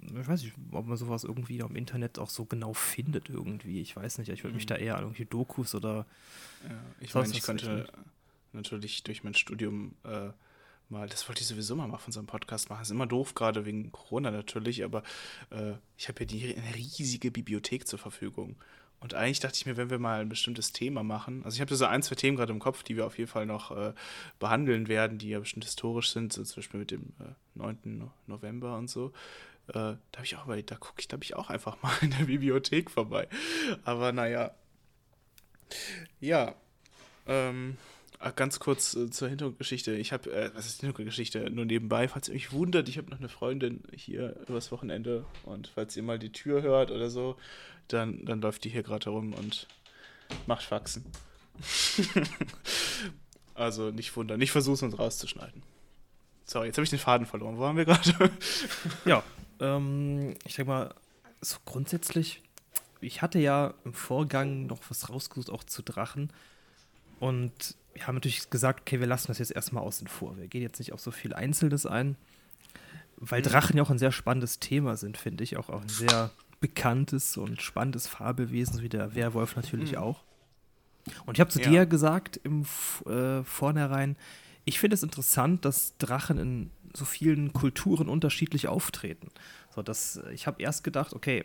ich 0.00 0.28
weiß 0.28 0.42
nicht, 0.42 0.54
ob 0.70 0.86
man 0.86 0.96
sowas 0.96 1.24
irgendwie 1.24 1.58
im 1.58 1.76
Internet 1.76 2.18
auch 2.18 2.30
so 2.30 2.44
genau 2.44 2.72
findet 2.72 3.28
irgendwie. 3.28 3.80
Ich 3.80 3.96
weiß 3.96 4.18
nicht, 4.18 4.28
ich 4.28 4.44
würde 4.44 4.54
mich 4.54 4.64
mhm. 4.64 4.68
da 4.68 4.76
eher 4.76 4.96
an 4.96 5.04
irgendwie 5.04 5.24
Dokus 5.24 5.74
oder. 5.74 6.06
Ja, 6.68 6.74
ich 7.00 7.14
meine, 7.14 7.28
ich 7.32 7.42
könnte 7.42 7.88
natürlich 8.52 9.02
durch 9.02 9.24
mein 9.24 9.34
Studium 9.34 9.94
äh, 10.04 10.30
mal, 10.90 11.08
das 11.08 11.28
wollte 11.28 11.42
ich 11.42 11.46
sowieso 11.48 11.76
mal 11.76 11.86
machen 11.86 12.02
von 12.02 12.12
so 12.12 12.20
einem 12.20 12.26
Podcast 12.26 12.70
machen. 12.70 12.82
Ist 12.82 12.90
immer 12.90 13.06
doof, 13.06 13.34
gerade 13.34 13.64
wegen 13.64 13.92
Corona 13.92 14.30
natürlich, 14.30 14.84
aber 14.84 15.02
äh, 15.50 15.72
ich 15.96 16.08
habe 16.08 16.26
die, 16.26 16.56
eine 16.56 16.74
riesige 16.74 17.30
Bibliothek 17.30 17.86
zur 17.86 17.98
Verfügung. 17.98 18.56
und 19.00 19.14
eigentlich 19.14 19.40
dachte 19.40 19.56
ich 19.56 19.66
mir, 19.66 19.76
wenn 19.76 19.90
wir 19.90 19.98
mal 19.98 20.20
ein 20.20 20.28
bestimmtes 20.28 20.72
Thema 20.72 21.02
machen, 21.02 21.44
also 21.44 21.56
ich 21.56 21.60
habe 21.60 21.74
so 21.74 21.84
ein, 21.86 22.02
zwei 22.02 22.14
Themen 22.16 22.36
gerade 22.36 22.52
im 22.52 22.58
Kopf, 22.58 22.82
die 22.82 22.96
wir 22.96 23.06
auf 23.06 23.18
jeden 23.18 23.30
Fall 23.30 23.46
noch 23.46 23.70
äh, 23.70 23.92
behandeln 24.38 24.88
werden, 24.88 25.18
die 25.18 25.30
ja 25.30 25.40
bestimmt 25.40 25.64
historisch 25.64 26.10
sind, 26.12 26.32
so 26.32 26.42
zum 26.42 26.56
Beispiel 26.56 26.80
mit 26.80 26.90
dem 26.90 27.12
äh, 27.20 27.34
9. 27.54 28.10
November 28.26 28.76
und 28.76 28.88
so. 28.88 29.12
Äh, 29.68 29.72
da 29.72 29.98
habe 30.16 30.24
ich 30.24 30.36
auch 30.36 30.46
überlegt, 30.46 30.70
da 30.70 30.76
gucke 30.76 31.00
ich, 31.00 31.08
glaube 31.08 31.24
ich, 31.24 31.36
auch 31.36 31.50
einfach 31.50 31.76
mal 31.82 31.92
in 32.00 32.10
der 32.10 32.24
Bibliothek 32.24 32.90
vorbei. 32.90 33.28
Aber 33.84 34.12
naja. 34.12 34.52
Ja. 36.20 36.54
Ähm, 37.26 37.76
Ah, 38.20 38.32
ganz 38.32 38.58
kurz 38.58 38.94
äh, 38.94 39.10
zur 39.10 39.28
Hintergrundgeschichte. 39.28 39.94
Ich 39.94 40.12
habe, 40.12 40.32
äh, 40.32 40.50
was 40.54 40.66
ist 40.66 40.80
Hintergrundgeschichte? 40.80 41.50
Nur 41.50 41.64
nebenbei, 41.64 42.08
falls 42.08 42.28
ihr 42.28 42.34
euch 42.34 42.52
wundert, 42.52 42.88
ich 42.88 42.98
habe 42.98 43.10
noch 43.10 43.18
eine 43.18 43.28
Freundin 43.28 43.84
hier 43.94 44.34
übers 44.48 44.72
Wochenende 44.72 45.24
und 45.44 45.68
falls 45.68 45.96
ihr 45.96 46.02
mal 46.02 46.18
die 46.18 46.32
Tür 46.32 46.62
hört 46.62 46.90
oder 46.90 47.10
so, 47.10 47.36
dann, 47.86 48.24
dann 48.24 48.40
läuft 48.40 48.64
die 48.64 48.70
hier 48.70 48.82
gerade 48.82 49.10
rum 49.10 49.34
und 49.34 49.68
macht 50.46 50.64
Faxen. 50.64 51.04
also 53.54 53.90
nicht 53.90 54.16
wundern, 54.16 54.40
ich 54.40 54.50
versuche 54.50 54.74
es 54.74 54.82
uns 54.82 54.98
rauszuschneiden. 54.98 55.62
Sorry, 56.44 56.66
jetzt 56.68 56.78
habe 56.78 56.84
ich 56.84 56.90
den 56.90 56.98
Faden 56.98 57.26
verloren. 57.26 57.56
Wo 57.56 57.60
waren 57.60 57.76
wir 57.76 57.84
gerade? 57.84 58.32
ja, 59.04 59.22
ähm, 59.60 60.34
ich 60.44 60.56
denke 60.56 60.70
mal, 60.70 60.94
so 61.40 61.58
grundsätzlich, 61.64 62.42
ich 63.00 63.22
hatte 63.22 63.38
ja 63.38 63.74
im 63.84 63.92
Vorgang 63.92 64.66
noch 64.66 64.80
was 64.88 65.08
rausgesucht, 65.08 65.50
auch 65.50 65.62
zu 65.62 65.82
Drachen. 65.82 66.32
Und 67.20 67.74
wir 67.98 68.06
haben 68.06 68.14
natürlich 68.14 68.48
gesagt, 68.50 68.82
okay, 68.82 69.00
wir 69.00 69.06
lassen 69.06 69.28
das 69.28 69.38
jetzt 69.38 69.50
erstmal 69.50 69.82
außen 69.82 70.06
vor. 70.06 70.36
Wir 70.36 70.46
gehen 70.46 70.62
jetzt 70.62 70.78
nicht 70.78 70.92
auf 70.92 71.00
so 71.00 71.10
viel 71.10 71.34
Einzelnes 71.34 71.84
ein, 71.84 72.16
weil 73.16 73.40
mhm. 73.40 73.46
Drachen 73.46 73.76
ja 73.76 73.82
auch 73.82 73.90
ein 73.90 73.98
sehr 73.98 74.12
spannendes 74.12 74.60
Thema 74.60 74.96
sind, 74.96 75.16
finde 75.16 75.44
ich. 75.44 75.56
Auch, 75.56 75.68
auch 75.68 75.82
ein 75.82 75.88
sehr 75.88 76.30
bekanntes 76.60 77.36
und 77.36 77.60
spannendes 77.60 78.06
Fabelwesen, 78.06 78.82
wie 78.82 78.88
der 78.88 79.14
Werwolf 79.14 79.56
natürlich 79.56 79.92
mhm. 79.92 79.98
auch. 79.98 80.24
Und 81.26 81.36
ich 81.36 81.40
habe 81.40 81.50
zu 81.50 81.60
ja. 81.60 81.68
dir 81.68 81.86
gesagt 81.86 82.38
im 82.42 82.64
äh, 83.06 83.42
Vornherein, 83.42 84.16
ich 84.64 84.78
finde 84.78 84.94
es 84.94 85.02
interessant, 85.02 85.64
dass 85.64 85.96
Drachen 85.98 86.38
in 86.38 86.70
so 86.94 87.04
vielen 87.04 87.52
Kulturen 87.52 88.08
unterschiedlich 88.08 88.68
auftreten. 88.68 89.28
So, 89.74 89.82
dass, 89.82 90.20
ich 90.32 90.46
habe 90.46 90.62
erst 90.62 90.84
gedacht, 90.84 91.14
okay, 91.14 91.44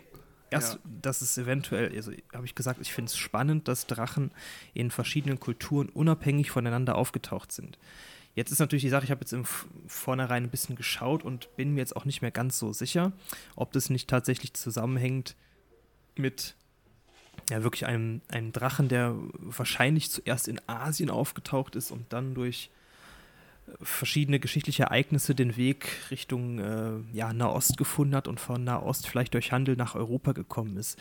erst, 0.54 0.76
ja. 0.76 0.80
dass 1.02 1.22
es 1.22 1.38
eventuell, 1.38 1.94
also 1.96 2.12
habe 2.34 2.46
ich 2.46 2.56
gesagt, 2.56 2.80
ich 2.82 2.94
finde 2.94 3.10
es 3.10 3.18
spannend, 3.18 3.68
dass 3.68 3.88
Drachen 3.88 4.32
in 4.74 4.92
verschiedenen 4.92 5.40
Kulturen 5.40 5.90
unabhängig 5.90 6.52
voneinander 6.52 6.96
aufgetaucht 6.96 7.52
sind. 7.52 7.78
Jetzt 8.36 8.52
ist 8.52 8.60
natürlich 8.60 8.84
die 8.84 8.90
Sache, 8.90 9.04
ich 9.04 9.12
habe 9.12 9.22
jetzt 9.22 9.34
im 9.34 9.46
Vornherein 9.46 10.44
ein 10.44 10.50
bisschen 10.50 10.76
geschaut 10.76 11.24
und 11.24 11.56
bin 11.56 11.74
mir 11.74 11.82
jetzt 11.82 11.96
auch 11.96 12.06
nicht 12.06 12.22
mehr 12.22 12.32
ganz 12.32 12.58
so 12.58 12.74
sicher, 12.74 13.12
ob 13.56 13.72
das 13.74 13.90
nicht 13.90 14.10
tatsächlich 14.10 14.54
zusammenhängt 14.54 15.36
mit 16.16 16.56
ja, 17.50 17.64
wirklich 17.64 17.86
einem, 17.86 18.22
einem 18.30 18.52
Drachen, 18.52 18.88
der 18.88 19.16
wahrscheinlich 19.34 20.10
zuerst 20.10 20.48
in 20.48 20.60
Asien 20.68 21.10
aufgetaucht 21.10 21.76
ist 21.76 21.92
und 21.92 22.12
dann 22.12 22.34
durch 22.34 22.70
verschiedene 23.82 24.40
geschichtliche 24.40 24.84
Ereignisse 24.84 25.36
den 25.36 25.56
Weg 25.56 25.90
Richtung 26.12 26.60
äh, 26.60 26.92
ja, 27.14 27.34
Nahost 27.34 27.78
gefunden 27.78 28.16
hat 28.16 28.28
und 28.28 28.40
von 28.40 28.64
Nahost 28.64 29.08
vielleicht 29.08 29.34
durch 29.34 29.52
Handel 29.52 29.76
nach 29.76 29.96
Europa 29.96 30.34
gekommen 30.34 30.78
ist. 30.78 31.00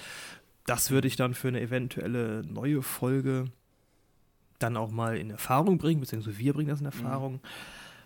Das 0.66 0.90
würde 0.90 1.08
ich 1.08 1.16
dann 1.16 1.34
für 1.34 1.48
eine 1.48 1.60
eventuelle 1.60 2.42
neue 2.46 2.82
Folge 2.82 3.46
dann 4.58 4.76
auch 4.76 4.90
mal 4.90 5.16
in 5.16 5.30
Erfahrung 5.30 5.78
bringen, 5.78 6.00
beziehungsweise 6.00 6.38
wir 6.38 6.52
bringen 6.52 6.68
das 6.68 6.80
in 6.80 6.86
Erfahrung. 6.86 7.34
Mhm. 7.34 7.40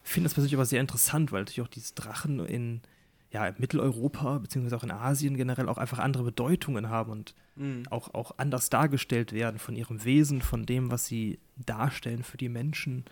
Finde 0.03 0.27
das 0.27 0.35
persönlich 0.35 0.55
aber 0.55 0.64
sehr 0.64 0.81
interessant, 0.81 1.33
weil 1.33 1.42
natürlich 1.42 1.61
auch 1.61 1.69
diese 1.69 1.95
Drachen 1.95 2.40
in 2.47 2.81
ja, 3.31 3.53
Mitteleuropa, 3.59 4.38
beziehungsweise 4.38 4.77
auch 4.77 4.85
in 4.85 4.90
Asien 4.90 5.37
generell 5.37 5.69
auch 5.69 5.79
einfach 5.79 5.99
andere 5.99 6.23
Bedeutungen 6.23 6.88
haben 6.88 7.11
und 7.11 7.35
mhm. 7.57 7.83
auch, 7.90 8.14
auch 8.14 8.33
anders 8.38 8.71
dargestellt 8.71 9.33
werden 9.33 9.59
von 9.59 9.77
ihrem 9.77 10.05
Wesen, 10.05 10.40
von 10.40 10.64
dem, 10.64 10.90
was 10.90 11.07
sie 11.07 11.38
darstellen 11.57 12.23
für 12.23 12.37
die 12.38 12.49
Menschen. 12.49 13.05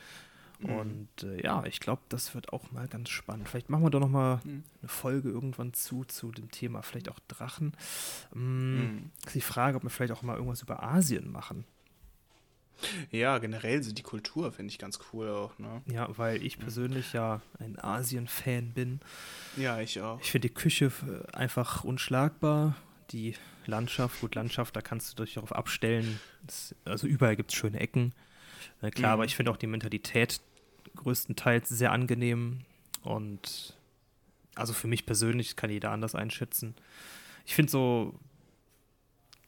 Mhm. 0.65 0.77
Und 0.77 1.23
äh, 1.23 1.43
ja, 1.43 1.65
ich 1.65 1.81
glaube, 1.81 2.03
das 2.09 2.35
wird 2.35 2.53
auch 2.53 2.73
mal 2.73 2.89
ganz 2.89 3.11
spannend. 3.11 3.49
Vielleicht 3.49 3.71
machen 3.71 3.85
wir 3.85 3.91
doch 3.91 4.01
noch 4.01 4.09
mal 4.09 4.41
mhm. 4.45 4.65
eine 4.81 4.89
Folge 4.89 5.29
irgendwann 5.29 5.73
zu, 5.75 6.05
zu 6.05 6.33
dem 6.33 6.51
Thema, 6.51 6.83
vielleicht 6.83 7.09
auch 7.09 7.19
Drachen. 7.29 7.73
Ähm, 8.35 8.77
mhm. 8.77 9.11
Ist 9.27 9.35
die 9.35 9.41
Frage, 9.41 9.77
ob 9.77 9.83
wir 9.83 9.91
vielleicht 9.91 10.13
auch 10.13 10.23
mal 10.23 10.37
irgendwas 10.37 10.63
über 10.63 10.83
Asien 10.83 11.31
machen. 11.31 11.65
Ja, 13.13 13.39
generell 13.39 13.83
so 13.83 13.93
die 13.93 14.03
Kultur 14.03 14.51
finde 14.53 14.73
ich 14.73 14.79
ganz 14.79 14.99
cool 15.13 15.29
auch, 15.29 15.57
ne? 15.59 15.83
Ja, 15.87 16.09
weil 16.19 16.45
ich 16.45 16.59
persönlich 16.59 17.13
ja 17.13 17.41
ein 17.61 17.79
Asien-Fan 17.79 18.73
bin. 18.73 19.01
Ja, 19.57 19.81
ich 19.81 20.01
auch. 20.01 20.21
Ich 20.21 20.33
finde 20.33 20.49
die 20.49 20.55
Küche 20.55 20.91
einfach 21.33 21.85
unschlagbar. 21.85 22.75
Die 23.11 23.37
Landschaft, 23.67 24.21
gut, 24.21 24.35
Landschaft, 24.35 24.75
da 24.75 24.81
kannst 24.81 25.19
du 25.19 25.25
dich 25.25 25.35
darauf 25.35 25.53
abstellen. 25.53 26.19
Das, 26.43 26.75
also 26.85 27.07
überall 27.07 27.37
gibt 27.37 27.53
es 27.53 27.57
schöne 27.57 27.79
Ecken. 27.79 28.13
Äh, 28.83 28.91
klar, 28.91 29.11
mhm. 29.11 29.15
aber 29.15 29.25
ich 29.25 29.37
finde 29.37 29.53
auch 29.53 29.57
die 29.57 29.67
Mentalität 29.67 30.41
größtenteils 30.97 31.69
sehr 31.69 31.93
angenehm 31.93 32.61
und 33.03 33.77
also 34.55 34.73
für 34.73 34.87
mich 34.87 35.07
persönlich 35.07 35.57
kann 35.57 35.71
jeder 35.71 35.91
anders 35.91 36.15
einschätzen. 36.15 36.75
Ich 37.45 37.55
finde 37.55 37.71
so, 37.71 38.15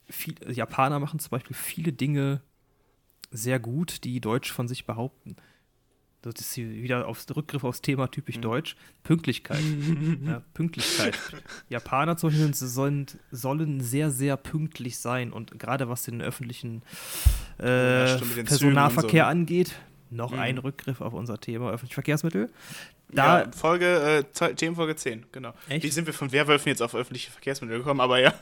viel, 0.08 0.34
Japaner 0.48 0.98
machen 0.98 1.18
zum 1.18 1.30
Beispiel 1.30 1.56
viele 1.56 1.92
Dinge 1.92 2.40
sehr 3.30 3.58
gut, 3.58 4.04
die 4.04 4.20
Deutsch 4.20 4.52
von 4.52 4.68
sich 4.68 4.86
behaupten. 4.86 5.36
Das 6.22 6.40
ist 6.40 6.54
hier 6.54 6.68
wieder 6.68 7.06
aufs 7.06 7.26
Rückgriff 7.36 7.62
aufs 7.62 7.82
Thema 7.82 8.08
typisch 8.08 8.38
mhm. 8.38 8.42
deutsch. 8.42 8.76
Pünktlichkeit. 9.04 9.62
ja, 10.26 10.42
Pünktlichkeit. 10.54 11.16
Japaner 11.68 12.16
zum 12.16 12.30
Beispiel 12.30 12.52
sollen, 12.54 13.06
sollen 13.30 13.80
sehr, 13.80 14.10
sehr 14.10 14.36
pünktlich 14.36 14.98
sein 14.98 15.32
und 15.32 15.58
gerade 15.58 15.88
was 15.88 16.02
den 16.02 16.20
öffentlichen 16.20 16.82
äh, 17.60 18.08
ja, 18.08 18.20
Personennahverkehr 18.42 19.24
so. 19.24 19.30
angeht, 19.30 19.74
noch 20.10 20.32
mhm. 20.32 20.38
ein 20.38 20.58
Rückgriff 20.58 21.00
auf 21.00 21.12
unser 21.12 21.38
Thema 21.38 21.70
öffentliche 21.70 21.94
Verkehrsmittel. 21.94 22.50
Da 23.08 23.42
ja, 23.42 23.50
Folge, 23.52 24.24
äh, 24.40 24.54
Themenfolge 24.54 24.96
10, 24.96 25.26
genau. 25.30 25.52
Echt? 25.68 25.84
Wie 25.84 25.90
sind 25.90 26.06
wir 26.06 26.12
von 26.12 26.32
Werwölfen 26.32 26.70
jetzt 26.70 26.82
auf 26.82 26.92
öffentliche 26.94 27.30
Verkehrsmittel 27.30 27.78
gekommen, 27.78 28.00
aber 28.00 28.18
ja. 28.18 28.34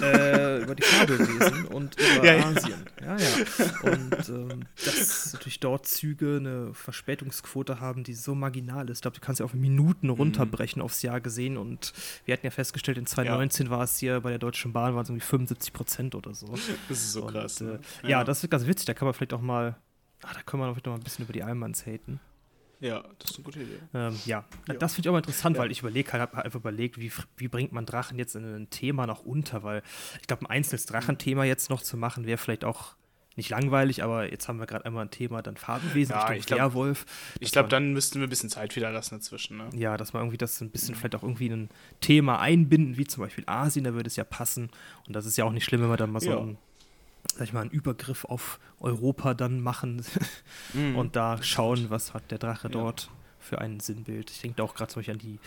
Äh, 0.00 0.62
über 0.62 0.74
die 0.74 0.82
Fabelwesen 0.82 1.66
und 1.74 1.94
über 2.00 2.24
ja, 2.24 2.46
Asien. 2.46 2.86
Ja, 3.02 3.16
ja. 3.18 3.28
ja. 3.28 3.92
Und 3.92 4.28
ähm, 4.30 4.64
dass 4.82 5.34
natürlich 5.34 5.60
dort 5.60 5.86
Züge 5.86 6.36
eine 6.38 6.72
Verspätungsquote 6.72 7.80
haben, 7.80 8.02
die 8.02 8.14
so 8.14 8.34
marginal 8.34 8.88
ist. 8.88 8.98
Ich 8.98 9.02
glaube, 9.02 9.16
du 9.16 9.20
kannst 9.20 9.40
ja 9.40 9.44
auf 9.44 9.52
Minuten 9.52 10.06
mhm. 10.06 10.14
runterbrechen 10.14 10.80
mhm. 10.80 10.86
aufs 10.86 11.02
Jahr 11.02 11.20
gesehen. 11.20 11.58
Und 11.58 11.92
wir 12.24 12.32
hatten 12.32 12.46
ja 12.46 12.50
festgestellt, 12.50 12.96
in 12.96 13.04
2019 13.04 13.66
ja. 13.66 13.72
war 13.72 13.82
es 13.82 13.98
hier 13.98 14.20
bei 14.22 14.30
der 14.30 14.38
Deutschen 14.38 14.72
Bahn 14.72 14.94
waren 14.94 15.02
es 15.02 15.10
irgendwie 15.10 15.26
75 15.26 15.72
Prozent 15.74 16.14
oder 16.14 16.34
so. 16.34 16.46
Das 16.88 16.98
ist 16.98 17.12
so 17.12 17.24
und, 17.24 17.32
krass. 17.32 17.60
Ne? 17.60 17.78
Äh, 18.02 18.10
ja. 18.10 18.24
das 18.24 18.42
ist 18.42 18.50
ganz 18.50 18.66
witzig. 18.66 18.86
Da 18.86 18.94
kann 18.94 19.04
man 19.04 19.12
vielleicht 19.12 19.34
auch 19.34 19.42
mal, 19.42 19.76
ach, 20.22 20.34
da 20.34 20.42
können 20.42 20.62
wir 20.62 20.66
noch 20.66 20.84
mal 20.84 20.94
ein 20.94 21.00
bisschen 21.00 21.24
über 21.24 21.32
die 21.32 21.42
Almans 21.42 21.86
haten. 21.86 22.20
Ja, 22.80 23.02
das 23.18 23.32
ist 23.32 23.36
eine 23.36 23.44
gute 23.44 23.60
Idee. 23.60 23.78
Ähm, 23.92 24.16
ja. 24.24 24.44
ja. 24.68 24.74
das 24.74 24.94
finde 24.94 25.06
ich 25.06 25.10
auch 25.10 25.12
mal 25.12 25.18
interessant, 25.18 25.56
ja. 25.56 25.62
weil 25.62 25.72
ich 25.72 25.80
überlege 25.80 26.12
halt, 26.12 26.22
habe 26.22 26.44
einfach 26.44 26.60
überlegt, 26.60 27.00
wie, 27.00 27.10
wie 27.36 27.48
bringt 27.48 27.72
man 27.72 27.86
Drachen 27.86 28.18
jetzt 28.18 28.36
in 28.36 28.44
ein 28.44 28.70
Thema 28.70 29.06
noch 29.06 29.24
unter, 29.24 29.62
weil 29.62 29.82
ich 30.20 30.26
glaube, 30.26 30.44
ein 30.44 30.46
einzelnes 30.46 30.86
Drachenthema 30.86 31.44
jetzt 31.44 31.70
noch 31.70 31.82
zu 31.82 31.96
machen, 31.96 32.26
wäre 32.26 32.38
vielleicht 32.38 32.64
auch 32.64 32.94
nicht 33.38 33.50
langweilig, 33.50 34.02
aber 34.02 34.30
jetzt 34.30 34.48
haben 34.48 34.58
wir 34.58 34.66
gerade 34.66 34.84
einmal 34.84 35.04
ein 35.04 35.10
Thema, 35.10 35.42
dann 35.42 35.56
Farbenwesen, 35.56 36.14
ja, 36.14 36.32
ich 36.32 36.46
glaub, 36.46 36.58
Werwolf. 36.58 37.06
Ich 37.38 37.52
glaube, 37.52 37.68
dann 37.68 37.92
müssten 37.92 38.18
wir 38.18 38.26
ein 38.26 38.30
bisschen 38.30 38.50
Zeit 38.50 38.74
wieder 38.74 38.90
lassen 38.90 39.14
dazwischen. 39.14 39.56
Ne? 39.56 39.70
Ja, 39.74 39.96
dass 39.96 40.12
man 40.12 40.22
irgendwie 40.22 40.38
das 40.38 40.60
ein 40.60 40.70
bisschen 40.70 40.94
mhm. 40.94 40.98
vielleicht 40.98 41.14
auch 41.14 41.22
irgendwie 41.22 41.48
ein 41.48 41.68
Thema 42.00 42.40
einbinden, 42.40 42.96
wie 42.96 43.06
zum 43.06 43.22
Beispiel 43.22 43.44
Asien, 43.46 43.84
da 43.84 43.94
würde 43.94 44.08
es 44.08 44.16
ja 44.16 44.24
passen. 44.24 44.70
Und 45.06 45.14
das 45.14 45.24
ist 45.24 45.38
ja 45.38 45.44
auch 45.44 45.52
nicht 45.52 45.64
schlimm, 45.64 45.80
wenn 45.82 45.88
man 45.88 45.98
dann 45.98 46.10
mal 46.10 46.20
so 46.20 46.30
ja. 46.30 46.38
ein 46.40 46.58
sag 47.34 47.44
ich 47.44 47.52
mal, 47.52 47.62
einen 47.62 47.70
Übergriff 47.70 48.24
auf 48.24 48.58
Europa 48.80 49.34
dann 49.34 49.60
machen 49.60 50.04
mm. 50.74 50.96
und 50.96 51.16
da 51.16 51.42
schauen, 51.42 51.90
was 51.90 52.14
hat 52.14 52.30
der 52.30 52.38
Drache 52.38 52.68
ja. 52.68 52.72
dort 52.72 53.10
für 53.38 53.60
ein 53.60 53.80
Sinnbild. 53.80 54.30
Ich 54.30 54.40
denke 54.40 54.56
da 54.56 54.64
auch 54.64 54.74
gerade 54.74 54.92
zum 54.92 55.00
Beispiel 55.00 55.14
an 55.14 55.20
die 55.20 55.38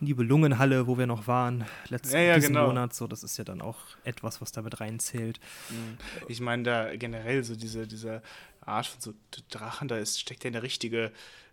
Nibelungenhalle, 0.00 0.86
wo 0.86 0.96
wir 0.96 1.06
noch 1.06 1.26
waren, 1.26 1.64
letzten 1.88 2.14
ja, 2.14 2.22
ja, 2.22 2.38
genau. 2.38 2.68
Monat. 2.68 2.94
So, 2.94 3.06
das 3.06 3.22
ist 3.22 3.36
ja 3.36 3.44
dann 3.44 3.60
auch 3.60 3.78
etwas, 4.04 4.40
was 4.40 4.52
damit 4.52 4.80
reinzählt. 4.80 5.40
Mhm. 5.68 5.98
Ich 6.28 6.40
meine, 6.40 6.62
da 6.62 6.96
generell 6.96 7.44
so 7.44 7.56
diese, 7.56 7.86
diese 7.86 8.22
Art 8.60 8.86
von 8.86 9.00
so 9.00 9.14
Drachen, 9.50 9.88
da 9.88 9.98
ist, 9.98 10.20
steckt 10.20 10.44
ja 10.44 10.48
eine 10.48 10.62
richtige 10.62 11.12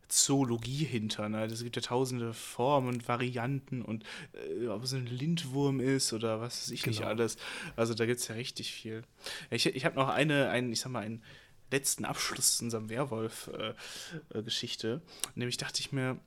Zoologie 0.10 0.86
hinter. 0.86 1.30
Ne? 1.30 1.46
Es 1.46 1.64
gibt 1.64 1.76
ja 1.76 1.82
tausende 1.82 2.34
Formen 2.34 2.88
und 2.90 3.08
Varianten 3.08 3.82
und 3.82 4.04
äh, 4.34 4.68
ob 4.68 4.84
es 4.84 4.94
ein 4.94 5.06
Lindwurm 5.06 5.80
ist 5.80 6.14
oder 6.14 6.42
was 6.42 6.64
weiß 6.64 6.72
ich 6.72 6.84
genau. 6.84 6.98
nicht 6.98 7.06
alles. 7.06 7.38
Also 7.76 7.94
da 7.94 8.06
gibt 8.06 8.20
es 8.20 8.28
ja 8.28 8.36
richtig 8.36 8.72
viel. 8.72 9.04
Ich, 9.50 9.66
ich 9.66 9.86
habe 9.86 9.96
noch 9.96 10.10
eine, 10.10 10.50
einen, 10.50 10.72
ich 10.72 10.80
sag 10.80 10.92
mal, 10.92 11.04
einen 11.04 11.24
letzten 11.72 12.06
Abschluss 12.06 12.58
zu 12.58 12.64
unserem 12.66 12.90
Werwolf-Geschichte. 12.90 14.88
Äh, 14.88 14.94
äh, 14.96 15.00
Nämlich 15.36 15.58
dachte 15.58 15.82
ich 15.82 15.92
mir, 15.92 16.18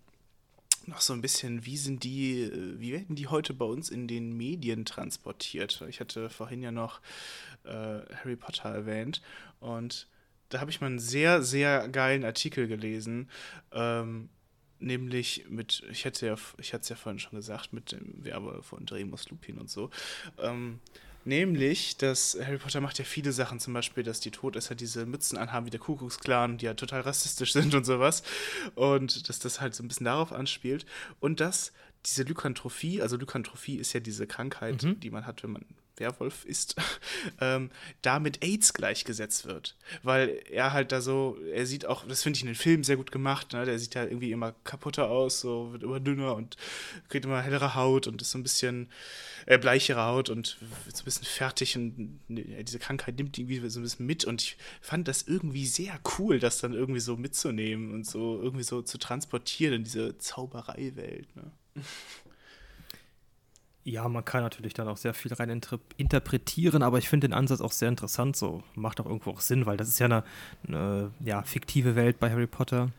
noch 0.86 1.00
so 1.00 1.12
ein 1.12 1.20
bisschen, 1.20 1.64
wie 1.66 1.76
sind 1.76 2.04
die, 2.04 2.42
äh, 2.42 2.80
wie 2.80 2.92
werden 2.92 3.16
die 3.16 3.26
heute 3.28 3.54
bei 3.54 3.64
uns 3.64 3.90
in 3.90 4.06
den 4.08 4.36
Medien 4.36 4.84
transportiert? 4.84 5.82
Ich 5.88 6.00
hatte 6.00 6.30
vorhin 6.30 6.62
ja 6.62 6.72
noch 6.72 7.00
äh, 7.64 8.00
Harry 8.16 8.36
Potter 8.36 8.68
erwähnt 8.68 9.22
und 9.60 10.06
da 10.50 10.60
habe 10.60 10.70
ich 10.70 10.80
mal 10.80 10.88
einen 10.88 10.98
sehr, 10.98 11.42
sehr 11.42 11.88
geilen 11.88 12.24
Artikel 12.24 12.68
gelesen. 12.68 13.30
Ähm, 13.72 14.28
nämlich 14.78 15.46
mit, 15.48 15.82
ich 15.90 16.04
hätte 16.04 16.26
ja, 16.26 16.36
ich 16.58 16.72
hatte 16.72 16.82
es 16.82 16.88
ja 16.88 16.96
vorhin 16.96 17.18
schon 17.18 17.36
gesagt, 17.36 17.72
mit 17.72 17.92
dem 17.92 18.24
Werbe 18.24 18.62
von 18.62 18.86
Remus 18.88 19.30
Lupin 19.30 19.58
und 19.58 19.70
so. 19.70 19.90
Ähm, 20.38 20.80
Nämlich, 21.24 21.98
dass 21.98 22.36
Harry 22.42 22.56
Potter 22.56 22.80
macht 22.80 22.98
ja 22.98 23.04
viele 23.04 23.32
Sachen, 23.32 23.60
zum 23.60 23.74
Beispiel, 23.74 24.02
dass 24.02 24.20
die 24.20 24.30
Todesser 24.30 24.74
diese 24.74 25.04
Mützen 25.04 25.36
anhaben 25.36 25.66
wie 25.66 25.70
der 25.70 25.80
Kuckucksklan, 25.80 26.56
die 26.56 26.64
ja 26.64 26.74
total 26.74 27.02
rassistisch 27.02 27.52
sind 27.54 27.74
und 27.74 27.84
sowas. 27.84 28.22
Und 28.74 29.28
dass 29.28 29.38
das 29.38 29.60
halt 29.60 29.74
so 29.74 29.82
ein 29.82 29.88
bisschen 29.88 30.06
darauf 30.06 30.32
anspielt. 30.32 30.86
Und 31.20 31.40
dass 31.40 31.72
diese 32.06 32.22
Lykantrophie, 32.22 33.02
also 33.02 33.16
Lykantrophie 33.16 33.76
ist 33.76 33.92
ja 33.92 34.00
diese 34.00 34.26
Krankheit, 34.26 34.82
mhm. 34.82 34.98
die 35.00 35.10
man 35.10 35.26
hat, 35.26 35.42
wenn 35.42 35.52
man 35.52 35.66
Werwolf 36.00 36.44
ist, 36.44 36.74
ähm, 37.40 37.70
da 38.02 38.18
mit 38.18 38.42
AIDS 38.42 38.72
gleichgesetzt 38.72 39.46
wird. 39.46 39.76
Weil 40.02 40.40
er 40.50 40.72
halt 40.72 40.92
da 40.92 41.00
so, 41.00 41.36
er 41.52 41.66
sieht 41.66 41.86
auch, 41.86 42.06
das 42.06 42.22
finde 42.22 42.38
ich 42.38 42.42
in 42.42 42.48
den 42.48 42.56
Filmen 42.56 42.82
sehr 42.82 42.96
gut 42.96 43.12
gemacht, 43.12 43.52
ne? 43.52 43.64
der 43.64 43.78
sieht 43.78 43.94
halt 43.94 44.10
irgendwie 44.10 44.32
immer 44.32 44.54
kaputter 44.64 45.08
aus, 45.08 45.40
so 45.40 45.72
wird 45.72 45.82
immer 45.82 46.00
dünner 46.00 46.34
und 46.34 46.56
kriegt 47.08 47.24
immer 47.24 47.42
hellere 47.42 47.74
Haut 47.74 48.06
und 48.06 48.20
ist 48.20 48.32
so 48.32 48.38
ein 48.38 48.42
bisschen 48.42 48.88
äh, 49.46 49.58
bleichere 49.58 50.02
Haut 50.02 50.30
und 50.30 50.58
wird 50.84 50.96
so 50.96 51.02
ein 51.02 51.04
bisschen 51.04 51.26
fertig 51.26 51.76
und 51.76 52.20
äh, 52.30 52.64
diese 52.64 52.78
Krankheit 52.78 53.16
nimmt 53.16 53.38
irgendwie 53.38 53.68
so 53.68 53.80
ein 53.80 53.82
bisschen 53.82 54.06
mit 54.06 54.24
und 54.24 54.42
ich 54.42 54.56
fand 54.80 55.08
das 55.08 55.22
irgendwie 55.22 55.66
sehr 55.66 55.98
cool, 56.18 56.38
das 56.38 56.58
dann 56.58 56.72
irgendwie 56.72 57.00
so 57.00 57.16
mitzunehmen 57.16 57.92
und 57.92 58.06
so 58.06 58.40
irgendwie 58.40 58.64
so 58.64 58.82
zu 58.82 58.98
transportieren 58.98 59.74
in 59.74 59.84
diese 59.84 60.18
Zaubereiwelt. 60.18 61.34
Ne? 61.36 61.52
Ja, 63.84 64.06
man 64.08 64.24
kann 64.24 64.42
natürlich 64.42 64.74
dann 64.74 64.88
auch 64.88 64.98
sehr 64.98 65.14
viel 65.14 65.32
rein 65.32 65.62
interpretieren, 65.96 66.82
aber 66.82 66.98
ich 66.98 67.08
finde 67.08 67.28
den 67.28 67.34
Ansatz 67.34 67.60
auch 67.62 67.72
sehr 67.72 67.88
interessant. 67.88 68.36
So 68.36 68.62
macht 68.74 69.00
auch 69.00 69.06
irgendwo 69.06 69.30
auch 69.30 69.40
Sinn, 69.40 69.64
weil 69.64 69.78
das 69.78 69.88
ist 69.88 69.98
ja 69.98 70.06
eine, 70.06 70.24
eine 70.68 71.10
ja, 71.20 71.42
fiktive 71.42 71.96
Welt 71.96 72.20
bei 72.20 72.30
Harry 72.30 72.46
Potter. 72.46 72.90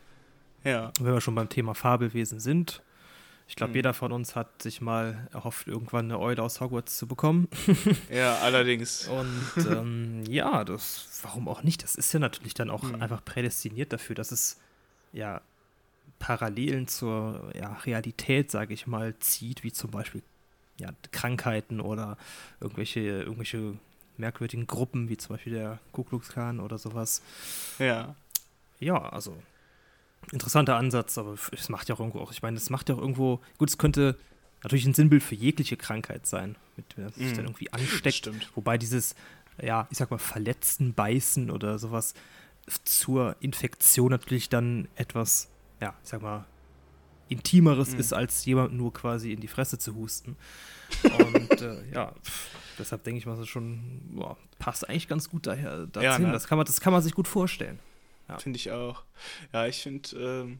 Ja. 0.64 0.92
Wenn 1.00 1.14
wir 1.14 1.22
schon 1.22 1.36
beim 1.36 1.50
Thema 1.50 1.76
Fabelwesen 1.76 2.40
sind, 2.40 2.82
ich 3.52 3.56
glaube, 3.58 3.72
hm. 3.72 3.76
jeder 3.76 3.94
von 3.94 4.14
uns 4.14 4.38
hat 4.38 4.62
sich 4.62 4.80
mal 4.80 5.28
erhofft, 5.34 5.68
irgendwann 5.68 6.06
eine 6.06 6.20
Eule 6.20 6.42
aus 6.42 6.62
Hogwarts 6.62 6.98
zu 6.98 7.06
bekommen. 7.06 7.50
ja, 8.10 8.38
allerdings. 8.38 9.10
Und 9.10 9.68
ähm, 9.70 10.24
ja, 10.26 10.64
das, 10.64 11.20
warum 11.22 11.50
auch 11.50 11.62
nicht? 11.62 11.84
Das 11.84 11.96
ist 11.96 12.14
ja 12.14 12.20
natürlich 12.20 12.54
dann 12.54 12.70
auch 12.70 12.84
hm. 12.84 13.02
einfach 13.02 13.24
prädestiniert 13.26 13.92
dafür, 13.92 14.16
dass 14.16 14.32
es 14.32 14.58
ja 15.12 15.42
Parallelen 16.18 16.88
zur 16.88 17.52
ja, 17.54 17.74
Realität, 17.74 18.52
sage 18.52 18.74
ich 18.74 18.88
mal, 18.88 19.20
zieht, 19.20 19.64
wie 19.64 19.74
zum 19.74 19.92
Beispiel 19.92 20.22
ja, 20.82 20.90
Krankheiten 21.12 21.80
oder 21.80 22.18
irgendwelche, 22.60 23.00
irgendwelche 23.00 23.78
merkwürdigen 24.18 24.68
Gruppen, 24.68 25.10
wie 25.10 25.18
zum 25.18 25.36
Beispiel 25.36 25.54
der 25.54 25.80
Ku 25.92 26.04
Klux 26.04 26.30
Klan 26.30 26.60
oder 26.60 26.78
sowas. 26.78 27.22
Ja. 27.80 28.16
Ja, 28.80 28.98
also 28.98 29.36
interessanter 30.32 30.76
Ansatz, 30.76 31.18
aber 31.18 31.36
es 31.52 31.70
macht 31.70 31.90
ja 31.90 31.96
auch 31.96 32.00
irgendwo 32.00 32.20
auch, 32.20 32.32
ich 32.32 32.42
meine, 32.42 32.58
es 32.58 32.70
macht 32.70 32.90
ja 32.90 32.96
auch 32.96 33.00
irgendwo, 33.00 33.40
gut, 33.58 33.70
es 33.70 33.78
könnte 33.78 34.18
natürlich 34.64 34.86
ein 34.86 34.94
Sinnbild 34.94 35.24
für 35.24 35.36
jegliche 35.36 35.78
Krankheit 35.78 36.26
sein, 36.26 36.56
mit 36.78 36.98
der 36.98 37.10
sich 37.10 37.32
mm, 37.32 37.36
dann 37.36 37.46
irgendwie 37.46 37.72
ansteckt. 37.74 38.18
Stimmt. 38.18 38.50
Wobei 38.56 38.78
dieses, 38.78 39.16
ja, 39.62 39.88
ich 39.92 39.98
sag 39.98 40.12
mal, 40.12 40.18
Verletzen, 40.18 40.94
Beißen 40.94 41.50
oder 41.52 41.80
sowas 41.80 42.14
zur 42.86 43.36
Infektion 43.40 44.12
natürlich 44.12 44.50
dann 44.50 44.88
etwas, 44.96 45.50
ja, 45.80 45.94
ich 46.04 46.10
sag 46.10 46.22
mal, 46.22 46.46
Intimeres 47.32 47.94
mhm. 47.94 48.00
ist, 48.00 48.14
als 48.14 48.46
jemand 48.46 48.74
nur 48.74 48.94
quasi 48.94 49.32
in 49.32 49.40
die 49.40 49.48
Fresse 49.48 49.80
zu 49.80 49.96
husten. 49.96 50.36
Und 51.04 51.62
äh, 51.62 51.84
ja, 51.94 52.14
deshalb 52.78 53.04
denke 53.04 53.20
ich 53.20 53.26
mal, 53.26 53.38
das 53.38 53.48
schon 53.48 54.02
boah, 54.12 54.38
passt 54.60 54.88
eigentlich 54.88 55.08
ganz 55.08 55.30
gut 55.30 55.48
daher 55.48 55.88
dazu. 55.88 56.04
Ja, 56.04 56.20
ne? 56.20 56.32
das, 56.32 56.48
kann 56.48 56.58
man, 56.58 56.66
das 56.66 56.82
kann 56.82 56.94
man 56.94 57.02
sich 57.02 57.14
gut 57.14 57.28
vorstellen. 57.28 57.80
Ja. 58.28 58.38
Finde 58.38 58.58
ich 58.58 58.72
auch. 58.72 59.04
Ja, 59.54 59.68
ich 59.68 59.82
finde, 59.82 60.10
ähm, 60.18 60.60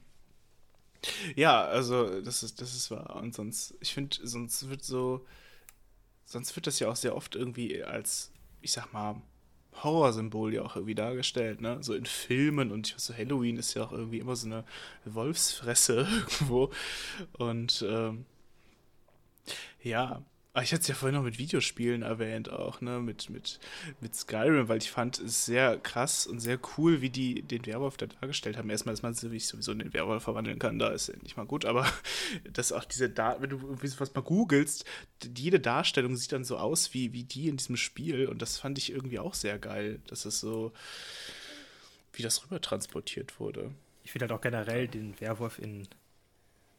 ja, 1.36 1.64
also 1.64 2.22
das 2.22 2.44
ist, 2.44 2.62
das 2.62 2.76
ist 2.76 2.92
wahr. 2.92 3.16
Und 3.16 3.34
sonst, 3.34 3.76
ich 3.80 3.94
finde, 3.94 4.18
sonst 4.24 4.70
wird 4.70 4.84
so, 4.84 5.26
sonst 6.26 6.56
wird 6.56 6.68
das 6.68 6.80
ja 6.80 6.90
auch 6.90 6.96
sehr 6.96 7.16
oft 7.16 7.36
irgendwie 7.36 7.84
als, 7.84 8.32
ich 8.62 8.72
sag 8.72 8.94
mal, 8.94 9.22
Horrorsymbol 9.84 10.54
ja 10.54 10.64
auch 10.64 10.76
irgendwie 10.76 10.96
dargestellt, 10.96 11.62
ne? 11.62 11.78
So 11.82 11.94
in 11.94 12.06
Filmen 12.06 12.72
und 12.72 12.88
ich 12.88 12.96
weiß 12.96 13.06
so, 13.08 13.18
Halloween 13.18 13.58
ist 13.58 13.74
ja 13.74 13.84
auch 13.84 13.92
irgendwie 13.92 14.20
immer 14.20 14.36
so 14.36 14.48
eine 14.48 14.64
Wolfsfresse 15.06 16.08
irgendwo. 16.40 16.72
Und 17.38 17.86
ähm, 17.88 18.26
ja, 19.84 20.22
ich 20.60 20.74
hatte 20.74 20.82
es 20.82 20.88
ja 20.90 20.96
vorhin 20.96 21.16
noch 21.16 21.24
mit 21.24 21.40
Videospielen 21.40 22.02
erwähnt, 22.02 22.50
auch, 22.50 22.82
ne, 22.82 23.00
mit, 23.00 23.30
mit, 23.30 23.60
mit 24.02 24.16
Skyrim, 24.16 24.68
weil 24.68 24.80
ich 24.80 24.92
fand 24.92 25.18
es 25.20 25.46
sehr 25.46 25.78
krass 25.78 26.28
und 26.28 26.42
sehr 26.42 26.60
cool, 26.78 27.02
wie 27.02 27.10
die 27.10 27.42
den 27.42 27.66
Werwolf 27.66 27.96
da 27.96 28.08
dargestellt 28.08 28.58
haben. 28.58 28.70
Erstmal, 28.70 28.94
dass 28.94 29.02
man 29.02 29.14
sich 29.14 29.48
sowieso 29.48 29.72
in 29.72 29.80
den 29.80 29.94
Werwolf 29.94 30.24
verwandeln 30.24 30.60
kann, 30.60 30.78
da 30.78 30.90
ist 30.90 31.08
nicht 31.24 31.38
mal 31.38 31.46
gut, 31.46 31.64
aber 31.64 31.90
dass 32.52 32.74
auch 32.74 32.84
diese, 32.84 33.10
da 33.10 33.38
wenn 33.40 33.50
du 33.50 33.78
was 33.98 34.14
mal 34.14 34.22
googelst, 34.22 34.84
jede 35.38 35.62
Darstellung 35.62 36.18
sieht 36.18 36.34
dann 36.34 36.44
so 36.44 36.58
aus 36.58 36.94
wie, 36.94 37.14
wie 37.14 37.24
die 37.24 37.48
in 37.48 37.56
diesem 37.56 37.78
Spiel 37.78 38.28
und 38.28 38.42
das 38.42 38.58
fand 38.58 38.78
ich 38.78 38.92
irgendwie 38.92 39.20
auch 39.20 39.36
sehr 39.36 39.58
geil, 39.58 40.02
dass 40.08 40.26
es 40.26 40.42
so, 40.42 40.74
wie 42.12 42.24
das 42.24 42.44
rüber 42.44 42.60
transportiert 42.60 43.40
wurde. 43.40 43.72
Ich 44.04 44.12
finde 44.12 44.26
halt 44.26 44.34
auch 44.34 44.42
generell 44.42 44.90
den 44.90 45.18
Werwolf 45.22 45.60
in 45.60 45.88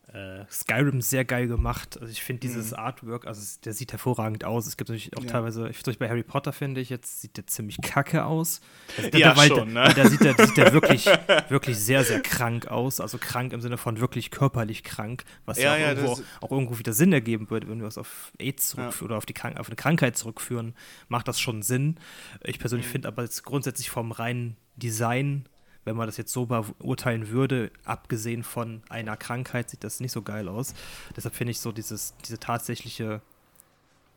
äh, 0.08 0.44
Skyrim 0.50 1.00
sehr 1.00 1.24
geil 1.24 1.46
gemacht. 1.46 1.98
Also 2.00 2.10
ich 2.10 2.22
finde 2.22 2.40
dieses 2.40 2.72
mhm. 2.72 2.78
Artwork, 2.78 3.26
also 3.26 3.40
der 3.64 3.72
sieht 3.72 3.92
hervorragend 3.92 4.44
aus. 4.44 4.66
Es 4.66 4.76
gibt 4.76 4.90
natürlich 4.90 5.16
auch 5.16 5.22
ja. 5.22 5.30
teilweise, 5.30 5.68
ich, 5.68 5.98
bei 5.98 6.08
Harry 6.08 6.22
Potter 6.22 6.52
finde 6.52 6.80
ich, 6.80 6.90
jetzt 6.90 7.20
sieht 7.20 7.36
der 7.36 7.46
ziemlich 7.46 7.80
kacke 7.80 8.24
aus. 8.24 8.60
Also 8.98 9.10
der, 9.10 9.20
ja, 9.20 9.34
der, 9.34 9.46
schon, 9.46 9.72
ne? 9.72 9.92
Da 9.94 10.08
sieht 10.08 10.20
der, 10.22 10.34
sieht 10.46 10.56
der 10.56 10.72
wirklich, 10.72 11.06
wirklich 11.48 11.78
sehr, 11.78 12.04
sehr 12.04 12.20
krank 12.20 12.66
aus. 12.66 13.00
Also 13.00 13.16
krank 13.18 13.52
im 13.52 13.60
Sinne 13.60 13.78
von 13.78 14.00
wirklich 14.00 14.30
körperlich 14.30 14.82
krank, 14.82 15.24
was 15.46 15.58
ja, 15.58 15.76
ja 15.76 15.92
auch, 15.92 15.96
irgendwo, 15.96 16.22
auch, 16.40 16.50
irgendwo 16.50 16.78
wieder 16.78 16.92
Sinn 16.92 17.12
ergeben 17.12 17.48
würde, 17.48 17.68
wenn 17.68 17.80
wir 17.80 17.88
es 17.88 17.96
auf 17.96 18.32
AIDS 18.38 18.68
zurückführen 18.68 19.06
oder 19.06 19.18
auf, 19.18 19.26
die 19.26 19.34
auf 19.36 19.68
eine 19.68 19.76
Krankheit 19.76 20.16
zurückführen, 20.16 20.74
macht 21.08 21.28
das 21.28 21.40
schon 21.40 21.62
Sinn. 21.62 21.98
Ich 22.44 22.58
persönlich 22.58 22.86
mhm. 22.86 22.92
finde 22.92 23.08
aber 23.08 23.22
jetzt 23.22 23.44
grundsätzlich 23.44 23.88
vom 23.88 24.12
reinen 24.12 24.56
Design 24.76 25.46
wenn 25.84 25.96
man 25.96 26.06
das 26.06 26.16
jetzt 26.16 26.32
so 26.32 26.46
beurteilen 26.46 27.28
würde, 27.28 27.70
abgesehen 27.84 28.42
von 28.42 28.82
einer 28.88 29.16
Krankheit, 29.16 29.70
sieht 29.70 29.84
das 29.84 30.00
nicht 30.00 30.12
so 30.12 30.22
geil 30.22 30.48
aus. 30.48 30.74
Deshalb 31.16 31.34
finde 31.34 31.50
ich 31.50 31.60
so 31.60 31.72
dieses, 31.72 32.14
diese 32.24 32.38
tatsächliche 32.38 33.20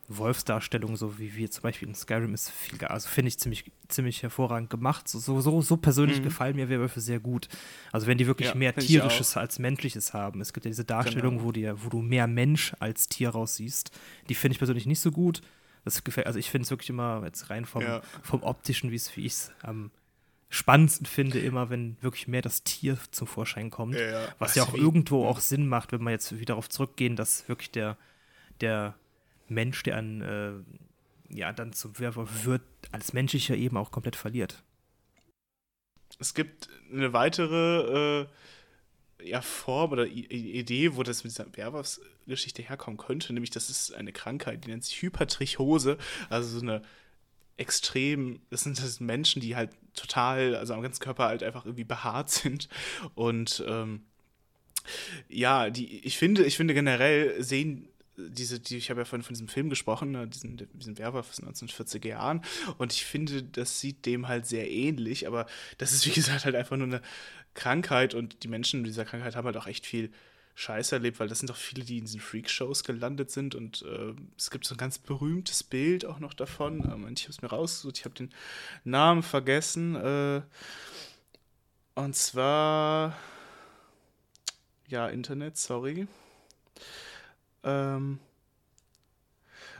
Wolfsdarstellung, 0.08 0.96
so 0.96 1.18
wie 1.18 1.34
wir 1.34 1.50
zum 1.50 1.62
Beispiel 1.62 1.88
in 1.88 1.94
Skyrim, 1.94 2.32
ist 2.34 2.50
viel 2.50 2.78
geil. 2.78 2.90
Also 2.90 3.08
finde 3.08 3.28
ich 3.28 3.38
ziemlich, 3.38 3.70
ziemlich 3.88 4.22
hervorragend 4.22 4.70
gemacht. 4.70 5.08
So, 5.08 5.18
so, 5.18 5.60
so 5.60 5.76
persönlich 5.76 6.20
mhm. 6.20 6.24
gefallen 6.24 6.56
mir 6.56 6.68
Werwölfe 6.68 7.00
sehr 7.00 7.18
gut. 7.18 7.48
Also 7.92 8.06
wenn 8.06 8.18
die 8.18 8.26
wirklich 8.26 8.50
ja, 8.50 8.54
mehr 8.54 8.74
Tierisches 8.74 9.36
als 9.36 9.58
Menschliches 9.58 10.14
haben. 10.14 10.40
Es 10.40 10.52
gibt 10.52 10.64
ja 10.64 10.70
diese 10.70 10.84
Darstellung, 10.84 11.38
genau. 11.38 11.44
wo, 11.44 11.52
die, 11.52 11.70
wo 11.82 11.88
du 11.88 12.02
mehr 12.02 12.26
Mensch 12.26 12.74
als 12.78 13.08
Tier 13.08 13.30
raussiehst. 13.30 13.90
Die 14.28 14.34
finde 14.34 14.52
ich 14.52 14.58
persönlich 14.58 14.86
nicht 14.86 15.00
so 15.00 15.10
gut. 15.10 15.40
Das 15.84 16.02
gefällt, 16.02 16.26
also 16.26 16.38
ich 16.38 16.50
finde 16.50 16.64
es 16.64 16.70
wirklich 16.70 16.90
immer 16.90 17.22
jetzt 17.24 17.50
rein 17.50 17.64
vom, 17.64 17.82
ja. 17.82 18.02
vom 18.22 18.42
optischen, 18.42 18.90
wie 18.90 18.96
ich 18.96 19.26
es 19.26 19.52
am 19.62 19.90
spannendsten 20.48 21.06
finde, 21.06 21.38
immer, 21.40 21.70
wenn 21.70 21.96
wirklich 22.00 22.28
mehr 22.28 22.42
das 22.42 22.62
Tier 22.62 22.98
zum 23.10 23.26
Vorschein 23.26 23.70
kommt. 23.70 23.96
Ja. 23.96 24.28
Was 24.38 24.54
ja 24.54 24.62
auch 24.62 24.74
irgendwo 24.74 25.26
auch 25.26 25.40
Sinn 25.40 25.66
macht, 25.66 25.92
wenn 25.92 26.02
wir 26.02 26.10
jetzt 26.10 26.32
wieder 26.32 26.54
darauf 26.54 26.68
zurückgehen, 26.68 27.16
dass 27.16 27.48
wirklich 27.48 27.70
der, 27.70 27.96
der 28.60 28.94
Mensch, 29.48 29.82
der 29.82 29.96
an, 29.96 30.20
äh, 30.22 31.36
ja, 31.36 31.52
dann 31.52 31.72
zum 31.72 31.98
Werwolf 31.98 32.44
wird, 32.44 32.62
als 32.92 33.12
menschlicher 33.12 33.56
eben 33.56 33.76
auch 33.76 33.90
komplett 33.90 34.16
verliert. 34.16 34.62
Es 36.18 36.34
gibt 36.34 36.68
eine 36.92 37.12
weitere 37.12 38.20
äh, 38.22 38.26
ja, 39.22 39.40
Form 39.40 39.92
oder 39.92 40.06
Idee, 40.06 40.94
wo 40.94 41.02
das 41.02 41.24
mit 41.24 41.32
dieser 41.32 41.54
Werwolfsgeschichte 41.56 42.62
herkommen 42.62 42.98
könnte, 42.98 43.32
nämlich 43.32 43.50
das 43.50 43.70
ist 43.70 43.92
eine 43.92 44.12
Krankheit, 44.12 44.64
die 44.64 44.70
nennt 44.70 44.84
sich 44.84 45.02
Hypertrichose, 45.02 45.98
also 46.28 46.60
so 46.60 46.64
eine 46.64 46.82
extrem, 47.56 48.40
das 48.50 48.62
sind, 48.62 48.78
das 48.78 48.96
sind 48.96 49.06
Menschen, 49.06 49.40
die 49.40 49.56
halt 49.56 49.70
total, 49.94 50.54
also 50.56 50.74
am 50.74 50.82
ganzen 50.82 51.00
Körper 51.00 51.24
halt 51.24 51.42
einfach 51.42 51.64
irgendwie 51.64 51.84
behaart 51.84 52.30
sind. 52.30 52.68
Und 53.14 53.64
ähm, 53.66 54.02
ja, 55.28 55.70
die, 55.70 56.04
ich 56.04 56.18
finde, 56.18 56.44
ich 56.44 56.56
finde 56.56 56.74
generell 56.74 57.42
sehen 57.42 57.88
diese, 58.18 58.60
die, 58.60 58.78
ich 58.78 58.90
habe 58.90 59.02
ja 59.02 59.04
von, 59.04 59.22
von 59.22 59.34
diesem 59.34 59.48
Film 59.48 59.68
gesprochen, 59.68 60.12
ne, 60.12 60.26
diesen, 60.26 60.56
diesen 60.72 60.98
Werwolf 60.98 61.28
aus 61.28 61.36
den 61.36 61.48
1940er 61.48 62.08
Jahren, 62.08 62.42
und 62.78 62.92
ich 62.92 63.04
finde, 63.04 63.42
das 63.42 63.80
sieht 63.80 64.06
dem 64.06 64.28
halt 64.28 64.46
sehr 64.46 64.70
ähnlich, 64.70 65.26
aber 65.26 65.46
das 65.78 65.92
ist, 65.92 66.06
wie 66.06 66.12
gesagt, 66.12 66.44
halt 66.44 66.54
einfach 66.54 66.76
nur 66.76 66.86
eine 66.86 67.02
Krankheit. 67.54 68.14
Und 68.14 68.42
die 68.42 68.48
Menschen 68.48 68.82
mit 68.82 68.88
dieser 68.88 69.04
Krankheit 69.04 69.34
haben 69.34 69.46
halt 69.46 69.56
auch 69.56 69.66
echt 69.66 69.86
viel 69.86 70.10
Scheiße 70.58 70.96
erlebt, 70.96 71.20
weil 71.20 71.28
das 71.28 71.40
sind 71.40 71.50
doch 71.50 71.56
viele, 71.56 71.84
die 71.84 71.98
in 71.98 72.06
diesen 72.06 72.18
Freak-Shows 72.18 72.82
gelandet 72.82 73.30
sind 73.30 73.54
und 73.54 73.82
äh, 73.82 74.14
es 74.38 74.50
gibt 74.50 74.64
so 74.64 74.74
ein 74.74 74.78
ganz 74.78 74.98
berühmtes 74.98 75.62
Bild 75.62 76.06
auch 76.06 76.18
noch 76.18 76.32
davon. 76.32 76.80
Ähm, 76.80 77.06
ich 77.14 77.24
habe 77.24 77.32
es 77.32 77.42
mir 77.42 77.48
rausgesucht, 77.48 77.98
ich 77.98 78.04
habe 78.06 78.14
den 78.14 78.32
Namen 78.82 79.22
vergessen. 79.22 79.96
Äh, 79.96 80.40
und 81.94 82.16
zwar, 82.16 83.18
ja, 84.88 85.08
Internet, 85.08 85.58
sorry. 85.58 86.08
Ähm, 87.62 88.18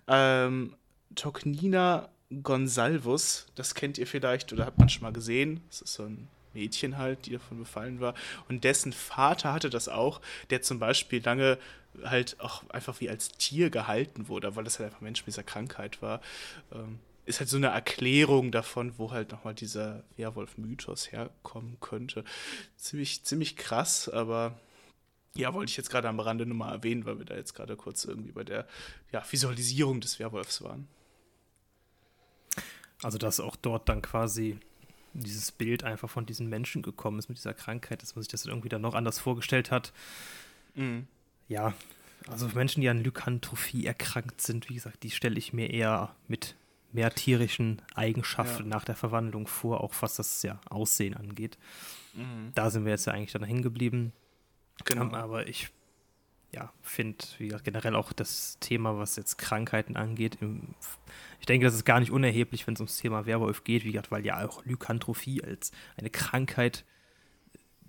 ähm, 0.09 0.77
Toknina 1.15 2.11
Gonsalvus, 2.43 3.47
das 3.55 3.75
kennt 3.75 3.97
ihr 3.97 4.07
vielleicht 4.07 4.53
oder 4.53 4.67
hat 4.67 4.77
man 4.77 4.91
schon 4.91 5.05
mal 5.05 5.13
gesehen. 5.15 5.63
Das 5.69 5.81
ist 5.81 5.95
so 5.95 6.03
ein 6.03 6.29
Mädchen 6.57 6.99
halt, 6.99 7.27
die 7.27 7.33
davon 7.33 7.59
befallen 7.59 8.01
war. 8.01 8.15
Und 8.49 8.65
dessen 8.65 8.93
Vater 8.93 9.53
hatte 9.53 9.71
das 9.71 9.89
auch, 9.89 10.21
der 10.51 10.63
zum 10.63 10.79
Beispiel 10.79 11.23
lange 11.23 11.59
halt 12.05 12.41
auch 12.41 12.69
einfach 12.71 13.01
wie 13.01 13.09
als 13.09 13.29
Tier 13.33 13.71
gehalten 13.71 14.29
wurde, 14.29 14.57
weil 14.57 14.65
das 14.65 14.79
halt 14.79 14.89
einfach 14.89 15.01
Mensch 15.01 15.21
mit 15.21 15.29
dieser 15.29 15.43
Krankheit 15.43 16.03
war. 16.03 16.21
Ähm, 16.73 16.99
ist 17.27 17.41
halt 17.41 17.49
so 17.49 17.57
eine 17.57 17.69
Erklärung 17.69 18.53
davon, 18.53 18.95
wo 18.99 19.11
halt 19.11 19.33
nochmal 19.33 19.55
dieser 19.55 20.05
Werwolf-Mythos 20.17 21.11
herkommen 21.11 21.77
könnte. 21.81 22.25
Ziemlich, 22.77 23.25
ziemlich 23.25 23.57
krass, 23.57 24.09
aber 24.09 24.59
ja, 25.35 25.53
wollte 25.53 25.71
ich 25.71 25.77
jetzt 25.77 25.91
gerade 25.91 26.09
am 26.09 26.21
Rande 26.21 26.47
nur 26.47 26.57
mal 26.57 26.73
erwähnen, 26.73 27.05
weil 27.05 27.19
wir 27.19 27.27
da 27.27 27.35
jetzt 27.35 27.55
gerade 27.55 27.77
kurz 27.77 28.05
irgendwie 28.05 28.33
bei 28.33 28.45
der 28.45 28.67
ja, 29.13 29.23
Visualisierung 29.29 30.01
des 30.01 30.19
Werwolfs 30.19 30.63
waren. 30.63 30.89
Also, 33.03 33.19
dass 33.19 33.41
auch 33.41 33.57
dort 33.57 33.89
dann 33.89 34.01
quasi 34.01 34.59
dieses 35.23 35.53
Bild 35.53 35.85
einfach 35.85 36.11
von 36.11 36.27
diesen 36.27 36.49
Menschen 36.49 36.83
gekommen 36.83 37.19
ist 37.19 37.29
mit 37.29 37.39
dieser 37.39 37.55
Krankheit, 37.55 38.03
dass 38.03 38.15
man 38.15 38.23
sich 38.23 38.31
das 38.31 38.47
irgendwie 38.47 38.69
dann 38.69 38.83
noch 38.83 38.95
anders 38.95 39.19
vorgestellt 39.19 39.71
hat. 39.71 39.93
Mhm. 40.75 41.07
Ja, 41.49 41.75
also 42.29 42.49
Menschen, 42.49 42.81
die 42.81 42.89
an 42.89 43.03
Lykantrophie 43.03 43.87
erkrankt 43.87 44.41
sind, 44.41 44.69
wie 44.69 44.75
gesagt, 44.75 45.03
die 45.03 45.11
stelle 45.11 45.39
ich 45.39 45.53
mir 45.53 45.71
eher 45.71 46.15
mit 46.29 46.57
mehr 46.93 47.11
tierischen 47.11 47.83
Eigenschaften 47.95 48.65
ja. 48.65 48.69
nach 48.69 48.85
der 48.85 48.97
Verwandlung 48.97 49.47
vor, 49.47 49.83
auch 49.83 49.95
was 50.01 50.17
das 50.17 50.43
ja 50.43 50.61
Aussehen 50.69 51.15
angeht. 51.15 51.59
Mhm. 52.15 52.53
Da 52.55 52.71
sind 52.71 52.85
wir 52.85 52.93
jetzt 52.93 53.07
ja 53.07 53.13
eigentlich 53.13 53.33
dann 53.33 53.45
hängen 53.45 53.63
geblieben. 53.63 54.13
Genau. 54.85 55.15
aber 55.15 55.47
ich 55.47 55.71
ja, 56.53 56.73
finde, 56.83 57.25
wie 57.39 57.47
gesagt, 57.47 57.65
generell 57.65 57.95
auch 57.95 58.13
das 58.13 58.59
Thema, 58.61 58.99
was 58.99 59.17
jetzt 59.17 59.37
Krankheiten 59.37 59.97
angeht, 59.97 60.39
im, 60.41 60.75
ich 61.41 61.47
denke, 61.47 61.67
das 61.67 61.75
ist 61.75 61.85
gar 61.85 62.01
nicht 62.01 62.11
unerheblich, 62.11 62.67
wenn 62.67 62.75
es 62.75 62.81
ums 62.81 62.97
Thema 62.99 63.27
Werwolf 63.27 63.65
geht, 63.65 63.85
wie 63.85 63.93
gesagt, 63.93 64.11
weil 64.11 64.25
ja 64.25 64.47
auch 64.47 64.65
Lykantrophie 64.65 65.43
als 65.43 65.73
eine 65.97 66.11
Krankheit 66.11 66.85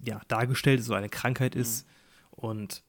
ja, 0.03 0.22
dargestellt 0.28 0.80
ist, 0.80 0.88
so 0.88 0.93
eine 0.93 1.10
Krankheit 1.10 1.55
mhm. 1.55 1.62
ist. 1.62 1.88
Und 2.32 2.84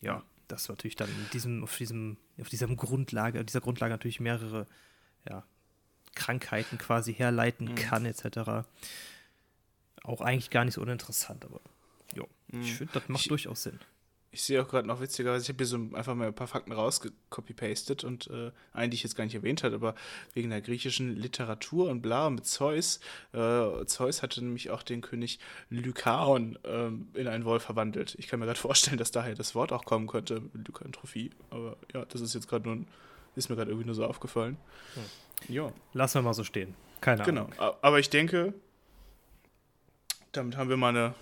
ja, 0.00 0.22
das 0.48 0.68
natürlich 0.68 0.96
dann 0.96 1.08
diesem, 1.32 1.62
auf 1.64 1.76
diesem, 1.76 2.16
auf 2.40 2.48
diesem 2.48 2.76
Grundlage, 2.76 3.44
dieser 3.44 3.60
Grundlage 3.60 3.92
natürlich 3.92 4.20
mehrere 4.20 4.66
ja, 5.28 5.44
Krankheiten 6.14 6.78
quasi 6.78 7.14
herleiten 7.14 7.68
mhm. 7.68 7.74
kann, 7.74 8.06
etc. 8.06 8.66
Auch 10.02 10.20
eigentlich 10.20 10.50
gar 10.50 10.64
nicht 10.64 10.74
so 10.74 10.82
uninteressant, 10.82 11.44
aber 11.44 11.60
jo, 12.14 12.28
mhm. 12.48 12.62
ich 12.62 12.74
finde, 12.74 12.92
das 12.94 13.08
macht 13.08 13.22
ich, 13.22 13.28
durchaus 13.28 13.62
Sinn. 13.62 13.80
Ich 14.32 14.42
sehe 14.42 14.62
auch 14.62 14.68
gerade 14.68 14.86
noch 14.86 15.00
witzigerweise, 15.00 15.44
ich 15.44 15.48
habe 15.48 15.58
hier 15.58 15.66
so 15.66 15.76
einfach 15.94 16.14
mal 16.14 16.26
ein 16.26 16.34
paar 16.34 16.46
Fakten 16.46 16.72
rausgecopy-pastet 16.72 18.04
und 18.04 18.28
äh, 18.28 18.50
einen, 18.74 18.90
die 18.90 18.96
ich 18.96 19.02
jetzt 19.02 19.16
gar 19.16 19.24
nicht 19.24 19.34
erwähnt 19.34 19.62
hatte, 19.62 19.76
aber 19.76 19.94
wegen 20.34 20.50
der 20.50 20.60
griechischen 20.60 21.16
Literatur 21.16 21.88
und 21.88 22.02
bla 22.02 22.28
mit 22.28 22.44
Zeus. 22.44 23.00
Äh, 23.32 23.86
Zeus 23.86 24.22
hatte 24.22 24.44
nämlich 24.44 24.70
auch 24.70 24.82
den 24.82 25.00
König 25.00 25.38
Lykaon 25.70 26.58
äh, 26.64 27.18
in 27.18 27.28
einen 27.28 27.44
Wolf 27.46 27.62
verwandelt. 27.62 28.14
Ich 28.18 28.28
kann 28.28 28.38
mir 28.38 28.46
gerade 28.46 28.60
vorstellen, 28.60 28.98
dass 28.98 29.10
daher 29.10 29.34
das 29.34 29.54
Wort 29.54 29.72
auch 29.72 29.84
kommen 29.84 30.06
könnte, 30.06 30.42
Lykantrophie. 30.52 31.30
Aber 31.50 31.76
ja, 31.94 32.04
das 32.04 32.20
ist 32.20 32.34
jetzt 32.34 32.48
gerade 32.48 32.68
nur, 32.68 32.84
ist 33.36 33.48
mir 33.48 33.56
gerade 33.56 33.70
irgendwie 33.70 33.86
nur 33.86 33.94
so 33.94 34.04
aufgefallen. 34.04 34.58
Hm. 34.94 35.54
Ja. 35.54 35.72
Lassen 35.92 36.18
wir 36.18 36.22
mal 36.22 36.34
so 36.34 36.44
stehen. 36.44 36.74
Keine 37.00 37.22
Ahnung. 37.24 37.50
Genau, 37.50 37.76
aber 37.80 37.98
ich 38.00 38.10
denke, 38.10 38.54
damit 40.32 40.56
haben 40.56 40.68
wir 40.68 40.76
mal 40.76 40.90
eine 40.90 41.14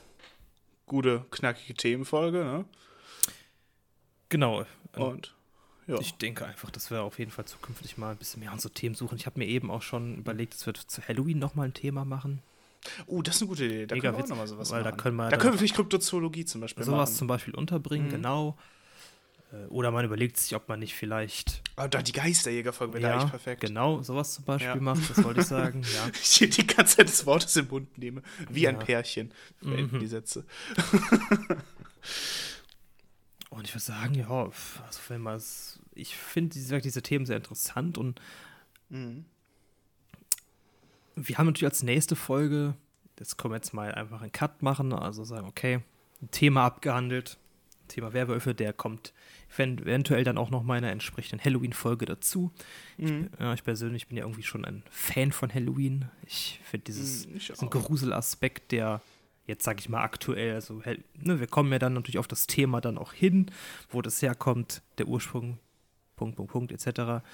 gute, 0.86 1.24
knackige 1.30 1.74
Themenfolge, 1.74 2.44
ne? 2.44 2.64
Genau. 4.28 4.64
Und 4.96 5.34
ja. 5.86 5.98
Ich 6.00 6.14
denke 6.14 6.46
einfach, 6.46 6.70
dass 6.70 6.90
wir 6.90 7.02
auf 7.02 7.18
jeden 7.18 7.30
Fall 7.30 7.44
zukünftig 7.44 7.98
mal 7.98 8.12
ein 8.12 8.16
bisschen 8.16 8.40
mehr 8.40 8.52
an 8.52 8.58
so 8.58 8.68
Themen 8.68 8.94
suchen. 8.94 9.16
Ich 9.18 9.26
habe 9.26 9.38
mir 9.38 9.46
eben 9.46 9.70
auch 9.70 9.82
schon 9.82 10.16
überlegt, 10.16 10.54
dass 10.54 10.66
wir 10.66 10.74
zu 10.74 11.06
Halloween 11.06 11.38
nochmal 11.38 11.68
ein 11.68 11.74
Thema 11.74 12.04
machen. 12.04 12.40
Oh, 13.06 13.22
das 13.22 13.36
ist 13.36 13.42
eine 13.42 13.48
gute 13.48 13.64
Idee. 13.66 13.86
Da 13.86 13.94
Mega 13.94 14.08
können 14.08 14.18
wir 14.18 14.24
auch 14.24 14.28
nochmal 14.28 14.46
sowas 14.46 14.70
weil 14.70 14.82
machen. 14.82 14.96
Da 14.96 15.02
können 15.02 15.16
wir, 15.16 15.28
da 15.28 15.36
können 15.36 15.54
wir 15.54 15.58
vielleicht 15.58 15.76
Kryptozoologie 15.76 16.44
zum 16.44 16.60
Beispiel 16.60 16.84
sowas 16.84 17.10
machen. 17.10 17.18
zum 17.18 17.28
Beispiel 17.28 17.54
unterbringen, 17.54 18.06
mhm. 18.06 18.12
genau. 18.12 18.58
Äh, 19.52 19.66
oder 19.66 19.90
man 19.90 20.04
überlegt 20.04 20.38
sich, 20.38 20.54
ob 20.54 20.68
man 20.68 20.80
nicht 20.80 20.94
vielleicht. 20.94 21.62
Oh, 21.76 21.86
da 21.88 22.02
die 22.02 22.12
Geisterjägerfolge 22.12 22.94
wäre 22.94 23.02
ja, 23.02 23.14
eigentlich 23.14 23.30
perfekt. 23.30 23.60
Genau, 23.60 24.02
sowas 24.02 24.34
zum 24.34 24.44
Beispiel 24.44 24.68
ja. 24.68 24.76
macht, 24.76 25.10
das 25.10 25.22
wollte 25.22 25.40
ich 25.40 25.46
sagen. 25.46 25.82
Ja. 25.94 26.10
ich 26.14 26.38
die 26.38 26.66
ganze 26.66 26.96
Zeit 26.96 27.08
des 27.08 27.26
Wortes 27.26 27.56
im 27.56 27.68
Mund 27.68 27.98
nehme. 27.98 28.22
Wie 28.48 28.62
ja. 28.62 28.70
ein 28.70 28.78
Pärchen. 28.78 29.32
Verenden 29.60 29.96
mhm. 29.96 30.00
die 30.00 30.06
Sätze. 30.06 30.44
Und 33.54 33.68
ich 33.68 33.74
würde 33.74 33.84
sagen, 33.84 34.14
ja, 34.14 34.28
also 34.28 35.00
wenn 35.08 35.20
man 35.20 35.36
es, 35.36 35.78
ich 35.94 36.16
finde 36.16 36.54
diese, 36.54 36.80
diese 36.80 37.02
Themen 37.02 37.24
sehr 37.24 37.36
interessant 37.36 37.98
und 37.98 38.20
mhm. 38.88 39.24
wir 41.14 41.38
haben 41.38 41.46
natürlich 41.46 41.70
als 41.70 41.84
nächste 41.84 42.16
Folge, 42.16 42.74
das 43.16 43.36
können 43.36 43.52
wir 43.52 43.56
jetzt 43.56 43.72
mal 43.72 43.94
einfach 43.94 44.22
einen 44.22 44.32
Cut 44.32 44.62
machen, 44.62 44.92
also 44.92 45.22
sagen, 45.22 45.46
okay, 45.46 45.80
ein 46.20 46.30
Thema 46.32 46.64
abgehandelt, 46.64 47.38
Thema 47.86 48.12
Werwölfe, 48.12 48.54
der 48.54 48.72
kommt 48.72 49.12
eventuell 49.56 50.24
dann 50.24 50.36
auch 50.36 50.50
noch 50.50 50.64
meiner 50.64 50.90
entsprechenden 50.90 51.44
Halloween-Folge 51.44 52.06
dazu. 52.06 52.50
Mhm. 52.96 53.30
Ich, 53.32 53.40
ja, 53.40 53.54
ich, 53.54 53.62
persönlich 53.62 54.08
bin 54.08 54.16
ja 54.16 54.24
irgendwie 54.24 54.42
schon 54.42 54.64
ein 54.64 54.82
Fan 54.90 55.30
von 55.30 55.52
Halloween. 55.54 56.06
Ich 56.26 56.60
finde 56.64 56.84
dieses 56.86 57.28
mhm, 57.28 57.38
diesen 57.38 57.70
Gruselaspekt, 57.70 58.72
der 58.72 59.00
jetzt 59.46 59.64
sage 59.64 59.80
ich 59.80 59.88
mal 59.88 60.02
aktuell, 60.02 60.54
also 60.54 60.82
ne, 61.16 61.40
wir 61.40 61.46
kommen 61.46 61.72
ja 61.72 61.78
dann 61.78 61.92
natürlich 61.92 62.18
auf 62.18 62.28
das 62.28 62.46
Thema 62.46 62.80
dann 62.80 62.98
auch 62.98 63.12
hin, 63.12 63.50
wo 63.90 64.02
das 64.02 64.22
herkommt, 64.22 64.82
der 64.98 65.06
Ursprung, 65.06 65.58
Punkt, 66.16 66.36
Punkt, 66.36 66.52
Punkt, 66.52 66.72
etc. 66.72 67.24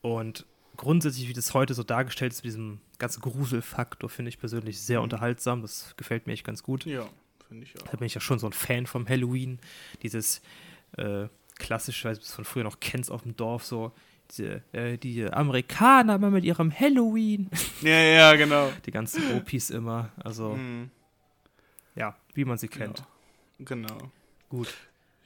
Und 0.00 0.46
grundsätzlich, 0.76 1.28
wie 1.28 1.32
das 1.32 1.54
heute 1.54 1.74
so 1.74 1.82
dargestellt 1.82 2.32
ist, 2.32 2.44
mit 2.44 2.46
diesem 2.46 2.80
ganzen 2.98 3.20
Gruselfaktor, 3.20 4.10
finde 4.10 4.30
ich 4.30 4.38
persönlich 4.38 4.80
sehr 4.80 4.98
mhm. 4.98 5.04
unterhaltsam. 5.04 5.62
Das 5.62 5.94
gefällt 5.96 6.26
mir 6.26 6.32
echt 6.32 6.44
ganz 6.44 6.62
gut. 6.62 6.84
Ja, 6.86 7.08
finde 7.48 7.64
ich 7.64 7.80
auch. 7.80 7.88
Da 7.88 7.96
bin 7.96 8.06
ich 8.06 8.14
ja 8.14 8.20
schon 8.20 8.38
so 8.38 8.46
ein 8.46 8.52
Fan 8.52 8.86
vom 8.86 9.08
Halloween. 9.08 9.58
Dieses 10.02 10.42
äh, 10.96 11.28
klassische, 11.56 12.08
weil 12.08 12.16
du 12.16 12.22
es 12.22 12.32
von 12.32 12.44
früher 12.44 12.64
noch 12.64 12.80
kennst 12.80 13.10
auf 13.10 13.22
dem 13.22 13.36
Dorf, 13.36 13.64
so 13.64 13.92
diese, 14.30 14.62
äh, 14.72 14.98
die 14.98 15.24
Amerikaner 15.26 16.18
mal 16.18 16.30
mit 16.30 16.44
ihrem 16.44 16.72
Halloween. 16.72 17.50
Ja, 17.82 18.00
ja, 18.00 18.34
genau. 18.34 18.72
Die 18.86 18.90
ganzen 18.90 19.36
OPs 19.36 19.70
immer. 19.70 20.10
Also. 20.16 20.54
Mhm. 20.54 20.90
Wie 22.34 22.44
man 22.44 22.58
sie 22.58 22.68
kennt. 22.68 23.04
Genau. 23.58 23.86
genau. 23.88 24.10
Gut. 24.48 24.74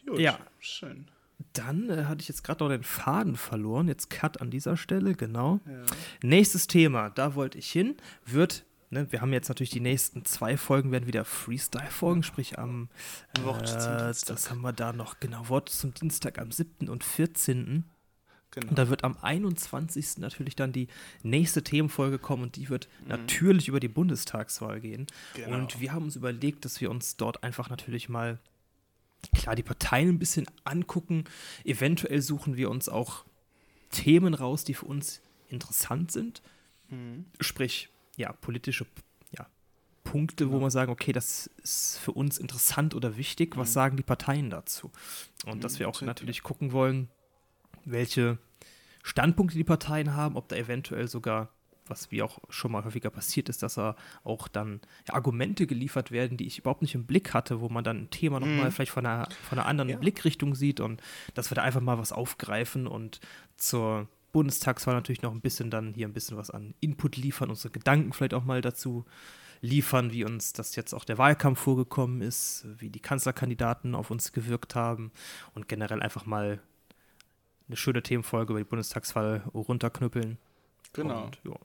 Gut. 0.07 0.21
Ja. 0.21 0.39
Schön. 0.59 1.09
Dann 1.53 1.89
äh, 1.89 2.05
hatte 2.05 2.23
ich 2.23 2.29
jetzt 2.29 2.43
gerade 2.43 2.65
noch 2.65 2.71
den 2.71 2.83
Faden 2.83 3.37
verloren. 3.37 3.89
Jetzt 3.89 4.11
Cut 4.11 4.41
an 4.41 4.51
dieser 4.51 4.77
Stelle, 4.77 5.15
genau. 5.15 5.61
Ja. 5.67 5.85
Nächstes 6.23 6.67
Thema, 6.67 7.11
da 7.11 7.35
wollte 7.35 7.59
ich 7.59 7.71
hin, 7.71 7.97
wird 8.25 8.65
Ne, 8.91 9.07
wir 9.13 9.21
haben 9.21 9.35
jetzt 9.35 9.49
natürlich 9.49 9.71
die 9.71 9.81
nächsten 9.81 10.25
zwei 10.25 10.57
Folgen 10.57 10.93
werden 10.93 11.07
wieder 11.07 11.27
Freestyle-Folgen, 11.27 12.23
sprich 12.23 12.59
am 12.59 12.89
äh, 13.37 13.43
das 13.43 14.51
haben 14.51 14.63
wir 14.63 14.73
da 14.73 14.95
noch, 14.95 15.21
genau, 15.21 15.51
Wort 15.51 15.69
zum 15.69 15.93
Dienstag 15.93 16.39
am 16.39 16.51
7. 16.51 16.89
und 16.89 17.05
14. 17.05 17.85
Genau. 18.51 18.71
Und 18.71 18.79
da 18.79 18.89
wird 18.89 19.05
am 19.05 19.17
21. 19.21 20.19
natürlich 20.19 20.57
dann 20.57 20.73
die 20.73 20.89
nächste 21.23 21.63
Themenfolge 21.63 22.19
kommen 22.19 22.45
und 22.45 22.57
die 22.57 22.69
wird 22.69 22.89
mhm. 23.03 23.09
natürlich 23.09 23.69
über 23.69 23.81
die 23.81 23.89
Bundestagswahl 23.89 24.81
gehen. 24.81 25.07
Genau. 25.35 25.57
Und 25.57 25.81
wir 25.81 25.93
haben 25.93 26.05
uns 26.05 26.17
überlegt, 26.17 26.65
dass 26.65 26.81
wir 26.81 26.91
uns 26.91 27.17
dort 27.17 27.43
einfach 27.43 27.69
natürlich 27.69 28.09
mal, 28.09 28.39
klar, 29.35 29.55
die 29.55 29.63
Parteien 29.63 30.09
ein 30.11 30.19
bisschen 30.19 30.47
angucken. 30.65 31.25
Eventuell 31.65 32.23
suchen 32.23 32.57
wir 32.57 32.71
uns 32.71 32.89
auch 32.89 33.25
Themen 33.91 34.35
raus, 34.35 34.65
die 34.65 34.75
für 34.75 34.87
uns 34.87 35.21
interessant 35.49 36.11
sind. 36.11 36.43
Mhm. 36.89 37.27
Sprich, 37.41 37.91
ja, 38.17 38.33
politische 38.33 38.87
ja, 39.37 39.47
Punkte, 40.05 40.45
genau. 40.45 40.57
wo 40.57 40.61
man 40.61 40.71
sagen, 40.71 40.91
okay, 40.91 41.13
das 41.13 41.51
ist 41.63 41.99
für 41.99 42.13
uns 42.13 42.39
interessant 42.39 42.95
oder 42.95 43.19
wichtig. 43.19 43.57
Was 43.57 43.71
mhm. 43.71 43.75
sagen 43.75 43.97
die 43.99 44.03
Parteien 44.03 44.49
dazu? 44.49 44.91
Und 45.45 45.65
dass 45.65 45.75
mhm, 45.75 45.79
wir 45.81 45.89
auch 45.91 46.01
natürlich 46.01 46.43
gucken 46.43 46.73
wollen, 46.73 47.09
welche 47.91 48.39
Standpunkte 49.03 49.57
die 49.57 49.65
Parteien 49.65 50.15
haben, 50.15 50.37
ob 50.37 50.49
da 50.49 50.57
eventuell 50.57 51.09
sogar, 51.09 51.49
was 51.87 52.11
wie 52.11 52.23
auch 52.23 52.39
schon 52.51 52.73
mal 52.73 52.85
häufiger 52.85 53.11
passiert 53.11 53.49
ist, 53.49 53.63
dass 53.63 53.75
da 53.75 53.97
auch 54.25 54.49
dann 54.49 54.81
Argumente 55.09 55.67
geliefert 55.67 56.11
werden, 56.11 56.37
die 56.37 56.47
ich 56.47 56.59
überhaupt 56.59 56.83
nicht 56.83 56.95
im 56.95 57.07
Blick 57.07 57.33
hatte, 57.33 57.61
wo 57.61 57.69
man 57.69 57.85
dann 57.85 58.03
ein 58.03 58.11
Thema 58.11 58.41
nochmal 58.41 58.67
mhm. 58.67 58.73
vielleicht 58.73 58.93
von 58.93 59.07
einer, 59.07 59.29
von 59.49 59.59
einer 59.59 59.67
anderen 59.67 59.89
ja. 59.89 59.97
Blickrichtung 59.97 60.55
sieht 60.55 60.81
und 60.81 61.01
dass 61.35 61.51
wir 61.51 61.55
da 61.55 61.63
einfach 61.63 61.81
mal 61.81 61.99
was 61.99 62.13
aufgreifen 62.13 62.87
und 62.87 63.21
zur 63.57 64.09
Bundestagswahl 64.33 64.95
natürlich 64.95 65.23
noch 65.23 65.33
ein 65.33 65.41
bisschen 65.41 65.71
dann 65.71 65.95
hier 65.95 66.07
ein 66.07 66.13
bisschen 66.13 66.37
was 66.37 66.51
an 66.51 66.75
Input 66.81 67.17
liefern, 67.17 67.49
unsere 67.49 67.71
Gedanken 67.71 68.13
vielleicht 68.13 68.35
auch 68.35 68.45
mal 68.45 68.61
dazu 68.61 69.07
liefern, 69.61 70.13
wie 70.13 70.25
uns 70.25 70.53
das 70.53 70.77
jetzt 70.77 70.93
auch 70.93 71.05
der 71.05 71.19
Wahlkampf 71.19 71.59
vorgekommen 71.59 72.21
ist, 72.21 72.67
wie 72.79 72.91
die 72.91 73.01
Kanzlerkandidaten 73.01 73.95
auf 73.95 74.11
uns 74.11 74.33
gewirkt 74.33 74.75
haben 74.75 75.11
und 75.55 75.69
generell 75.69 76.03
einfach 76.03 76.27
mal 76.27 76.61
eine 77.69 77.77
schöne 77.77 78.03
Themenfolge 78.03 78.53
über 78.53 78.61
die 78.61 78.69
Bundestagswahl 78.69 79.43
runterknüppeln. 79.55 80.39
Genau. 80.93 81.25
Und, 81.25 81.39
jo, 81.45 81.59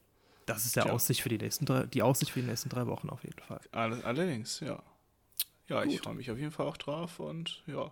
das 0.45 0.65
ist 0.65 0.75
der 0.75 0.91
Aussicht 0.91 1.21
für 1.21 1.29
die 1.29 1.37
nächsten 1.37 1.65
drei, 1.65 1.85
die 1.85 2.01
Aussicht 2.01 2.31
für 2.31 2.41
die 2.41 2.47
nächsten 2.47 2.69
drei 2.69 2.85
Wochen 2.87 3.09
auf 3.09 3.23
jeden 3.23 3.39
Fall. 3.39 3.61
Allerdings, 3.71 4.59
ja. 4.59 4.81
Ja, 5.69 5.83
Gut. 5.83 5.93
ich 5.93 6.01
freue 6.01 6.15
mich 6.15 6.29
auf 6.29 6.37
jeden 6.37 6.51
Fall 6.51 6.67
auch 6.67 6.77
drauf 6.77 7.19
und 7.19 7.63
ja. 7.67 7.91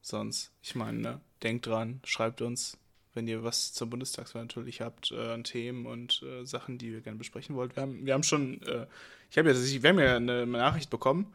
Sonst, 0.00 0.50
ich 0.62 0.74
meine, 0.74 0.98
ne, 0.98 1.20
denkt 1.44 1.66
dran, 1.66 2.00
schreibt 2.04 2.42
uns, 2.42 2.76
wenn 3.14 3.28
ihr 3.28 3.44
was 3.44 3.72
zur 3.72 3.88
Bundestagswahl 3.88 4.42
natürlich 4.42 4.80
habt 4.80 5.12
äh, 5.12 5.32
an 5.32 5.44
Themen 5.44 5.86
und 5.86 6.22
äh, 6.22 6.44
Sachen, 6.44 6.78
die 6.78 6.88
ihr 6.88 7.02
gerne 7.02 7.18
besprechen 7.18 7.54
wollt. 7.54 7.76
Wir 7.76 7.82
haben, 7.82 8.04
wir 8.04 8.14
haben 8.14 8.24
schon, 8.24 8.60
äh, 8.62 8.86
ich 9.30 9.38
habe 9.38 9.52
ja, 9.52 9.56
wir 9.56 9.88
haben 9.88 9.98
ja 10.00 10.16
eine 10.16 10.46
Nachricht 10.46 10.90
bekommen, 10.90 11.32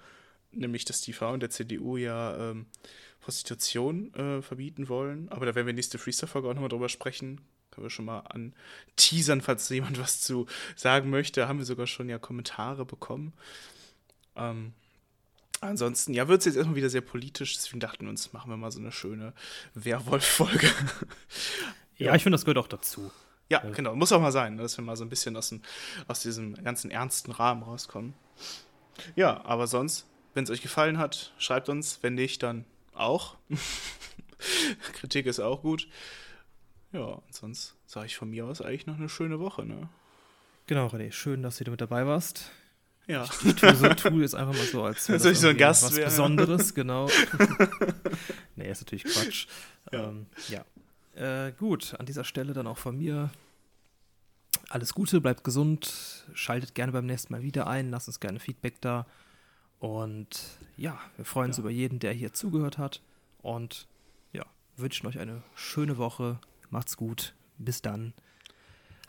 nämlich, 0.52 0.84
dass 0.86 1.02
die 1.02 1.14
Frauen 1.14 1.40
der 1.40 1.50
CDU 1.50 1.96
ja 1.98 2.52
ähm, 2.52 2.66
Prostitution 3.28 4.14
äh, 4.14 4.42
verbieten 4.42 4.88
wollen. 4.88 5.28
Aber 5.28 5.46
da 5.46 5.54
werden 5.54 5.68
wir 5.68 5.74
nächste 5.74 5.98
Freestyle-Folge 5.98 6.48
auch 6.48 6.54
nochmal 6.54 6.70
drüber 6.70 6.88
sprechen. 6.88 7.42
Können 7.72 7.84
wir 7.84 7.90
schon 7.90 8.06
mal 8.06 8.20
an 8.20 8.54
teasern, 8.96 9.42
falls 9.42 9.68
jemand 9.68 10.00
was 10.02 10.22
zu 10.22 10.46
sagen 10.78 11.10
möchte. 11.10 11.42
Da 11.42 11.50
haben 11.50 11.60
wir 11.60 11.66
sogar 11.66 11.88
schon 11.88 12.08
ja 12.08 12.20
Kommentare 12.20 12.86
bekommen. 12.86 13.34
Ähm, 14.38 14.72
Ansonsten, 15.60 16.14
ja, 16.14 16.28
wird 16.28 16.40
es 16.40 16.46
jetzt 16.46 16.56
erstmal 16.56 16.76
wieder 16.76 16.92
sehr 16.92 17.02
politisch, 17.02 17.56
deswegen 17.56 17.80
dachten 17.80 18.06
wir 18.06 18.12
uns, 18.12 18.32
machen 18.32 18.52
wir 18.52 18.58
mal 18.58 18.70
so 18.70 18.80
eine 18.80 18.92
schöne 18.92 19.34
Werwolf-Folge. 19.74 20.70
ja, 21.98 22.14
ich 22.14 22.22
finde, 22.22 22.36
das 22.36 22.46
gehört 22.46 22.60
auch 22.60 22.68
dazu. 22.68 23.12
Ja, 23.50 23.64
ja, 23.64 23.72
genau, 23.72 23.96
muss 23.96 24.12
auch 24.12 24.22
mal 24.22 24.32
sein, 24.32 24.56
ne, 24.56 24.62
dass 24.62 24.78
wir 24.78 24.84
mal 24.84 24.96
so 24.96 25.04
ein 25.04 25.10
bisschen 25.10 25.36
aus, 25.36 25.50
dem, 25.50 25.64
aus 26.08 26.20
diesem 26.20 26.64
ganzen 26.64 26.92
ernsten 26.92 27.32
Rahmen 27.32 27.64
rauskommen. 27.64 28.14
Ja, 29.16 29.44
aber 29.46 29.66
sonst, 29.66 30.06
wenn 30.36 30.44
es 30.44 30.52
euch 30.52 30.62
gefallen 30.62 31.00
hat, 31.00 31.34
schreibt 31.40 31.70
uns, 31.70 32.04
wenn 32.04 32.14
nicht, 32.14 32.44
dann 32.44 32.64
auch. 33.00 33.38
Kritik 34.94 35.26
ist 35.26 35.40
auch 35.40 35.62
gut. 35.62 35.88
Ja, 36.92 37.04
und 37.04 37.34
sonst 37.34 37.76
sage 37.86 38.08
ich 38.08 38.18
von 38.18 38.30
mir 38.30 38.46
aus 38.46 38.62
eigentlich 38.62 38.88
noch 38.88 38.98
eine 38.98 39.10
schöne 39.10 39.40
Woche, 39.40 39.66
ne? 39.66 39.90
Genau, 40.68 40.88
René, 40.88 41.12
schön, 41.12 41.44
dass 41.44 41.58
du 41.58 41.70
mit 41.72 41.82
dabei 41.82 42.06
warst. 42.06 42.52
Ja. 43.08 43.24
Ich, 43.24 43.46
ich 43.46 43.56
tue, 43.56 43.74
so, 43.76 43.88
tue 43.90 44.22
jetzt 44.22 44.36
einfach 44.36 44.54
mal 44.54 44.66
so, 44.66 44.84
als 44.84 45.08
wäre 45.10 45.20
das 45.20 45.42
so 45.42 45.48
ein 45.48 45.58
Gast 45.58 45.84
was 45.84 45.96
wäre. 45.96 46.10
Besonderes, 46.10 46.74
genau. 46.76 47.10
nee, 48.56 48.70
ist 48.70 48.82
natürlich 48.82 49.06
Quatsch. 49.06 49.48
Ja. 49.92 50.10
Ähm, 50.10 50.28
ja. 50.50 50.66
Äh, 51.16 51.54
gut, 51.54 51.96
an 51.98 52.06
dieser 52.06 52.24
Stelle 52.24 52.54
dann 52.54 52.68
auch 52.68 52.78
von 52.78 52.98
mir 52.98 53.32
alles 54.70 54.94
Gute, 54.94 55.22
bleibt 55.22 55.44
gesund, 55.44 56.26
schaltet 56.34 56.76
gerne 56.76 56.92
beim 56.92 57.06
nächsten 57.06 57.34
Mal 57.34 57.42
wieder 57.42 57.68
ein, 57.68 57.90
lasst 57.90 58.08
uns 58.08 58.20
gerne 58.20 58.40
Feedback 58.40 58.82
da. 58.82 59.06
Und 59.80 60.58
ja, 60.76 61.00
wir 61.16 61.26
freuen 61.26 61.50
uns 61.50 61.58
ja. 61.58 61.62
über 61.62 61.70
jeden, 61.70 62.00
der 62.00 62.14
hier 62.14 62.34
zugehört 62.34 62.78
hat. 62.78 63.02
Und 63.42 63.88
ja, 64.34 64.46
wünschen 64.76 65.08
euch 65.08 65.20
eine 65.20 65.44
schöne 65.56 65.98
Woche. 65.98 66.40
Macht's 66.70 66.98
gut. 66.98 67.34
Bis 67.58 67.82
dann. 67.82 68.14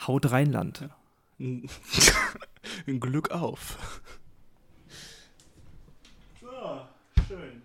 Haut 0.07 0.31
Rheinland. 0.31 0.89
Ja. 1.39 1.61
Glück 3.01 3.31
auf. 3.31 4.03
So, 6.41 6.87
schön. 7.27 7.58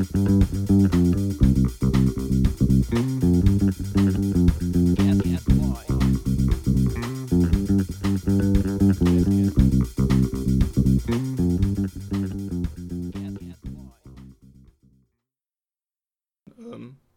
Ähm, 0.00 0.06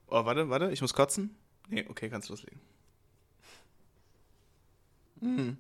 oh, 0.08 0.26
warte, 0.26 0.50
warte, 0.50 0.72
ich 0.72 0.82
muss 0.82 0.94
kotzen. 0.94 1.34
Nee, 1.70 1.86
okay, 1.88 2.10
kannst 2.10 2.28
loslegen. 2.28 2.60
Mhm. 5.22 5.58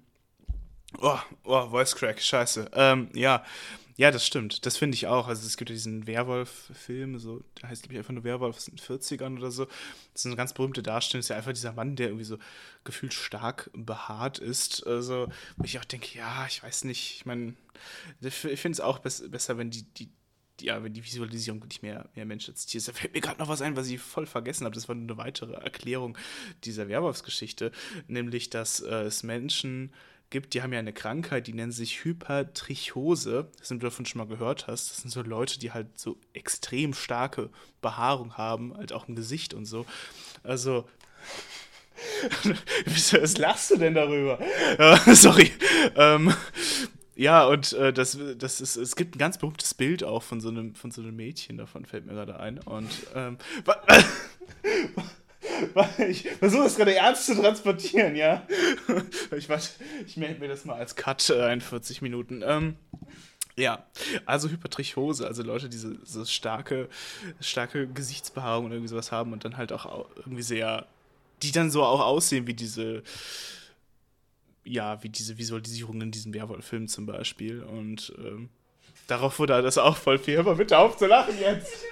Oh, 0.99 1.19
oh, 1.45 1.69
Voice 1.69 1.95
Crack, 1.95 2.21
scheiße. 2.21 2.69
Ähm, 2.73 3.09
ja, 3.13 3.45
ja, 3.95 4.11
das 4.11 4.25
stimmt. 4.25 4.65
Das 4.65 4.77
finde 4.77 4.95
ich 4.95 5.07
auch. 5.07 5.27
Also 5.27 5.45
es 5.45 5.57
gibt 5.57 5.69
ja 5.69 5.75
diesen 5.75 6.07
Werwolf-Film, 6.07 7.19
so, 7.19 7.43
der 7.61 7.69
heißt, 7.69 7.83
glaube 7.83 7.93
ich, 7.93 7.99
einfach 7.99 8.13
nur 8.13 8.23
Werwolf 8.23 8.55
aus 8.57 8.65
den 8.65 8.77
40ern 8.77 9.37
oder 9.37 9.51
so. 9.51 9.65
Das 9.65 10.21
ist 10.21 10.25
eine 10.25 10.35
ganz 10.35 10.53
berühmte 10.53 10.81
Darstellung. 10.81 11.19
Das 11.19 11.25
ist 11.25 11.29
ja 11.29 11.37
einfach 11.37 11.53
dieser 11.53 11.73
Mann, 11.73 11.95
der 11.95 12.07
irgendwie 12.07 12.25
so 12.25 12.37
gefühlt 12.83 13.13
stark 13.13 13.69
behaart 13.73 14.39
ist. 14.39 14.85
Also, 14.87 15.27
wo 15.57 15.63
ich 15.63 15.77
auch 15.77 15.85
denke, 15.85 16.17
ja, 16.17 16.45
ich 16.47 16.63
weiß 16.63 16.85
nicht. 16.85 17.17
Ich 17.17 17.25
meine, 17.25 17.53
ich 18.21 18.33
finde 18.33 18.71
es 18.71 18.79
auch 18.79 18.99
besser, 18.99 19.57
wenn 19.57 19.69
die, 19.69 19.83
die 19.83 20.09
ja, 20.61 20.83
wenn 20.83 20.93
die 20.93 21.03
Visualisierung 21.03 21.61
wirklich 21.61 21.81
mehr, 21.81 22.09
mehr 22.15 22.25
Mensch 22.25 22.47
als 22.47 22.65
Tier 22.65 22.77
ist. 22.77 22.87
Da 22.87 22.93
fällt 22.93 23.13
mir 23.13 23.21
gerade 23.21 23.39
noch 23.39 23.49
was 23.49 23.61
ein, 23.61 23.75
was 23.75 23.87
ich 23.87 23.99
voll 23.99 24.25
vergessen 24.25 24.65
habe. 24.65 24.75
Das 24.75 24.87
war 24.87 24.95
eine 24.95 25.17
weitere 25.17 25.53
Erklärung 25.53 26.17
dieser 26.63 26.87
Werwolfsgeschichte, 26.87 27.71
nämlich, 28.07 28.49
dass 28.49 28.79
äh, 28.79 29.03
es 29.03 29.23
Menschen 29.23 29.93
gibt, 30.33 30.53
die 30.53 30.61
haben 30.61 30.73
ja 30.73 30.79
eine 30.79 30.91
Krankheit, 30.91 31.47
die 31.47 31.53
nennen 31.53 31.71
sich 31.71 32.03
Hypertrichose. 32.03 33.47
Das 33.57 33.69
sind 33.69 33.81
du 33.81 33.87
davon 33.87 34.05
schon 34.05 34.19
mal 34.19 34.27
gehört 34.27 34.67
hast. 34.67 34.89
Das 34.89 34.97
sind 34.97 35.11
so 35.11 35.21
Leute, 35.21 35.59
die 35.59 35.71
halt 35.71 35.97
so 35.97 36.17
extrem 36.33 36.93
starke 36.93 37.49
Behaarung 37.81 38.35
haben, 38.35 38.75
halt 38.75 38.91
auch 38.91 39.07
im 39.07 39.15
Gesicht 39.15 39.53
und 39.53 39.65
so. 39.65 39.85
Also. 40.43 40.89
Was 42.85 43.37
lachst 43.37 43.71
du 43.71 43.77
denn 43.77 43.93
darüber? 43.93 44.39
Sorry. 45.13 45.51
Ähm, 45.95 46.33
ja, 47.15 47.45
und 47.45 47.73
äh, 47.73 47.93
das, 47.93 48.17
das 48.37 48.59
ist, 48.59 48.75
es 48.75 48.95
gibt 48.95 49.15
ein 49.15 49.19
ganz 49.19 49.37
berühmtes 49.37 49.75
Bild 49.75 50.03
auch 50.03 50.23
von 50.23 50.41
so 50.41 50.49
einem, 50.49 50.73
von 50.73 50.89
so 50.89 51.01
einem 51.01 51.15
Mädchen, 51.15 51.57
davon 51.57 51.85
fällt 51.85 52.07
mir 52.07 52.13
gerade 52.13 52.39
ein. 52.39 52.57
Und 52.57 52.89
ähm, 53.13 53.37
ich 56.09 56.29
versuche 56.29 56.63
das 56.63 56.75
gerade 56.75 56.95
ernst 56.95 57.25
zu 57.25 57.35
transportieren, 57.35 58.15
ja. 58.15 58.45
Ich, 59.35 59.47
ich 60.05 60.17
melde 60.17 60.39
mir 60.39 60.47
das 60.47 60.65
mal 60.65 60.75
als 60.75 60.95
Cut 60.95 61.29
äh, 61.29 61.41
41 61.41 62.01
Minuten. 62.01 62.43
Ähm, 62.45 62.75
ja, 63.55 63.85
also 64.25 64.49
Hypertrichose, 64.49 65.27
also 65.27 65.43
Leute, 65.43 65.69
die 65.69 65.77
so, 65.77 65.89
so 66.03 66.25
starke, 66.25 66.89
starke 67.39 67.87
Gesichtsbehaarung 67.87 68.65
oder 68.65 68.75
irgendwie 68.75 68.89
sowas 68.89 69.11
haben 69.11 69.31
und 69.33 69.45
dann 69.45 69.57
halt 69.57 69.71
auch 69.71 70.07
irgendwie 70.17 70.41
sehr, 70.41 70.87
die 71.41 71.51
dann 71.51 71.69
so 71.69 71.83
auch 71.83 72.01
aussehen 72.01 72.47
wie 72.47 72.53
diese 72.53 73.03
ja, 74.65 75.01
wie 75.03 75.09
diese 75.09 75.37
Visualisierung 75.37 76.01
in 76.01 76.11
diesem 76.11 76.33
Werwolf-Film 76.33 76.87
zum 76.87 77.05
Beispiel. 77.05 77.61
Und 77.61 78.13
ähm, 78.17 78.49
darauf 79.07 79.39
wurde 79.39 79.61
das 79.61 79.77
auch 79.77 79.97
voll 79.97 80.17
viel. 80.17 80.41
Mal 80.43 80.55
bitte 80.55 80.77
auf 80.77 80.97
zu 80.97 81.05
lachen 81.05 81.37
jetzt! 81.39 81.83